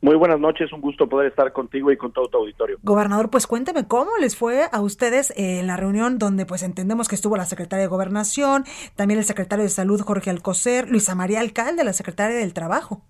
Muy 0.00 0.14
buenas 0.14 0.38
noches, 0.38 0.72
un 0.72 0.80
gusto 0.80 1.08
poder 1.08 1.28
estar 1.28 1.52
contigo 1.52 1.90
y 1.90 1.96
con 1.96 2.12
todo 2.12 2.28
tu 2.28 2.38
auditorio. 2.38 2.78
Gobernador, 2.84 3.30
pues 3.30 3.48
cuénteme 3.48 3.88
cómo 3.88 4.10
les 4.20 4.36
fue 4.36 4.66
a 4.70 4.80
ustedes 4.80 5.32
en 5.36 5.66
la 5.66 5.76
reunión 5.76 6.18
donde 6.18 6.46
pues 6.46 6.62
entendemos 6.62 7.08
que 7.08 7.16
estuvo 7.16 7.36
la 7.36 7.46
secretaria 7.46 7.82
de 7.82 7.88
Gobernación, 7.88 8.64
también 8.94 9.18
el 9.18 9.24
secretario 9.24 9.64
de 9.64 9.70
Salud 9.70 10.00
Jorge 10.00 10.30
Alcocer, 10.30 10.88
Luisa 10.88 11.16
María 11.16 11.40
Alcalde, 11.40 11.82
la 11.82 11.92
secretaria 11.92 12.36
del 12.36 12.54
Trabajo. 12.54 13.02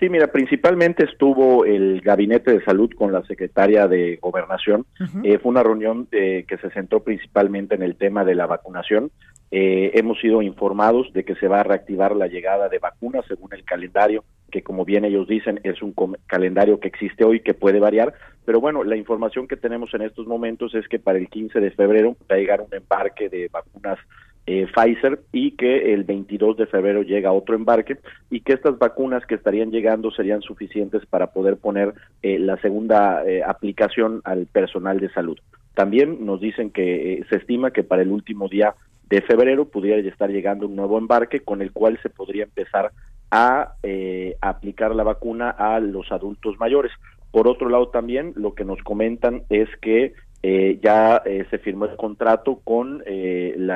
Sí, 0.00 0.08
mira, 0.08 0.28
principalmente 0.28 1.04
estuvo 1.04 1.66
el 1.66 2.00
gabinete 2.00 2.52
de 2.52 2.64
salud 2.64 2.90
con 2.96 3.12
la 3.12 3.22
secretaria 3.24 3.86
de 3.86 4.16
Gobernación. 4.16 4.86
Eh, 5.22 5.38
fue 5.38 5.50
una 5.50 5.62
reunión 5.62 6.08
eh, 6.10 6.46
que 6.48 6.56
se 6.56 6.70
centró 6.70 7.04
principalmente 7.04 7.74
en 7.74 7.82
el 7.82 7.96
tema 7.96 8.24
de 8.24 8.34
la 8.34 8.46
vacunación. 8.46 9.10
Eh, 9.50 9.90
hemos 9.94 10.18
sido 10.18 10.40
informados 10.40 11.12
de 11.12 11.24
que 11.24 11.34
se 11.34 11.48
va 11.48 11.60
a 11.60 11.64
reactivar 11.64 12.16
la 12.16 12.28
llegada 12.28 12.70
de 12.70 12.78
vacunas 12.78 13.26
según 13.28 13.52
el 13.52 13.62
calendario 13.62 14.24
que 14.50 14.62
como 14.62 14.84
bien 14.84 15.04
ellos 15.04 15.28
dicen 15.28 15.60
es 15.62 15.80
un 15.80 15.94
calendario 16.26 16.80
que 16.80 16.88
existe 16.88 17.24
hoy 17.24 17.40
que 17.40 17.54
puede 17.54 17.78
variar, 17.78 18.14
pero 18.44 18.60
bueno, 18.60 18.82
la 18.82 18.96
información 18.96 19.46
que 19.46 19.56
tenemos 19.56 19.94
en 19.94 20.02
estos 20.02 20.26
momentos 20.26 20.74
es 20.74 20.88
que 20.88 20.98
para 20.98 21.18
el 21.18 21.28
15 21.28 21.60
de 21.60 21.70
febrero 21.70 22.16
va 22.30 22.34
a 22.34 22.38
llegar 22.38 22.60
un 22.60 22.74
embarque 22.74 23.28
de 23.28 23.48
vacunas 23.48 23.98
eh, 24.46 24.66
Pfizer 24.74 25.20
y 25.32 25.52
que 25.52 25.92
el 25.92 26.04
22 26.04 26.56
de 26.56 26.66
febrero 26.66 27.02
llega 27.02 27.32
otro 27.32 27.54
embarque 27.54 27.98
y 28.30 28.40
que 28.40 28.54
estas 28.54 28.78
vacunas 28.78 29.24
que 29.26 29.34
estarían 29.34 29.70
llegando 29.70 30.10
serían 30.10 30.42
suficientes 30.42 31.06
para 31.06 31.28
poder 31.28 31.56
poner 31.56 31.94
eh, 32.22 32.38
la 32.38 32.56
segunda 32.58 33.24
eh, 33.24 33.42
aplicación 33.42 34.20
al 34.24 34.46
personal 34.46 34.98
de 34.98 35.10
salud. 35.10 35.38
También 35.74 36.24
nos 36.24 36.40
dicen 36.40 36.70
que 36.70 37.24
se 37.28 37.36
estima 37.36 37.70
que 37.70 37.84
para 37.84 38.02
el 38.02 38.10
último 38.10 38.48
día 38.48 38.74
de 39.08 39.22
febrero 39.22 39.66
pudiera 39.66 40.00
estar 40.08 40.30
llegando 40.30 40.66
un 40.66 40.76
nuevo 40.76 40.96
embarque 40.96 41.40
con 41.40 41.62
el 41.62 41.72
cual 41.72 41.98
se 42.02 42.10
podría 42.10 42.44
empezar 42.44 42.92
a 43.30 43.74
eh, 43.82 44.36
aplicar 44.40 44.94
la 44.94 45.02
vacuna 45.02 45.50
a 45.50 45.80
los 45.80 46.10
adultos 46.12 46.58
mayores. 46.58 46.92
Por 47.30 47.48
otro 47.48 47.68
lado, 47.68 47.88
también 47.88 48.32
lo 48.36 48.54
que 48.54 48.64
nos 48.64 48.82
comentan 48.82 49.42
es 49.50 49.68
que 49.80 50.14
eh, 50.42 50.78
ya 50.82 51.22
eh, 51.24 51.46
se 51.50 51.58
firmó 51.58 51.84
el 51.84 51.96
contrato 51.96 52.60
con 52.64 53.02
el 53.06 53.66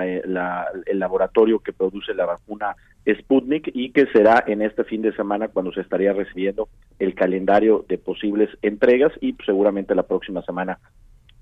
laboratorio 0.95 1.59
que 1.59 1.73
produce 1.73 2.15
la 2.15 2.27
vacuna 2.27 2.77
Sputnik 3.07 3.71
y 3.75 3.91
que 3.91 4.07
será 4.07 4.43
en 4.47 4.63
este 4.63 4.85
fin 4.85 5.03
de 5.03 5.15
semana 5.15 5.49
cuando 5.49 5.73
se 5.73 5.83
estaría 5.83 6.13
recibiendo 6.13 6.69
el 6.99 7.15
calendario 7.15 7.85
de 7.89 7.99
posibles 7.99 8.49
entregas 8.63 9.13
y 9.21 9.37
seguramente 9.45 9.95
la 9.95 10.05
próxima 10.05 10.43
semana 10.43 10.79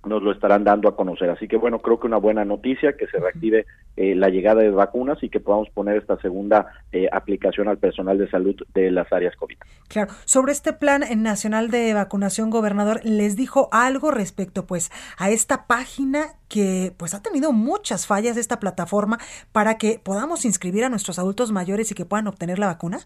nos 0.07 0.23
lo 0.23 0.33
estarán 0.33 0.65
dando 0.65 0.89
a 0.89 0.97
conocer. 0.97 1.31
Así 1.31 1.49
que 1.49 1.57
bueno, 1.57 1.81
creo 1.81 2.01
que 2.01 2.07
una 2.07 2.17
buena 2.17 2.45
noticia 2.45 2.97
que 2.97 3.07
se 3.07 3.19
reactive 3.19 3.67
eh, 3.97 4.15
la 4.15 4.29
llegada 4.29 4.63
de 4.63 4.71
vacunas 4.71 5.23
y 5.23 5.29
que 5.29 5.41
podamos 5.41 5.71
poner 5.71 5.97
esta 5.97 6.19
segunda 6.21 6.67
eh, 6.93 7.09
aplicación 7.13 7.69
al 7.69 7.79
personal 7.79 8.19
de 8.19 8.29
salud 8.29 8.57
de 8.75 8.91
las 8.91 9.13
áreas 9.13 9.37
COVID. 9.37 9.57
Claro, 9.89 10.13
sobre 10.25 10.53
este 10.53 10.73
plan 10.73 11.05
nacional 11.23 11.71
de 11.71 11.95
vacunación, 11.95 12.51
gobernador, 12.51 13.01
¿les 13.05 13.37
dijo 13.37 13.69
algo 13.73 14.11
respecto 14.11 14.67
pues 14.67 14.91
a 15.19 15.31
esta 15.31 15.67
página 15.67 16.33
que 16.49 16.93
pues 16.97 17.15
ha 17.15 17.23
tenido 17.23 17.53
muchas 17.53 18.07
fallas 18.07 18.37
esta 18.37 18.61
plataforma 18.61 19.19
para 19.53 19.79
que 19.79 20.01
podamos 20.03 20.45
inscribir 20.45 20.85
a 20.85 20.89
nuestros 20.89 21.19
adultos 21.19 21.53
mayores 21.53 21.91
y 21.91 21.95
que 21.95 22.05
puedan 22.05 22.27
obtener 22.27 22.59
la 22.59 22.67
vacuna? 22.67 23.01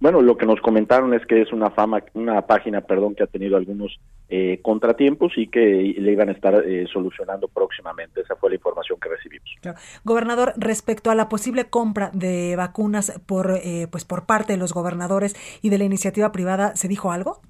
Bueno, 0.00 0.22
lo 0.22 0.36
que 0.36 0.46
nos 0.46 0.60
comentaron 0.60 1.12
es 1.12 1.26
que 1.26 1.42
es 1.42 1.52
una 1.52 1.70
fama, 1.70 2.04
una 2.14 2.42
página, 2.42 2.82
perdón, 2.82 3.16
que 3.16 3.24
ha 3.24 3.26
tenido 3.26 3.56
algunos 3.56 3.98
eh, 4.28 4.60
contratiempos 4.62 5.32
y 5.36 5.48
que 5.48 5.60
le 5.60 6.12
iban 6.12 6.28
a 6.28 6.32
estar 6.32 6.54
eh, 6.64 6.86
solucionando 6.92 7.48
próximamente. 7.48 8.20
Esa 8.20 8.36
fue 8.36 8.50
la 8.50 8.56
información 8.56 9.00
que 9.00 9.08
recibimos. 9.08 9.50
Gobernador, 10.04 10.52
respecto 10.56 11.10
a 11.10 11.16
la 11.16 11.28
posible 11.28 11.64
compra 11.68 12.10
de 12.14 12.54
vacunas 12.54 13.20
por, 13.26 13.58
eh, 13.64 13.88
pues 13.90 14.04
por 14.04 14.24
parte 14.24 14.52
de 14.52 14.58
los 14.58 14.72
gobernadores 14.72 15.34
y 15.62 15.70
de 15.70 15.78
la 15.78 15.84
iniciativa 15.84 16.30
privada, 16.30 16.76
¿se 16.76 16.86
dijo 16.86 17.10
algo? 17.10 17.40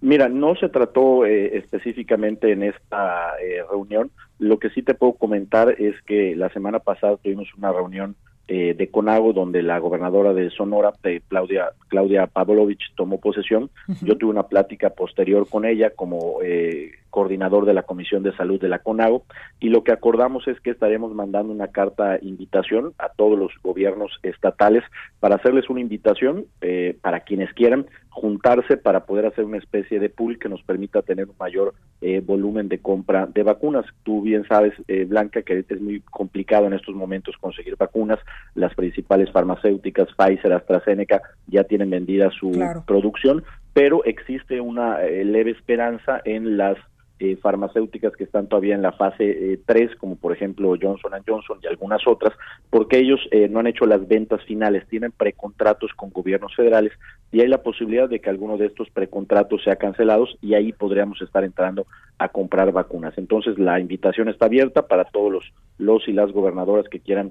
Mira, 0.00 0.28
no 0.28 0.56
se 0.56 0.68
trató 0.68 1.24
específicamente 1.26 2.50
en 2.50 2.64
esta 2.64 3.34
reunión. 3.70 4.10
Lo 4.40 4.58
que 4.58 4.70
sí 4.70 4.82
te 4.82 4.94
puedo 4.94 5.12
comentar 5.12 5.80
es 5.80 5.94
que 6.02 6.34
la 6.34 6.48
semana 6.48 6.80
pasada 6.80 7.18
tuvimos 7.18 7.46
una 7.56 7.70
reunión 7.70 8.16
eh, 8.48 8.74
de 8.74 8.90
Conago, 8.90 9.32
donde 9.32 9.62
la 9.62 9.78
gobernadora 9.78 10.34
de 10.34 10.50
Sonora, 10.50 10.92
Claudia, 11.28 11.70
Claudia 11.88 12.26
Pavlovich, 12.26 12.92
tomó 12.96 13.20
posesión. 13.20 13.70
Yo 14.02 14.18
tuve 14.18 14.30
una 14.30 14.48
plática 14.48 14.90
posterior 14.90 15.48
con 15.48 15.64
ella 15.64 15.90
como 15.90 16.38
eh, 16.42 16.92
coordinador 17.10 17.66
de 17.66 17.74
la 17.74 17.82
Comisión 17.82 18.22
de 18.22 18.34
Salud 18.34 18.60
de 18.60 18.68
la 18.68 18.80
CONAGO, 18.80 19.24
y 19.60 19.68
lo 19.68 19.84
que 19.84 19.92
acordamos 19.92 20.48
es 20.48 20.58
que 20.60 20.70
estaremos 20.70 21.14
mandando 21.14 21.52
una 21.52 21.68
carta 21.68 22.18
invitación 22.20 22.94
a 22.98 23.10
todos 23.10 23.38
los 23.38 23.52
gobiernos 23.62 24.18
estatales 24.22 24.82
para 25.20 25.36
hacerles 25.36 25.68
una 25.68 25.80
invitación 25.80 26.46
eh, 26.62 26.96
para 27.00 27.20
quienes 27.20 27.52
quieran 27.52 27.86
juntarse 28.12 28.76
para 28.76 29.04
poder 29.06 29.26
hacer 29.26 29.44
una 29.44 29.58
especie 29.58 29.98
de 29.98 30.10
pool 30.10 30.38
que 30.38 30.48
nos 30.48 30.62
permita 30.62 31.02
tener 31.02 31.28
un 31.28 31.34
mayor 31.40 31.74
eh, 32.00 32.20
volumen 32.20 32.68
de 32.68 32.78
compra 32.78 33.26
de 33.26 33.42
vacunas. 33.42 33.86
Tú 34.02 34.22
bien 34.22 34.46
sabes, 34.46 34.74
eh, 34.86 35.04
Blanca, 35.04 35.42
que 35.42 35.64
es 35.66 35.80
muy 35.80 36.00
complicado 36.02 36.66
en 36.66 36.74
estos 36.74 36.94
momentos 36.94 37.36
conseguir 37.40 37.76
vacunas. 37.76 38.18
Las 38.54 38.74
principales 38.74 39.32
farmacéuticas, 39.32 40.08
Pfizer, 40.16 40.52
AstraZeneca, 40.52 41.22
ya 41.46 41.64
tienen 41.64 41.90
vendida 41.90 42.30
su 42.30 42.52
producción, 42.86 43.44
pero 43.72 44.04
existe 44.04 44.60
una 44.60 44.98
leve 45.00 45.52
esperanza 45.52 46.20
en 46.24 46.56
las 46.58 46.76
eh, 47.24 47.36
farmacéuticas 47.36 48.16
que 48.16 48.24
están 48.24 48.48
todavía 48.48 48.74
en 48.74 48.82
la 48.82 48.90
fase 48.90 49.60
3, 49.64 49.90
eh, 49.92 49.94
como 49.96 50.16
por 50.16 50.32
ejemplo 50.32 50.74
Johnson 50.80 51.12
Johnson 51.24 51.60
y 51.62 51.68
algunas 51.68 52.04
otras, 52.04 52.36
porque 52.68 52.98
ellos 52.98 53.20
eh, 53.30 53.46
no 53.48 53.60
han 53.60 53.68
hecho 53.68 53.86
las 53.86 54.08
ventas 54.08 54.42
finales, 54.42 54.88
tienen 54.88 55.12
precontratos 55.12 55.92
con 55.94 56.10
gobiernos 56.10 56.52
federales 56.56 56.92
y 57.30 57.40
hay 57.40 57.46
la 57.46 57.62
posibilidad 57.62 58.08
de 58.08 58.18
que 58.18 58.28
alguno 58.28 58.56
de 58.56 58.66
estos 58.66 58.90
precontratos 58.90 59.62
sea 59.62 59.76
cancelados 59.76 60.36
y 60.40 60.54
ahí 60.54 60.72
podríamos 60.72 61.22
estar 61.22 61.44
entrando 61.44 61.86
a 62.18 62.28
comprar 62.28 62.72
vacunas. 62.72 63.16
Entonces 63.16 63.56
la 63.56 63.78
invitación 63.78 64.28
está 64.28 64.46
abierta 64.46 64.88
para 64.88 65.04
todos 65.04 65.30
los, 65.30 65.52
los 65.78 66.08
y 66.08 66.12
las 66.12 66.32
gobernadoras 66.32 66.88
que 66.88 66.98
quieran 66.98 67.30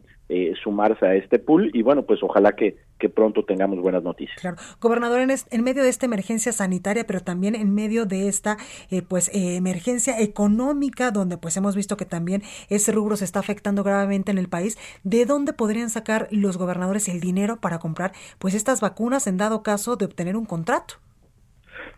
sumarse 0.63 1.05
a 1.05 1.15
este 1.15 1.39
pool 1.39 1.69
y 1.73 1.81
bueno, 1.81 2.03
pues 2.03 2.23
ojalá 2.23 2.53
que, 2.53 2.77
que 3.01 3.09
pronto 3.09 3.43
tengamos 3.43 3.79
buenas 3.79 4.03
noticias. 4.03 4.39
Claro. 4.39 4.57
Gobernador, 4.79 5.19
en, 5.19 5.63
medio 5.63 5.83
de 5.83 5.89
esta 5.89 6.05
emergencia 6.05 6.53
sanitaria, 6.53 7.05
pero 7.05 7.21
también 7.21 7.55
en 7.55 7.73
medio 7.73 8.05
de 8.05 8.27
esta 8.27 8.57
pues 9.07 9.29
emergencia 9.33 9.81
emergencia 9.81 10.19
económica, 10.19 11.09
donde 11.09 11.37
pues 11.37 11.57
hemos 11.57 11.75
visto 11.75 11.97
que 11.97 12.05
también 12.05 12.43
ese 12.69 12.91
rubro 12.91 13.15
se 13.15 13.25
está 13.25 13.39
afectando 13.39 13.83
gravemente 13.83 14.29
en 14.29 14.37
el 14.37 14.47
país, 14.47 14.77
¿de 15.03 15.25
dónde 15.25 15.53
podrían 15.53 15.89
sacar 15.89 16.27
los 16.29 16.57
gobernadores 16.57 17.09
el 17.09 17.19
dinero 17.19 17.57
para 17.59 17.79
comprar 17.79 18.11
pues 18.37 18.53
estas 18.53 18.79
vacunas 18.79 19.25
en 19.25 19.37
dado 19.37 19.63
caso 19.63 19.95
de 19.95 20.05
obtener 20.05 20.37
un 20.37 20.45
contrato? 20.45 20.95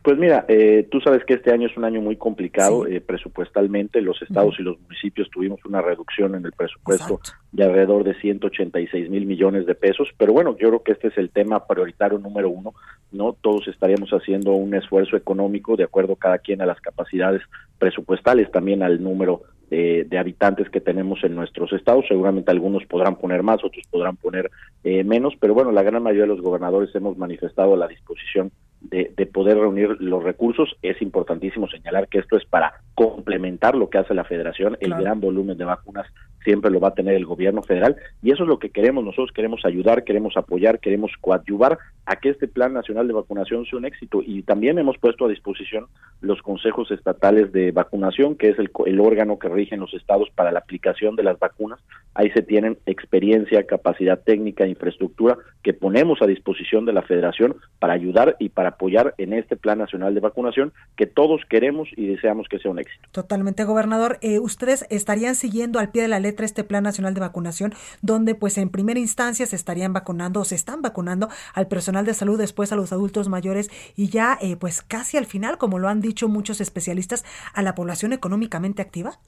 Pues 0.04 0.18
mira, 0.18 0.44
eh, 0.50 0.86
tú 0.92 1.00
sabes 1.00 1.24
que 1.24 1.36
este 1.36 1.54
año 1.54 1.68
es 1.70 1.78
un 1.78 1.86
año 1.86 2.02
muy 2.02 2.18
complicado 2.18 2.86
eh, 2.86 3.00
presupuestalmente. 3.00 4.02
Los 4.02 4.22
estados 4.22 4.54
y 4.60 4.62
los 4.62 4.78
municipios 4.82 5.30
tuvimos 5.30 5.64
una 5.64 5.82
reducción 5.82 6.36
en 6.36 6.46
el 6.46 6.52
presupuesto 6.52 7.22
de 7.54 7.64
alrededor 7.64 8.04
de 8.04 8.14
186 8.16 9.10
mil 9.10 9.26
millones 9.26 9.66
de 9.66 9.76
pesos. 9.76 10.10
Pero 10.18 10.34
bueno, 10.34 10.58
yo 10.58 10.68
creo 10.68 10.84
que 10.84 10.92
este 10.92 11.08
es 11.08 11.18
el 11.18 11.30
tema 11.30 11.66
prioritario 11.66 12.20
número 12.20 12.50
uno. 12.50 12.74
No 13.14 13.32
todos 13.32 13.70
estaríamos 13.70 14.10
haciendo 14.10 14.52
un 14.52 14.76
esfuerzo 14.76 15.16
económico 15.16 15.78
de 15.78 15.86
acuerdo 15.86 16.18
cada 16.18 16.40
quien 16.40 16.62
a 16.62 16.66
las 16.66 16.82
capacidades 16.82 17.42
presupuestales, 17.80 18.52
también 18.52 18.84
al 18.84 19.02
número 19.02 19.44
de, 19.70 20.18
habitantes 20.20 20.70
que 20.70 20.82
tenemos 20.82 21.24
en 21.24 21.34
nuestros 21.34 21.72
estados. 21.72 22.04
Seguramente 22.10 22.52
algunos 22.52 22.86
podrán 22.86 23.16
poner 23.16 23.42
más, 23.42 23.64
otros 23.64 23.88
podrán 23.90 24.18
poner 24.18 24.52
eh, 24.84 25.06
menos, 25.06 25.34
pero 25.40 25.54
bueno, 25.54 25.72
la 25.72 25.82
gran 25.82 26.04
mayoría 26.04 26.24
de 26.24 26.36
los 26.36 26.42
gobernadores 26.42 26.94
hemos 26.94 27.18
manifestado 27.18 27.78
la 27.78 27.88
disposición 27.88 28.52
de, 28.84 29.26
poder 29.26 29.58
reunir 29.58 29.98
los 30.00 30.24
recursos. 30.24 30.76
Es 30.82 31.02
importantísimo 31.02 31.68
señalar 31.68 32.08
que 32.08 32.20
esto 32.20 32.38
es 32.38 32.46
para 32.46 32.82
complementar 32.96 33.76
lo 33.76 33.90
que 33.90 33.98
hace 33.98 34.14
la 34.14 34.24
federación. 34.24 34.78
El 34.80 34.94
gran 34.96 35.20
volumen 35.20 35.58
de 35.58 35.66
vacunas 35.66 36.08
siempre 36.44 36.72
lo 36.72 36.80
va 36.80 36.90
a 36.90 36.94
tener 36.94 37.16
el 37.16 37.26
gobierno 37.26 37.62
federal 37.62 37.96
y 38.22 38.32
eso 38.32 38.44
es 38.44 38.50
lo 38.50 38.60
que 38.60 38.70
queremos. 38.70 39.04
Nosotros 39.04 39.32
queremos 39.34 39.66
ayudar, 39.66 40.04
queremos 40.04 40.38
apoyar, 40.38 40.80
queremos 40.80 41.12
coadyuvar 41.22 41.78
a 42.06 42.18
que 42.18 42.30
este 42.30 42.48
Plan 42.48 42.74
Nacional 42.74 43.08
de 43.08 43.14
Vacunación 43.14 43.66
sea 43.66 43.80
un 43.80 43.86
éxito 43.86 44.22
y 44.26 44.44
también 44.44 44.78
hemos 44.78 44.98
puesto 44.98 45.26
a 45.26 45.30
disposición 45.30 45.88
los 46.22 46.42
consejos 46.42 46.92
estatales 46.92 47.52
de 47.52 47.72
vacunación, 47.72 48.36
que 48.36 48.50
es 48.50 48.60
el, 48.60 48.72
el 48.86 49.00
órgano 49.00 49.40
que 49.40 49.50
rige 49.50 49.76
en 49.76 49.82
los 49.82 49.94
estados 49.94 50.30
para 50.36 50.52
la 50.52 50.60
aplicación 50.60 51.16
de 51.16 51.24
las 51.24 51.40
vacunas. 51.40 51.80
Ahí 52.14 52.30
se 52.32 52.42
tienen 52.42 52.78
experiencia, 52.86 53.66
capacidad 53.66 54.20
técnica, 54.20 54.68
infraestructura 54.68 55.38
que 55.64 55.74
ponemos 55.74 56.22
a 56.22 56.28
disposición 56.28 56.86
de 56.86 56.94
la 56.94 57.02
federación 57.02 57.56
para 57.80 57.94
ayudar 57.94 58.36
y 58.40 58.50
para 58.50 58.70
apoyar 58.70 59.16
en 59.18 59.34
este 59.34 59.56
Plan 59.56 59.78
Nacional 59.78 60.14
de 60.14 60.20
Vacunación 60.20 60.74
que 60.96 61.08
todos 61.08 61.42
queremos 61.50 61.90
y 61.96 62.08
deseamos 62.08 62.48
que 62.50 62.60
sea 62.60 62.72
un 62.72 62.80
éxito. 62.80 63.08
Totalmente, 63.12 63.64
gobernador. 63.64 64.18
Eh, 64.22 64.40
¿Ustedes 64.40 64.86
estarían 64.90 65.36
siguiendo 65.36 65.80
al 65.80 65.92
pie 65.92 66.04
de 66.04 66.08
la 66.10 66.20
letra 66.20 66.33
este 66.42 66.64
Plan 66.64 66.84
Nacional 66.84 67.14
de 67.14 67.22
Vacunación, 67.22 67.74
donde 68.02 68.36
pues 68.36 68.58
en 68.58 68.70
primera 68.70 69.00
instancia 69.00 69.46
se 69.46 69.56
estarían 69.56 69.94
vacunando 69.94 70.40
o 70.40 70.46
se 70.46 70.56
están 70.56 70.82
vacunando 70.82 71.30
al 71.54 71.68
personal 71.68 72.06
de 72.06 72.14
salud, 72.14 72.38
después 72.38 72.72
a 72.72 72.76
los 72.76 72.92
adultos 72.92 73.30
mayores 73.30 73.70
y 73.96 74.10
ya 74.10 74.38
eh, 74.42 74.56
pues 74.56 74.82
casi 74.82 75.18
al 75.18 75.26
final, 75.26 75.58
como 75.58 75.80
lo 75.80 75.88
han 75.88 76.02
dicho 76.02 76.28
muchos 76.28 76.62
especialistas, 76.62 77.26
a 77.54 77.62
la 77.62 77.76
población 77.76 78.14
económicamente 78.14 78.82
activa? 78.82 79.20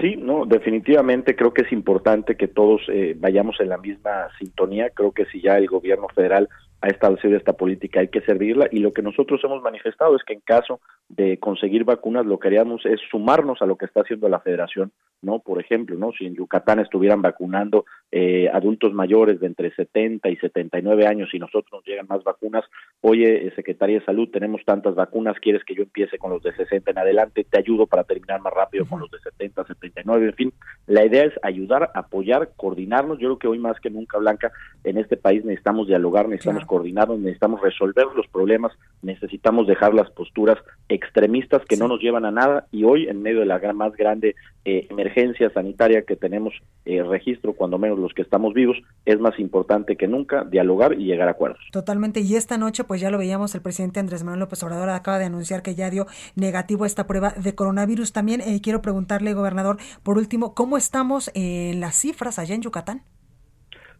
Sí, 0.00 0.16
no, 0.16 0.44
definitivamente 0.44 1.36
creo 1.36 1.54
que 1.54 1.62
es 1.62 1.72
importante 1.72 2.36
que 2.36 2.48
todos 2.48 2.82
eh, 2.88 3.14
vayamos 3.16 3.60
en 3.60 3.68
la 3.68 3.78
misma 3.78 4.28
sintonía. 4.38 4.90
Creo 4.90 5.12
que 5.12 5.24
si 5.26 5.40
ya 5.40 5.56
el 5.56 5.68
gobierno 5.68 6.08
federal 6.08 6.48
ha 6.84 6.88
establecido 6.88 7.34
esta 7.38 7.54
política, 7.54 8.00
hay 8.00 8.08
que 8.08 8.20
servirla 8.20 8.68
y 8.70 8.80
lo 8.80 8.92
que 8.92 9.00
nosotros 9.00 9.40
hemos 9.42 9.62
manifestado 9.62 10.16
es 10.16 10.22
que 10.22 10.34
en 10.34 10.40
caso 10.40 10.80
de 11.08 11.38
conseguir 11.38 11.84
vacunas 11.84 12.26
lo 12.26 12.38
que 12.38 12.48
haríamos 12.48 12.84
es 12.84 13.00
sumarnos 13.10 13.62
a 13.62 13.66
lo 13.66 13.76
que 13.76 13.86
está 13.86 14.02
haciendo 14.02 14.28
la 14.28 14.40
federación, 14.40 14.92
¿no? 15.22 15.38
Por 15.38 15.58
ejemplo, 15.60 15.96
¿no? 15.96 16.12
Si 16.12 16.26
en 16.26 16.34
Yucatán 16.34 16.80
estuvieran 16.80 17.22
vacunando 17.22 17.86
eh, 18.16 18.48
adultos 18.52 18.92
mayores 18.94 19.40
de 19.40 19.48
entre 19.48 19.74
70 19.74 20.28
y 20.28 20.36
79 20.36 21.04
años 21.04 21.30
y 21.32 21.40
nosotros 21.40 21.66
nos 21.72 21.84
llegan 21.84 22.06
más 22.08 22.22
vacunas, 22.22 22.62
oye, 23.00 23.48
eh, 23.48 23.52
Secretaría 23.56 23.98
de 23.98 24.04
Salud, 24.04 24.28
tenemos 24.30 24.60
tantas 24.64 24.94
vacunas, 24.94 25.36
¿quieres 25.40 25.64
que 25.64 25.74
yo 25.74 25.82
empiece 25.82 26.16
con 26.16 26.30
los 26.30 26.40
de 26.40 26.54
60 26.54 26.92
en 26.92 26.98
adelante? 26.98 27.42
Te 27.42 27.58
ayudo 27.58 27.88
para 27.88 28.04
terminar 28.04 28.40
más 28.40 28.52
rápido 28.52 28.86
con 28.86 29.00
los 29.00 29.10
de 29.10 29.18
70, 29.18 29.64
79, 29.66 30.26
en 30.26 30.34
fin, 30.34 30.52
la 30.86 31.04
idea 31.04 31.24
es 31.24 31.32
ayudar, 31.42 31.90
apoyar, 31.92 32.50
coordinarnos, 32.56 33.18
yo 33.18 33.30
creo 33.30 33.38
que 33.40 33.48
hoy 33.48 33.58
más 33.58 33.80
que 33.80 33.90
nunca, 33.90 34.18
Blanca, 34.18 34.52
en 34.84 34.98
este 34.98 35.16
país 35.16 35.44
necesitamos 35.44 35.88
dialogar, 35.88 36.28
necesitamos 36.28 36.66
coordinarnos, 36.66 37.18
necesitamos 37.18 37.62
resolver 37.62 38.06
los 38.14 38.28
problemas, 38.28 38.70
necesitamos 39.02 39.66
dejar 39.66 39.92
las 39.92 40.08
posturas 40.12 40.58
extremistas 40.88 41.64
que 41.64 41.76
no 41.76 41.88
nos 41.88 42.00
llevan 42.00 42.26
a 42.26 42.30
nada 42.30 42.68
y 42.70 42.84
hoy 42.84 43.08
en 43.08 43.22
medio 43.22 43.40
de 43.40 43.46
la 43.46 43.58
más 43.72 43.96
grande 43.96 44.34
eh, 44.64 44.86
emergencia 44.90 45.50
sanitaria 45.50 46.02
que 46.02 46.16
tenemos 46.16 46.54
eh, 46.84 47.02
registro, 47.02 47.54
cuando 47.54 47.78
menos 47.78 47.98
los 48.04 48.14
que 48.14 48.22
estamos 48.22 48.54
vivos, 48.54 48.76
es 49.04 49.18
más 49.18 49.38
importante 49.38 49.96
que 49.96 50.06
nunca 50.06 50.44
dialogar 50.44 50.92
y 50.92 51.04
llegar 51.04 51.28
a 51.28 51.32
acuerdos. 51.32 51.60
Totalmente. 51.72 52.20
Y 52.20 52.36
esta 52.36 52.58
noche, 52.58 52.84
pues 52.84 53.00
ya 53.00 53.10
lo 53.10 53.18
veíamos, 53.18 53.54
el 53.54 53.62
presidente 53.62 54.00
Andrés 54.00 54.22
Manuel 54.22 54.40
López 54.40 54.62
Obrador 54.62 54.90
acaba 54.90 55.18
de 55.18 55.24
anunciar 55.24 55.62
que 55.62 55.74
ya 55.74 55.90
dio 55.90 56.06
negativo 56.36 56.86
esta 56.86 57.06
prueba 57.06 57.30
de 57.30 57.54
coronavirus. 57.54 58.12
También 58.12 58.40
eh, 58.40 58.60
quiero 58.62 58.82
preguntarle, 58.82 59.34
gobernador, 59.34 59.78
por 60.02 60.18
último, 60.18 60.54
¿cómo 60.54 60.76
estamos 60.76 61.30
en 61.34 61.80
las 61.80 61.96
cifras 61.96 62.38
allá 62.38 62.54
en 62.54 62.62
Yucatán? 62.62 63.02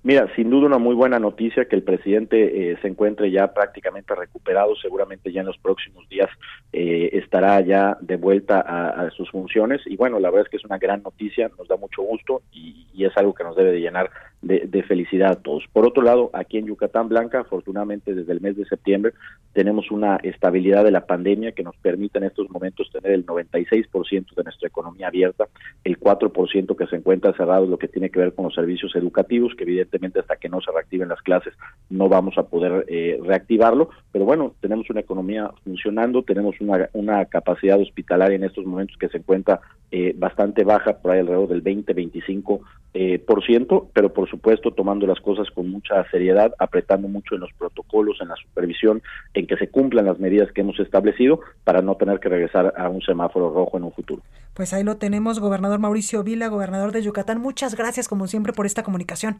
Mira, 0.05 0.29
sin 0.37 0.51
duda 0.51 0.67
una 0.67 0.77
muy 0.77 0.95
buena 0.95 1.19
noticia 1.19 1.65
que 1.65 1.77
el 1.77 1.83
presidente 1.83 2.73
eh, 2.73 2.77
se 2.83 2.89
encuentre 2.89 3.31
ya 3.31 3.55
prácticamente 3.55 4.15
recuperado, 4.15 4.77
seguramente 4.77 5.33
ya 5.33 5.41
en 5.41 5.47
los 5.47 5.57
próximos 5.57 6.07
días 6.11 6.29
eh, 6.75 7.09
estará 7.15 7.63
ya 7.63 7.97
de 8.03 8.17
vuelta 8.17 8.61
a, 8.61 9.11
sus 9.13 9.31
funciones. 9.31 9.81
Y 9.87 9.97
bueno, 9.97 10.21
la 10.21 10.29
verdad 10.29 10.45
es 10.45 10.51
que 10.51 10.59
es 10.59 10.65
una 10.67 10.77
gran 10.77 11.03
noticia, 11.03 11.51
nos 11.57 11.69
da 11.69 11.79
mucho 11.79 12.03
gusto 12.03 12.43
y, 12.53 12.85
es 13.03 13.17
algo 13.17 13.35
que 13.35 13.45
nos 13.45 13.57
debe 13.57 13.73
de 13.73 13.81
llenar 13.81 14.11
de, 14.45 14.83
felicidad 14.83 15.33
a 15.33 15.43
todos. 15.43 15.65
Por 15.73 15.87
otro 15.87 16.03
lado, 16.03 16.31
aquí 16.35 16.59
en 16.59 16.67
Yucatán 16.67 17.09
Blanca, 17.09 17.41
afortunadamente 17.41 18.15
desde 18.15 18.33
el 18.33 18.41
mes 18.41 18.57
de 18.57 18.67
septiembre 18.67 19.13
tenemos 19.53 19.91
una 19.91 20.17
estabilidad 20.17 20.85
de 20.85 20.91
la 20.91 21.07
pandemia 21.07 21.53
que 21.53 21.63
nos 21.63 21.77
permite 21.77 22.19
en 22.19 22.25
estos 22.25 22.51
momentos 22.51 22.91
tener 22.93 23.13
el 23.13 23.25
96% 23.25 24.35
de 24.35 24.45
nuestra 24.45 24.69
economía 24.69 25.07
abierta, 25.09 25.47
el 25.85 25.99
4% 25.99 26.77
que 26.77 26.87
se 26.87 26.97
encuentra 26.97 27.33
cerrado, 27.35 27.67
lo 27.67 27.79
que 27.79 27.89
tiene 27.89 28.11
que 28.11 28.19
ver 28.19 28.35
con 28.35 28.47
los 28.47 28.55
servicios 28.55 28.95
educativos, 28.97 29.55
que 29.57 29.65
evidentemente 29.65 30.21
hasta 30.21 30.37
que 30.37 30.49
no 30.49 30.61
se 30.61 30.73
reactiven 30.73 31.09
las 31.09 31.23
clases 31.23 31.55
no 31.89 32.09
vamos 32.09 32.37
a 32.37 32.43
poder 32.43 32.85
eh, 32.89 33.19
reactivarlo, 33.23 33.91
pero 34.13 34.25
bueno, 34.25 34.55
tenemos 34.61 34.91
una 34.91 35.01
economía 35.01 35.51
funcionando, 35.63 36.23
tenemos 36.23 36.61
una, 36.61 36.89
una 36.93 37.25
capacidad 37.27 37.81
hospitalaria 37.81 38.37
en 38.37 38.45
estos 38.45 38.67
momentos 38.67 38.97
que 38.99 39.09
se 39.09 39.19
encuentra 39.19 39.61
eh, 39.91 40.13
bastante 40.17 40.65
baja, 40.65 40.99
por 40.99 41.13
ahí 41.13 41.21
alrededor 41.21 41.49
del 41.49 41.63
20-25%, 41.63 42.61
eh, 42.97 43.19
por 43.19 43.45
ciento, 43.45 43.91
pero 43.93 44.13
por 44.13 44.31
supuesto 44.31 44.71
tomando 44.71 45.05
las 45.05 45.19
cosas 45.19 45.51
con 45.51 45.69
mucha 45.69 46.09
seriedad, 46.11 46.55
apretando 46.61 47.09
mucho 47.09 47.35
en 47.35 47.41
los 47.41 47.53
protocolos, 47.59 48.19
en 48.21 48.29
la 48.29 48.37
supervisión, 48.37 49.03
en 49.35 49.49
que 49.49 49.57
se 49.57 49.69
cumplan 49.69 50.07
las 50.07 50.21
medidas 50.21 50.53
que 50.53 50.61
hemos 50.61 50.79
establecido 50.79 51.41
para 51.65 51.83
no 51.83 51.97
tener 51.97 52.21
que 52.21 52.29
regresar 52.29 52.73
a 52.77 52.89
un 52.89 53.03
semáforo 53.03 53.53
rojo 53.53 53.77
en 53.77 53.83
un 53.83 53.93
futuro. 53.93 54.23
Pues 54.55 54.73
ahí 54.73 54.85
lo 54.85 54.97
tenemos, 54.97 55.41
gobernador 55.41 55.81
Mauricio 55.81 56.23
Vila, 56.23 56.47
gobernador 56.47 56.93
de 56.93 57.03
Yucatán. 57.03 57.41
Muchas 57.41 57.75
gracias 57.75 58.07
como 58.07 58.29
siempre 58.29 58.53
por 58.53 58.65
esta 58.65 58.85
comunicación. 58.85 59.39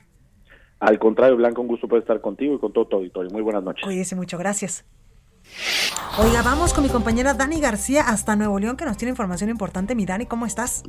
Al 0.81 0.99
contrario, 0.99 1.37
Blanca, 1.37 1.61
un 1.61 1.69
gusto 1.69 1.87
poder 1.87 2.03
estar 2.03 2.21
contigo 2.21 2.57
y 2.57 2.59
con 2.59 2.73
todo 2.73 2.87
tu 2.87 2.97
auditorio. 2.97 3.31
Muy 3.31 3.43
buenas 3.43 3.63
noches. 3.63 3.85
Cuídese 3.85 4.17
mucho, 4.17 4.37
gracias. 4.37 4.85
Oiga, 6.19 6.43
vamos 6.43 6.75
con 6.75 6.83
mi 6.83 6.91
compañera 6.91 7.35
Dani 7.35 7.61
García 7.61 8.03
hasta 8.09 8.35
Nuevo 8.35 8.59
León, 8.59 8.77
que 8.77 8.85
nos 8.85 8.97
tiene 8.97 9.11
información 9.11 9.49
importante. 9.49 9.95
Mi 9.95 10.07
Dani, 10.07 10.27
¿cómo 10.27 10.45
estás? 10.45 10.83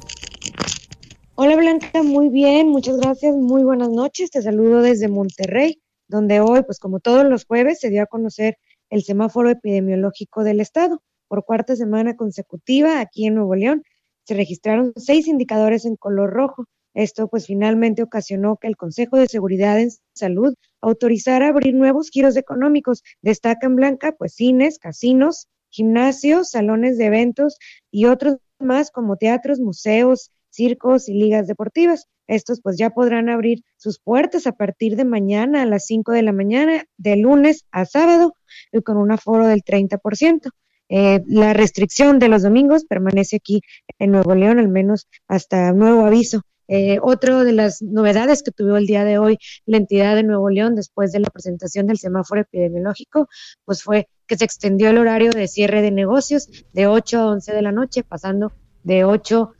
Hola 1.37 1.57
Blanca, 1.57 2.01
muy 2.01 2.29
bien, 2.29 2.69
muchas 2.69 2.95
gracias, 2.95 3.35
muy 3.35 3.61
buenas 3.61 3.89
noches. 3.89 4.31
Te 4.31 4.41
saludo 4.41 4.81
desde 4.81 5.09
Monterrey, 5.09 5.81
donde 6.07 6.39
hoy, 6.39 6.63
pues 6.63 6.79
como 6.79 7.01
todos 7.01 7.25
los 7.25 7.43
jueves, 7.43 7.81
se 7.81 7.89
dio 7.89 8.03
a 8.03 8.05
conocer 8.05 8.57
el 8.89 9.03
semáforo 9.03 9.49
epidemiológico 9.49 10.45
del 10.45 10.61
estado. 10.61 11.03
Por 11.27 11.43
cuarta 11.43 11.75
semana 11.75 12.15
consecutiva, 12.15 13.01
aquí 13.01 13.27
en 13.27 13.35
Nuevo 13.35 13.53
León, 13.53 13.83
se 14.23 14.33
registraron 14.33 14.93
seis 14.95 15.27
indicadores 15.27 15.83
en 15.83 15.97
color 15.97 16.29
rojo, 16.29 16.67
esto 16.93 17.27
pues 17.27 17.47
finalmente 17.47 18.01
ocasionó 18.01 18.55
que 18.55 18.67
el 18.67 18.77
Consejo 18.77 19.17
de 19.17 19.27
Seguridad 19.27 19.77
en 19.77 19.89
Salud 20.13 20.55
autorizara 20.79 21.49
abrir 21.49 21.75
nuevos 21.75 22.11
giros 22.11 22.37
económicos. 22.37 23.03
Destacan 23.21 23.75
Blanca 23.75 24.13
pues 24.17 24.35
cines, 24.35 24.79
casinos, 24.79 25.49
gimnasios, 25.67 26.51
salones 26.51 26.97
de 26.97 27.07
eventos 27.07 27.57
y 27.91 28.05
otros 28.05 28.37
más 28.59 28.89
como 28.89 29.17
teatros, 29.17 29.59
museos, 29.59 30.31
circos 30.55 31.09
y 31.09 31.13
ligas 31.13 31.47
deportivas. 31.47 32.07
Estos 32.27 32.61
pues 32.61 32.77
ya 32.77 32.89
podrán 32.89 33.29
abrir 33.29 33.63
sus 33.77 33.99
puertas 33.99 34.47
a 34.47 34.53
partir 34.53 34.95
de 34.95 35.05
mañana 35.05 35.61
a 35.61 35.65
las 35.65 35.85
5 35.85 36.11
de 36.11 36.23
la 36.23 36.31
mañana, 36.31 36.85
de 36.97 37.17
lunes 37.17 37.65
a 37.71 37.85
sábado, 37.85 38.33
y 38.71 38.81
con 38.81 38.97
un 38.97 39.11
aforo 39.11 39.47
del 39.47 39.63
30%. 39.63 40.49
Eh, 40.87 41.21
la 41.27 41.53
restricción 41.53 42.19
de 42.19 42.27
los 42.27 42.43
domingos 42.43 42.85
permanece 42.85 43.37
aquí 43.37 43.61
en 43.99 44.11
Nuevo 44.11 44.35
León, 44.35 44.59
al 44.59 44.69
menos 44.69 45.07
hasta 45.27 45.71
nuevo 45.73 46.05
aviso. 46.05 46.41
Eh, 46.67 46.97
otro 47.01 47.43
de 47.43 47.51
las 47.51 47.81
novedades 47.83 48.41
que 48.41 48.49
tuvo 48.51 48.75
el 48.77 48.87
día 48.87 49.03
de 49.03 49.19
hoy 49.19 49.37
la 49.67 49.77
entidad 49.77 50.15
de 50.15 50.23
Nuevo 50.23 50.49
León 50.49 50.73
después 50.75 51.11
de 51.11 51.19
la 51.19 51.29
presentación 51.29 51.85
del 51.85 51.99
semáforo 51.99 52.41
epidemiológico, 52.41 53.27
pues 53.65 53.83
fue 53.83 54.07
que 54.25 54.35
se 54.37 54.45
extendió 54.45 54.89
el 54.89 54.97
horario 54.97 55.29
de 55.31 55.47
cierre 55.47 55.83
de 55.83 55.91
negocios 55.91 56.47
de 56.73 56.87
8 56.87 57.19
a 57.19 57.27
11 57.27 57.53
de 57.53 57.61
la 57.61 57.71
noche, 57.71 58.03
pasando 58.03 58.51
de 58.83 59.03
8 59.03 59.51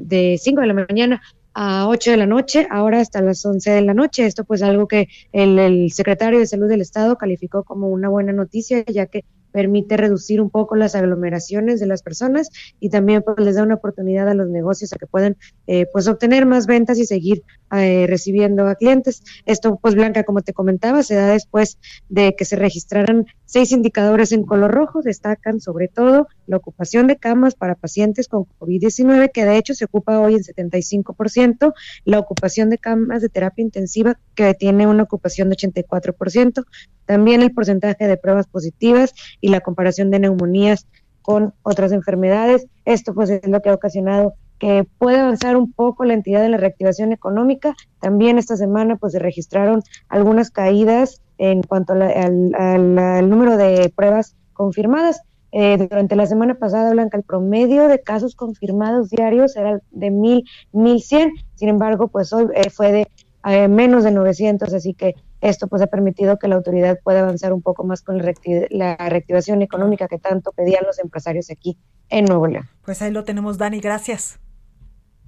de 0.00 0.38
5 0.40 0.60
de 0.60 0.66
la 0.66 0.74
mañana 0.74 1.22
a 1.54 1.88
8 1.88 2.12
de 2.12 2.16
la 2.16 2.26
noche, 2.26 2.66
ahora 2.70 3.00
hasta 3.00 3.20
las 3.22 3.44
11 3.44 3.70
de 3.70 3.82
la 3.82 3.94
noche. 3.94 4.26
Esto 4.26 4.44
pues 4.44 4.62
algo 4.62 4.86
que 4.86 5.08
el, 5.32 5.58
el 5.58 5.92
secretario 5.92 6.38
de 6.38 6.46
Salud 6.46 6.68
del 6.68 6.80
Estado 6.80 7.16
calificó 7.16 7.64
como 7.64 7.88
una 7.88 8.08
buena 8.08 8.32
noticia, 8.32 8.84
ya 8.84 9.06
que 9.06 9.24
permite 9.50 9.96
reducir 9.96 10.40
un 10.40 10.50
poco 10.50 10.76
las 10.76 10.94
aglomeraciones 10.94 11.80
de 11.80 11.86
las 11.86 12.02
personas 12.02 12.50
y 12.78 12.90
también 12.90 13.22
pues, 13.22 13.38
les 13.38 13.56
da 13.56 13.62
una 13.62 13.74
oportunidad 13.74 14.28
a 14.28 14.34
los 14.34 14.48
negocios 14.48 14.92
a 14.92 14.96
que 14.96 15.06
puedan 15.06 15.36
eh, 15.66 15.86
pues 15.92 16.08
obtener 16.08 16.46
más 16.46 16.66
ventas 16.66 16.98
y 16.98 17.06
seguir 17.06 17.42
eh, 17.72 18.06
recibiendo 18.08 18.66
a 18.66 18.74
clientes. 18.74 19.22
Esto 19.46 19.78
pues 19.80 19.94
Blanca, 19.94 20.24
como 20.24 20.42
te 20.42 20.52
comentaba, 20.52 21.02
se 21.02 21.14
da 21.14 21.28
después 21.28 21.78
de 22.08 22.34
que 22.36 22.44
se 22.44 22.56
registraran 22.56 23.26
seis 23.44 23.72
indicadores 23.72 24.32
en 24.32 24.44
color 24.44 24.70
rojo, 24.70 25.02
destacan 25.02 25.60
sobre 25.60 25.88
todo 25.88 26.28
la 26.50 26.56
ocupación 26.56 27.06
de 27.06 27.16
camas 27.16 27.54
para 27.54 27.74
pacientes 27.74 28.28
con 28.28 28.44
COVID-19, 28.58 29.30
que 29.32 29.44
de 29.44 29.56
hecho 29.56 29.74
se 29.74 29.86
ocupa 29.86 30.18
hoy 30.20 30.34
en 30.34 30.42
75%, 30.42 31.72
la 32.04 32.18
ocupación 32.18 32.70
de 32.70 32.78
camas 32.78 33.22
de 33.22 33.28
terapia 33.28 33.62
intensiva, 33.62 34.18
que 34.34 34.52
tiene 34.54 34.86
una 34.86 35.04
ocupación 35.04 35.48
de 35.48 35.56
84%, 35.56 36.64
también 37.06 37.42
el 37.42 37.52
porcentaje 37.52 38.06
de 38.06 38.16
pruebas 38.16 38.46
positivas 38.46 39.14
y 39.40 39.48
la 39.48 39.60
comparación 39.60 40.10
de 40.10 40.18
neumonías 40.18 40.86
con 41.22 41.54
otras 41.62 41.92
enfermedades. 41.92 42.66
Esto 42.84 43.14
pues 43.14 43.30
es 43.30 43.46
lo 43.48 43.62
que 43.62 43.70
ha 43.70 43.74
ocasionado 43.74 44.34
que 44.58 44.86
puede 44.98 45.18
avanzar 45.18 45.56
un 45.56 45.72
poco 45.72 46.04
la 46.04 46.14
entidad 46.14 46.42
de 46.42 46.50
la 46.50 46.58
reactivación 46.58 47.12
económica. 47.12 47.74
También 47.98 48.38
esta 48.38 48.56
semana 48.56 48.96
pues 48.96 49.14
se 49.14 49.18
registraron 49.18 49.82
algunas 50.08 50.50
caídas 50.50 51.22
en 51.38 51.62
cuanto 51.62 51.94
al, 51.94 53.30
número 53.30 53.56
de 53.56 53.90
pruebas 53.96 54.36
confirmadas. 54.52 55.22
Eh, 55.52 55.76
durante 55.78 56.16
la 56.16 56.26
semana 56.26 56.54
pasada, 56.54 56.90
Blanca, 56.92 57.16
el 57.16 57.24
promedio 57.24 57.88
de 57.88 58.00
casos 58.00 58.36
confirmados 58.36 59.10
diarios 59.10 59.56
era 59.56 59.80
de 59.90 60.10
mil, 60.10 60.44
mil 60.72 61.00
cien. 61.00 61.32
Sin 61.54 61.68
embargo, 61.68 62.08
pues 62.08 62.32
hoy 62.32 62.46
eh, 62.54 62.70
fue 62.70 62.92
de 62.92 63.08
eh, 63.46 63.68
menos 63.68 64.04
de 64.04 64.10
900, 64.10 64.72
así 64.72 64.94
que 64.94 65.14
esto 65.40 65.66
pues 65.66 65.80
ha 65.82 65.86
permitido 65.86 66.38
que 66.38 66.46
la 66.46 66.56
autoridad 66.56 66.98
pueda 67.02 67.20
avanzar 67.20 67.52
un 67.52 67.62
poco 67.62 67.84
más 67.84 68.02
con 68.02 68.18
la, 68.18 68.96
reactivación 68.96 69.62
económica 69.62 70.08
que 70.08 70.18
tanto 70.18 70.52
pedían 70.52 70.84
los 70.86 70.98
empresarios 70.98 71.50
aquí 71.50 71.78
en 72.10 72.26
Nuevo 72.26 72.46
León. 72.46 72.68
Pues 72.84 73.00
ahí 73.02 73.10
lo 73.10 73.24
tenemos, 73.24 73.56
Dani, 73.56 73.80
gracias. 73.80 74.38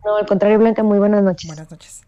No, 0.04 0.16
al 0.16 0.26
contrario, 0.26 0.58
Blanca, 0.58 0.82
muy 0.82 0.98
buenas 0.98 1.22
noches. 1.22 1.48
Buenas 1.48 1.70
noches. 1.70 2.02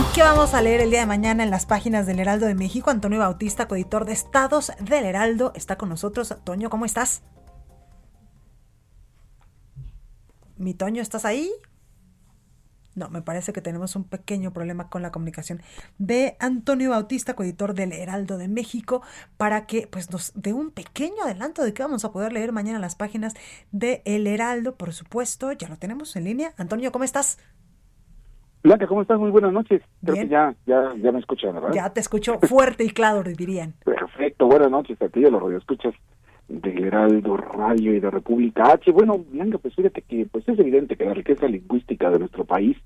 ¿Y 0.00 0.14
qué 0.14 0.22
vamos 0.22 0.54
a 0.54 0.62
leer 0.62 0.80
el 0.80 0.90
día 0.90 1.00
de 1.00 1.06
mañana 1.06 1.42
en 1.42 1.50
las 1.50 1.66
páginas 1.66 2.06
del 2.06 2.20
Heraldo 2.20 2.46
de 2.46 2.54
México? 2.54 2.90
Antonio 2.90 3.18
Bautista, 3.18 3.68
coeditor 3.68 4.04
de 4.04 4.12
Estados 4.12 4.72
del 4.80 5.04
Heraldo, 5.04 5.52
está 5.54 5.76
con 5.76 5.88
nosotros. 5.88 6.34
Toño, 6.44 6.70
¿cómo 6.70 6.84
estás? 6.84 7.22
Mi 10.56 10.74
Toño, 10.74 11.02
¿estás 11.02 11.24
ahí? 11.24 11.50
No, 12.98 13.08
me 13.10 13.22
parece 13.22 13.52
que 13.52 13.62
tenemos 13.62 13.94
un 13.94 14.02
pequeño 14.02 14.52
problema 14.52 14.90
con 14.90 15.02
la 15.02 15.12
comunicación 15.12 15.62
de 15.98 16.36
Antonio 16.40 16.90
Bautista, 16.90 17.34
coeditor 17.34 17.74
del 17.74 17.92
Heraldo 17.92 18.38
de 18.38 18.48
México, 18.48 19.02
para 19.36 19.66
que 19.66 19.86
pues 19.86 20.10
nos 20.10 20.32
dé 20.34 20.52
un 20.52 20.72
pequeño 20.72 21.22
adelanto 21.22 21.62
de 21.62 21.72
qué 21.72 21.84
vamos 21.84 22.04
a 22.04 22.10
poder 22.10 22.32
leer 22.32 22.50
mañana 22.50 22.80
las 22.80 22.96
páginas 22.96 23.34
de 23.70 24.02
El 24.04 24.26
Heraldo, 24.26 24.76
por 24.76 24.92
supuesto. 24.92 25.52
Ya 25.52 25.68
lo 25.68 25.76
tenemos 25.76 26.16
en 26.16 26.24
línea. 26.24 26.54
Antonio, 26.56 26.90
¿cómo 26.90 27.04
estás? 27.04 27.38
Blanca, 28.62 28.86
¿cómo 28.86 29.02
estás? 29.02 29.18
Muy 29.18 29.30
buenas 29.30 29.52
noches. 29.52 29.82
Creo 30.04 30.16
que 30.16 30.28
ya, 30.28 30.54
ya, 30.66 30.92
ya 31.00 31.12
me 31.12 31.20
escuchan, 31.20 31.54
¿verdad? 31.54 31.70
Ya 31.72 31.90
te 31.90 32.00
escucho 32.00 32.38
fuerte 32.40 32.84
y 32.84 32.90
claro, 32.90 33.22
dirían. 33.22 33.74
Perfecto, 33.84 34.46
buenas 34.46 34.70
noches 34.70 35.00
a 35.00 35.08
ti, 35.08 35.24
a 35.24 35.30
los 35.30 35.52
escuchas 35.52 35.94
del 36.48 36.84
Heraldo 36.84 37.36
Radio 37.36 37.94
y 37.94 38.00
de 38.00 38.10
República 38.10 38.72
H. 38.72 38.90
Bueno, 38.90 39.18
Blanca, 39.18 39.58
pues 39.58 39.74
fíjate 39.74 40.02
que 40.02 40.26
pues 40.26 40.48
es 40.48 40.58
evidente 40.58 40.96
que 40.96 41.04
la 41.04 41.14
riqueza 41.14 41.46
lingüística 41.46 42.10
de 42.10 42.18
nuestro 42.18 42.44
país 42.44 42.76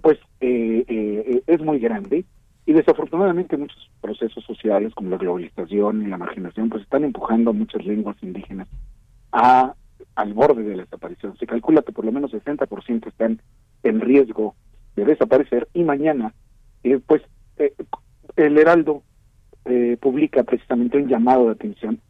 pues 0.00 0.18
eh, 0.40 0.84
eh, 0.88 1.42
es 1.46 1.60
muy 1.60 1.78
grande 1.78 2.24
y 2.66 2.72
desafortunadamente 2.72 3.56
muchos 3.56 3.90
procesos 4.00 4.44
sociales 4.44 4.92
como 4.94 5.10
la 5.10 5.16
globalización 5.16 6.02
y 6.02 6.06
la 6.06 6.18
marginación 6.18 6.68
pues 6.68 6.82
están 6.82 7.04
empujando 7.04 7.50
a 7.50 7.54
muchas 7.54 7.84
lenguas 7.84 8.16
indígenas 8.22 8.68
a 9.32 9.74
al 10.14 10.34
borde 10.34 10.62
de 10.62 10.76
la 10.76 10.82
desaparición. 10.82 11.36
Se 11.38 11.46
calcula 11.46 11.82
que 11.82 11.92
por 11.92 12.04
lo 12.04 12.12
menos 12.12 12.32
60% 12.32 13.06
están 13.06 13.40
en 13.82 14.00
riesgo 14.00 14.54
de 14.96 15.04
desaparecer 15.04 15.68
y 15.72 15.84
mañana 15.84 16.34
eh, 16.84 17.00
pues 17.06 17.22
el 18.36 18.58
Heraldo 18.58 19.02
publica 20.00 20.42
precisamente 20.42 20.96
un 20.96 21.08
llamado 21.08 21.46
de 21.46 21.52
atención 21.52 22.00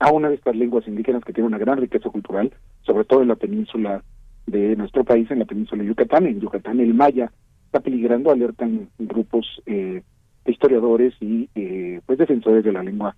a 0.00 0.10
una 0.10 0.28
de 0.28 0.36
estas 0.36 0.56
lenguas 0.56 0.88
indígenas 0.88 1.22
que 1.22 1.32
tiene 1.32 1.46
una 1.46 1.58
gran 1.58 1.78
riqueza 1.78 2.08
cultural, 2.08 2.52
sobre 2.82 3.04
todo 3.04 3.22
en 3.22 3.28
la 3.28 3.36
península 3.36 4.02
de 4.46 4.74
nuestro 4.74 5.04
país, 5.04 5.30
en 5.30 5.40
la 5.40 5.44
península 5.44 5.82
de 5.82 5.88
Yucatán. 5.88 6.26
En 6.26 6.40
Yucatán 6.40 6.80
el 6.80 6.94
maya 6.94 7.30
está 7.66 7.80
peligrando, 7.80 8.30
alertan 8.30 8.88
grupos 8.98 9.62
eh, 9.66 10.02
de 10.44 10.52
historiadores 10.52 11.14
y 11.20 11.48
eh, 11.54 12.00
pues 12.06 12.18
defensores 12.18 12.64
de 12.64 12.72
la 12.72 12.82
lengua 12.82 13.14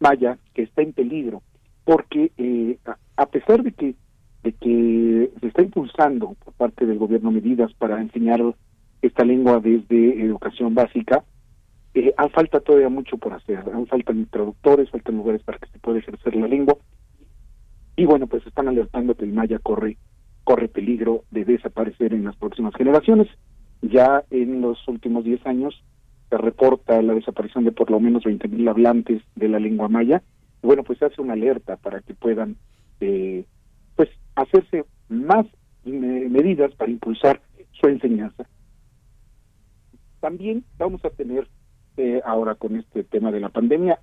maya 0.00 0.36
que 0.52 0.62
está 0.62 0.82
en 0.82 0.92
peligro, 0.92 1.42
porque 1.84 2.32
eh, 2.36 2.78
a 3.16 3.26
pesar 3.26 3.62
de 3.62 3.72
que 3.72 3.94
de 4.44 4.52
que 4.52 5.30
se 5.40 5.46
está 5.46 5.62
impulsando 5.62 6.36
por 6.44 6.52
parte 6.54 6.84
del 6.84 6.98
gobierno 6.98 7.30
medidas 7.30 7.72
para 7.74 8.00
enseñar 8.00 8.40
esta 9.00 9.24
lengua 9.24 9.58
desde 9.58 10.22
educación 10.22 10.74
básica, 10.74 11.24
eh, 11.94 12.14
falta 12.32 12.60
todavía 12.60 12.90
mucho 12.90 13.16
por 13.16 13.32
hacer, 13.32 13.64
faltan 13.88 14.26
traductores, 14.26 14.90
faltan 14.90 15.16
lugares 15.16 15.42
para 15.42 15.58
que 15.58 15.70
se 15.70 15.78
pueda 15.78 15.98
ejercer 15.98 16.36
la 16.36 16.46
lengua. 16.46 16.76
Y 17.96 18.04
bueno, 18.04 18.26
pues 18.26 18.46
están 18.46 18.68
alertando 18.68 19.14
que 19.14 19.24
el 19.24 19.32
maya 19.32 19.58
corre, 19.60 19.96
corre 20.44 20.68
peligro 20.68 21.24
de 21.30 21.44
desaparecer 21.44 22.12
en 22.12 22.24
las 22.24 22.36
próximas 22.36 22.74
generaciones. 22.74 23.28
Ya 23.80 24.24
en 24.30 24.60
los 24.60 24.86
últimos 24.88 25.24
10 25.24 25.46
años 25.46 25.82
se 26.28 26.36
reporta 26.36 27.00
la 27.00 27.14
desaparición 27.14 27.64
de 27.64 27.72
por 27.72 27.90
lo 27.90 27.98
menos 27.98 28.24
20.000 28.24 28.68
hablantes 28.68 29.22
de 29.36 29.48
la 29.48 29.58
lengua 29.58 29.88
maya. 29.88 30.22
Y 30.62 30.66
bueno, 30.66 30.82
pues 30.82 30.98
se 30.98 31.06
hace 31.06 31.22
una 31.22 31.32
alerta 31.32 31.76
para 31.76 32.00
que 32.00 32.14
puedan 32.14 32.56
eh, 33.00 33.44
hacerse 34.34 34.84
más 35.08 35.46
medidas 35.84 36.74
para 36.74 36.90
impulsar 36.90 37.40
su 37.72 37.88
enseñanza. 37.88 38.46
También 40.20 40.64
vamos 40.78 41.04
a 41.04 41.10
tener 41.10 41.48
eh, 41.96 42.20
ahora 42.24 42.54
con 42.54 42.76
este 42.76 43.04
tema 43.04 43.30
de 43.30 43.40
la 43.40 43.50
pandemia. 43.50 43.98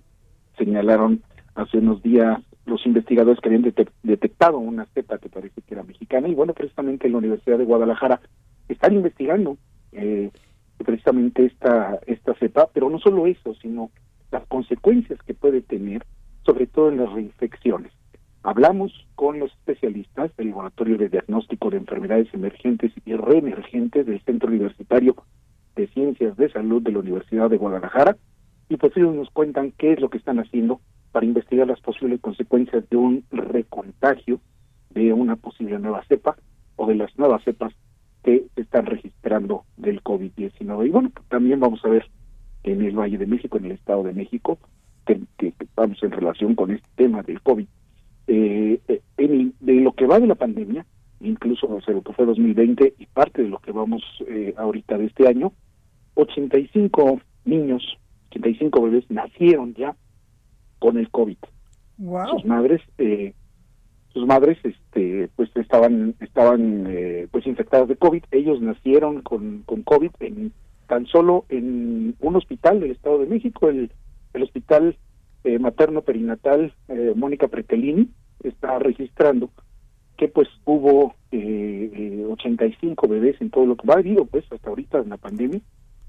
Señalaron 0.58 1.24
hace 1.56 1.80
unos 1.80 2.02
días 2.04 2.40
los 2.66 2.86
investigadores 2.86 3.40
que 3.40 3.50
habían 3.50 3.74
detectado 4.04 4.60
una 4.60 4.86
cepa 4.94 5.18
que 5.18 5.30
parece 5.30 5.62
que 5.62 5.74
era 5.74 5.84
mexicana 5.84 6.28
y 6.28 6.36
bueno, 6.36 6.54
precisamente 6.54 7.08
en 7.08 7.14
la 7.14 7.20
Universidad 7.20 7.58
de 7.58 7.66
Guadalajara 7.66 8.22
están 8.70 8.94
investigando 8.94 9.58
eh, 9.92 10.30
precisamente 10.78 11.46
esta, 11.46 12.00
esta 12.06 12.34
cepa, 12.36 12.70
pero 12.74 12.90
no 12.90 13.00
solo 13.00 13.28
eso, 13.28 13.54
sino 13.56 13.92
las 14.32 14.46
consecuencias 14.48 15.22
que 15.24 15.34
puede 15.34 15.62
tener, 15.62 16.06
sobre 16.46 16.68
todo 16.68 16.90
en 16.90 16.98
las 16.98 17.12
reinfecciones. 17.12 17.92
Hablamos 18.44 18.92
con 19.16 19.39
los 19.39 19.52
especialistas 19.52 20.36
del 20.36 20.50
Laboratorio 20.50 20.98
de 20.98 21.10
Diagnóstico 21.10 21.70
de 21.70 21.78
Enfermedades 21.78 22.34
Emergentes 22.34 22.92
y 23.06 23.14
Reemergentes 23.14 24.06
del 24.06 24.20
Centro 24.22 24.50
Universitario 24.50 25.16
de 25.76 25.88
Ciencias 25.88 26.36
de 26.38 26.52
Salud 26.52 26.82
de 26.82 26.92
la 26.92 27.00
Universidad 27.00 27.50
de 27.50 27.58
Guadalajara 27.58 28.18
y 28.68 28.78
pues 28.78 28.96
ellos 28.96 29.14
nos 29.14 29.30
cuentan 29.30 29.74
qué 29.78 29.94
es 29.94 30.00
lo 30.00 30.10
que 30.10 30.18
están 30.18 30.39
haciendo 30.39 30.82
para 31.12 31.26
investigar 31.26 31.68
las 31.68 31.82
posibles 31.82 32.20
consecuencias 32.22 32.89
de 32.89 32.98
un 32.98 33.26
recontagio 33.32 34.39
de 34.89 35.14
una 35.14 35.36
posible 35.36 35.78
nueva 35.78 36.04
cepa 36.06 36.36
o 36.78 36.88
de 36.88 36.96
las 36.96 37.18
nuevas 37.18 37.44
cepas 37.44 37.74
que 38.24 38.48
están 38.56 38.86
registrando 38.86 39.66
del 39.78 40.02
COVID-19. 40.04 40.88
Y 40.88 40.89
bueno, 40.89 41.12
también 41.30 41.60
vamos 41.60 41.84
a 41.86 41.89
ver 41.89 42.10
en 42.64 42.82
el 42.82 42.98
Valle 42.98 43.18
de 43.18 43.26
México, 43.26 43.58
en 43.58 43.66
el 43.66 43.72
Estado 43.74 44.04
de 44.04 44.14
México, 44.14 44.58
que, 45.06 45.20
que, 45.38 45.54
vamos 45.76 46.02
en 46.04 46.12
relación 46.12 46.56
con 46.56 46.72
este 46.72 46.88
tema 46.96 47.24
del 47.24 47.42
COVID. 47.42 47.68
Eh, 48.34 48.80
eh 48.88 49.02
en, 49.18 49.54
de 49.60 49.74
lo 49.74 49.92
que 49.92 50.08
va 50.08 50.20
de 50.20 50.28
la 50.28 50.36
pandemia, 50.36 50.86
incluso 51.20 51.68
de 51.86 51.94
lo 51.94 52.02
que 52.02 52.14
fue 52.14 52.26
2020 52.26 52.96
y 52.98 53.06
parte 53.08 53.44
de 53.44 53.50
lo 53.50 53.60
que 53.60 53.72
vamos 53.72 54.02
eh, 54.28 54.54
ahorita 54.58 54.98
de 54.98 55.06
este 55.06 55.28
año, 55.28 55.52
85 56.16 57.20
niños, 57.46 57.98
85 58.30 58.82
bebés 58.84 59.06
nacieron 59.10 59.74
ya 59.74 59.96
con 60.80 60.98
el 60.98 61.10
COVID. 61.10 61.38
Sus 62.32 62.46
madres, 62.46 62.82
eh, 62.98 63.34
sus 64.14 64.26
madres, 64.26 64.58
este, 64.64 65.30
pues 65.36 65.52
estaban, 65.56 66.16
estaban, 66.20 66.86
eh, 66.88 67.28
pues 67.32 67.46
infectadas 67.46 67.88
de 67.90 67.96
COVID. 67.96 68.24
Ellos 68.32 68.62
nacieron 68.62 69.22
con, 69.22 69.64
con 69.66 69.84
COVID 69.84 70.12
en 70.22 70.54
tan 70.88 71.06
solo 71.06 71.46
en 71.50 72.16
un 72.20 72.36
hospital 72.36 72.80
del 72.80 72.92
Estado 72.92 73.20
de 73.20 73.28
México, 73.28 73.70
el, 73.70 73.92
el 74.34 74.44
hospital 74.44 74.98
materno 75.60 76.02
perinatal 76.02 76.72
Mónica 77.16 77.48
Pretelini, 77.48 78.10
está 78.44 78.80
registrando 78.80 79.50
que 80.18 80.28
pues 80.28 80.48
hubo 80.66 81.16
eh, 81.32 82.26
85 82.30 83.08
bebés 83.08 83.42
en 83.42 83.50
todo 83.50 83.66
lo 83.66 83.76
que 83.76 83.88
va 83.88 83.96
habido 83.96 84.26
pues 84.26 84.46
hasta 84.52 84.70
ahorita 84.70 85.00
en 85.00 85.10
la 85.10 85.18
pandemia. 85.18 85.62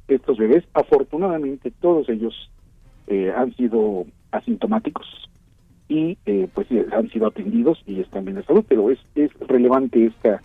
Estos 0.08 0.36
bebés 0.36 0.64
afortunadamente 0.74 1.70
todos 1.70 2.08
ellos 2.08 2.50
eh, 3.06 3.32
han 3.34 3.54
sido 3.56 4.04
asintomáticos 4.30 5.06
y 5.88 6.18
eh, 6.26 6.48
pues 6.52 6.68
han 6.92 7.10
sido 7.10 7.26
atendidos 7.26 7.82
y 7.86 8.00
están 8.00 8.24
bien 8.24 8.36
de 8.36 8.44
salud 8.44 8.64
pero 8.68 8.90
es 8.90 8.98
es 9.14 9.30
relevante 9.40 10.06
esta 10.06 10.40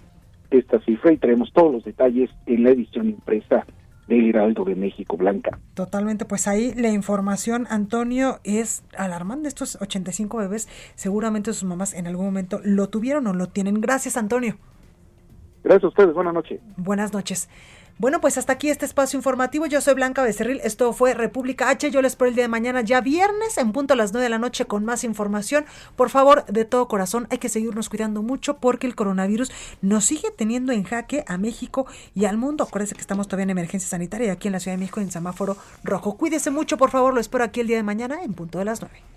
esta 0.51 0.79
cifra 0.81 1.13
y 1.13 1.17
traemos 1.17 1.51
todos 1.53 1.71
los 1.71 1.83
detalles 1.83 2.29
en 2.45 2.63
la 2.63 2.71
edición 2.71 3.09
impresa 3.09 3.65
del 4.07 4.29
Heraldo 4.29 4.65
de 4.65 4.75
México 4.75 5.17
Blanca. 5.17 5.59
Totalmente, 5.73 6.25
pues 6.25 6.47
ahí 6.47 6.73
la 6.75 6.89
información, 6.89 7.67
Antonio, 7.69 8.39
es 8.43 8.83
alarmante. 8.97 9.47
Estos 9.47 9.77
85 9.81 10.37
bebés, 10.37 10.67
seguramente 10.95 11.53
sus 11.53 11.65
mamás 11.65 11.93
en 11.93 12.07
algún 12.07 12.25
momento 12.25 12.59
lo 12.63 12.89
tuvieron 12.89 13.27
o 13.27 13.33
lo 13.33 13.47
tienen. 13.47 13.81
Gracias, 13.81 14.17
Antonio. 14.17 14.57
Gracias 15.63 15.83
a 15.83 15.87
ustedes, 15.87 16.13
buenas 16.13 16.33
noches. 16.33 16.61
Buenas 16.77 17.13
noches. 17.13 17.49
Bueno, 17.99 18.21
pues 18.21 18.37
hasta 18.37 18.53
aquí 18.53 18.69
este 18.69 18.85
espacio 18.85 19.17
informativo. 19.17 19.65
Yo 19.65 19.81
soy 19.81 19.95
Blanca 19.95 20.21
Becerril. 20.21 20.61
Esto 20.63 20.93
fue 20.93 21.15
República 21.15 21.69
H. 21.69 21.89
Yo 21.89 22.03
les 22.03 22.11
espero 22.11 22.29
el 22.29 22.35
día 22.35 22.43
de 22.43 22.47
mañana, 22.47 22.81
ya 22.81 23.01
viernes, 23.01 23.57
en 23.57 23.71
punto 23.71 23.95
a 23.95 23.97
las 23.97 24.11
9 24.13 24.23
de 24.23 24.29
la 24.29 24.37
noche, 24.37 24.65
con 24.65 24.85
más 24.85 25.03
información. 25.03 25.65
Por 25.95 26.11
favor, 26.11 26.45
de 26.45 26.63
todo 26.63 26.87
corazón, 26.87 27.25
hay 27.31 27.39
que 27.39 27.49
seguirnos 27.49 27.89
cuidando 27.89 28.21
mucho 28.21 28.57
porque 28.57 28.85
el 28.85 28.93
coronavirus 28.93 29.51
nos 29.81 30.05
sigue 30.05 30.29
teniendo 30.29 30.73
en 30.73 30.83
jaque 30.83 31.23
a 31.27 31.39
México 31.39 31.87
y 32.13 32.25
al 32.25 32.37
mundo. 32.37 32.65
Acuérdense 32.65 32.93
que 32.93 33.01
estamos 33.01 33.27
todavía 33.27 33.45
en 33.45 33.49
emergencia 33.49 33.89
sanitaria 33.89 34.31
aquí 34.31 34.47
en 34.47 34.51
la 34.51 34.59
Ciudad 34.59 34.77
de 34.77 34.81
México 34.81 35.01
en 35.01 35.09
semáforo 35.09 35.57
rojo. 35.83 36.17
Cuídese 36.17 36.51
mucho, 36.51 36.77
por 36.77 36.91
favor. 36.91 37.15
Lo 37.15 37.19
espero 37.19 37.45
aquí 37.45 37.61
el 37.61 37.67
día 37.67 37.77
de 37.77 37.83
mañana, 37.83 38.21
en 38.21 38.35
punto 38.35 38.59
de 38.59 38.65
las 38.65 38.79
9. 38.79 39.16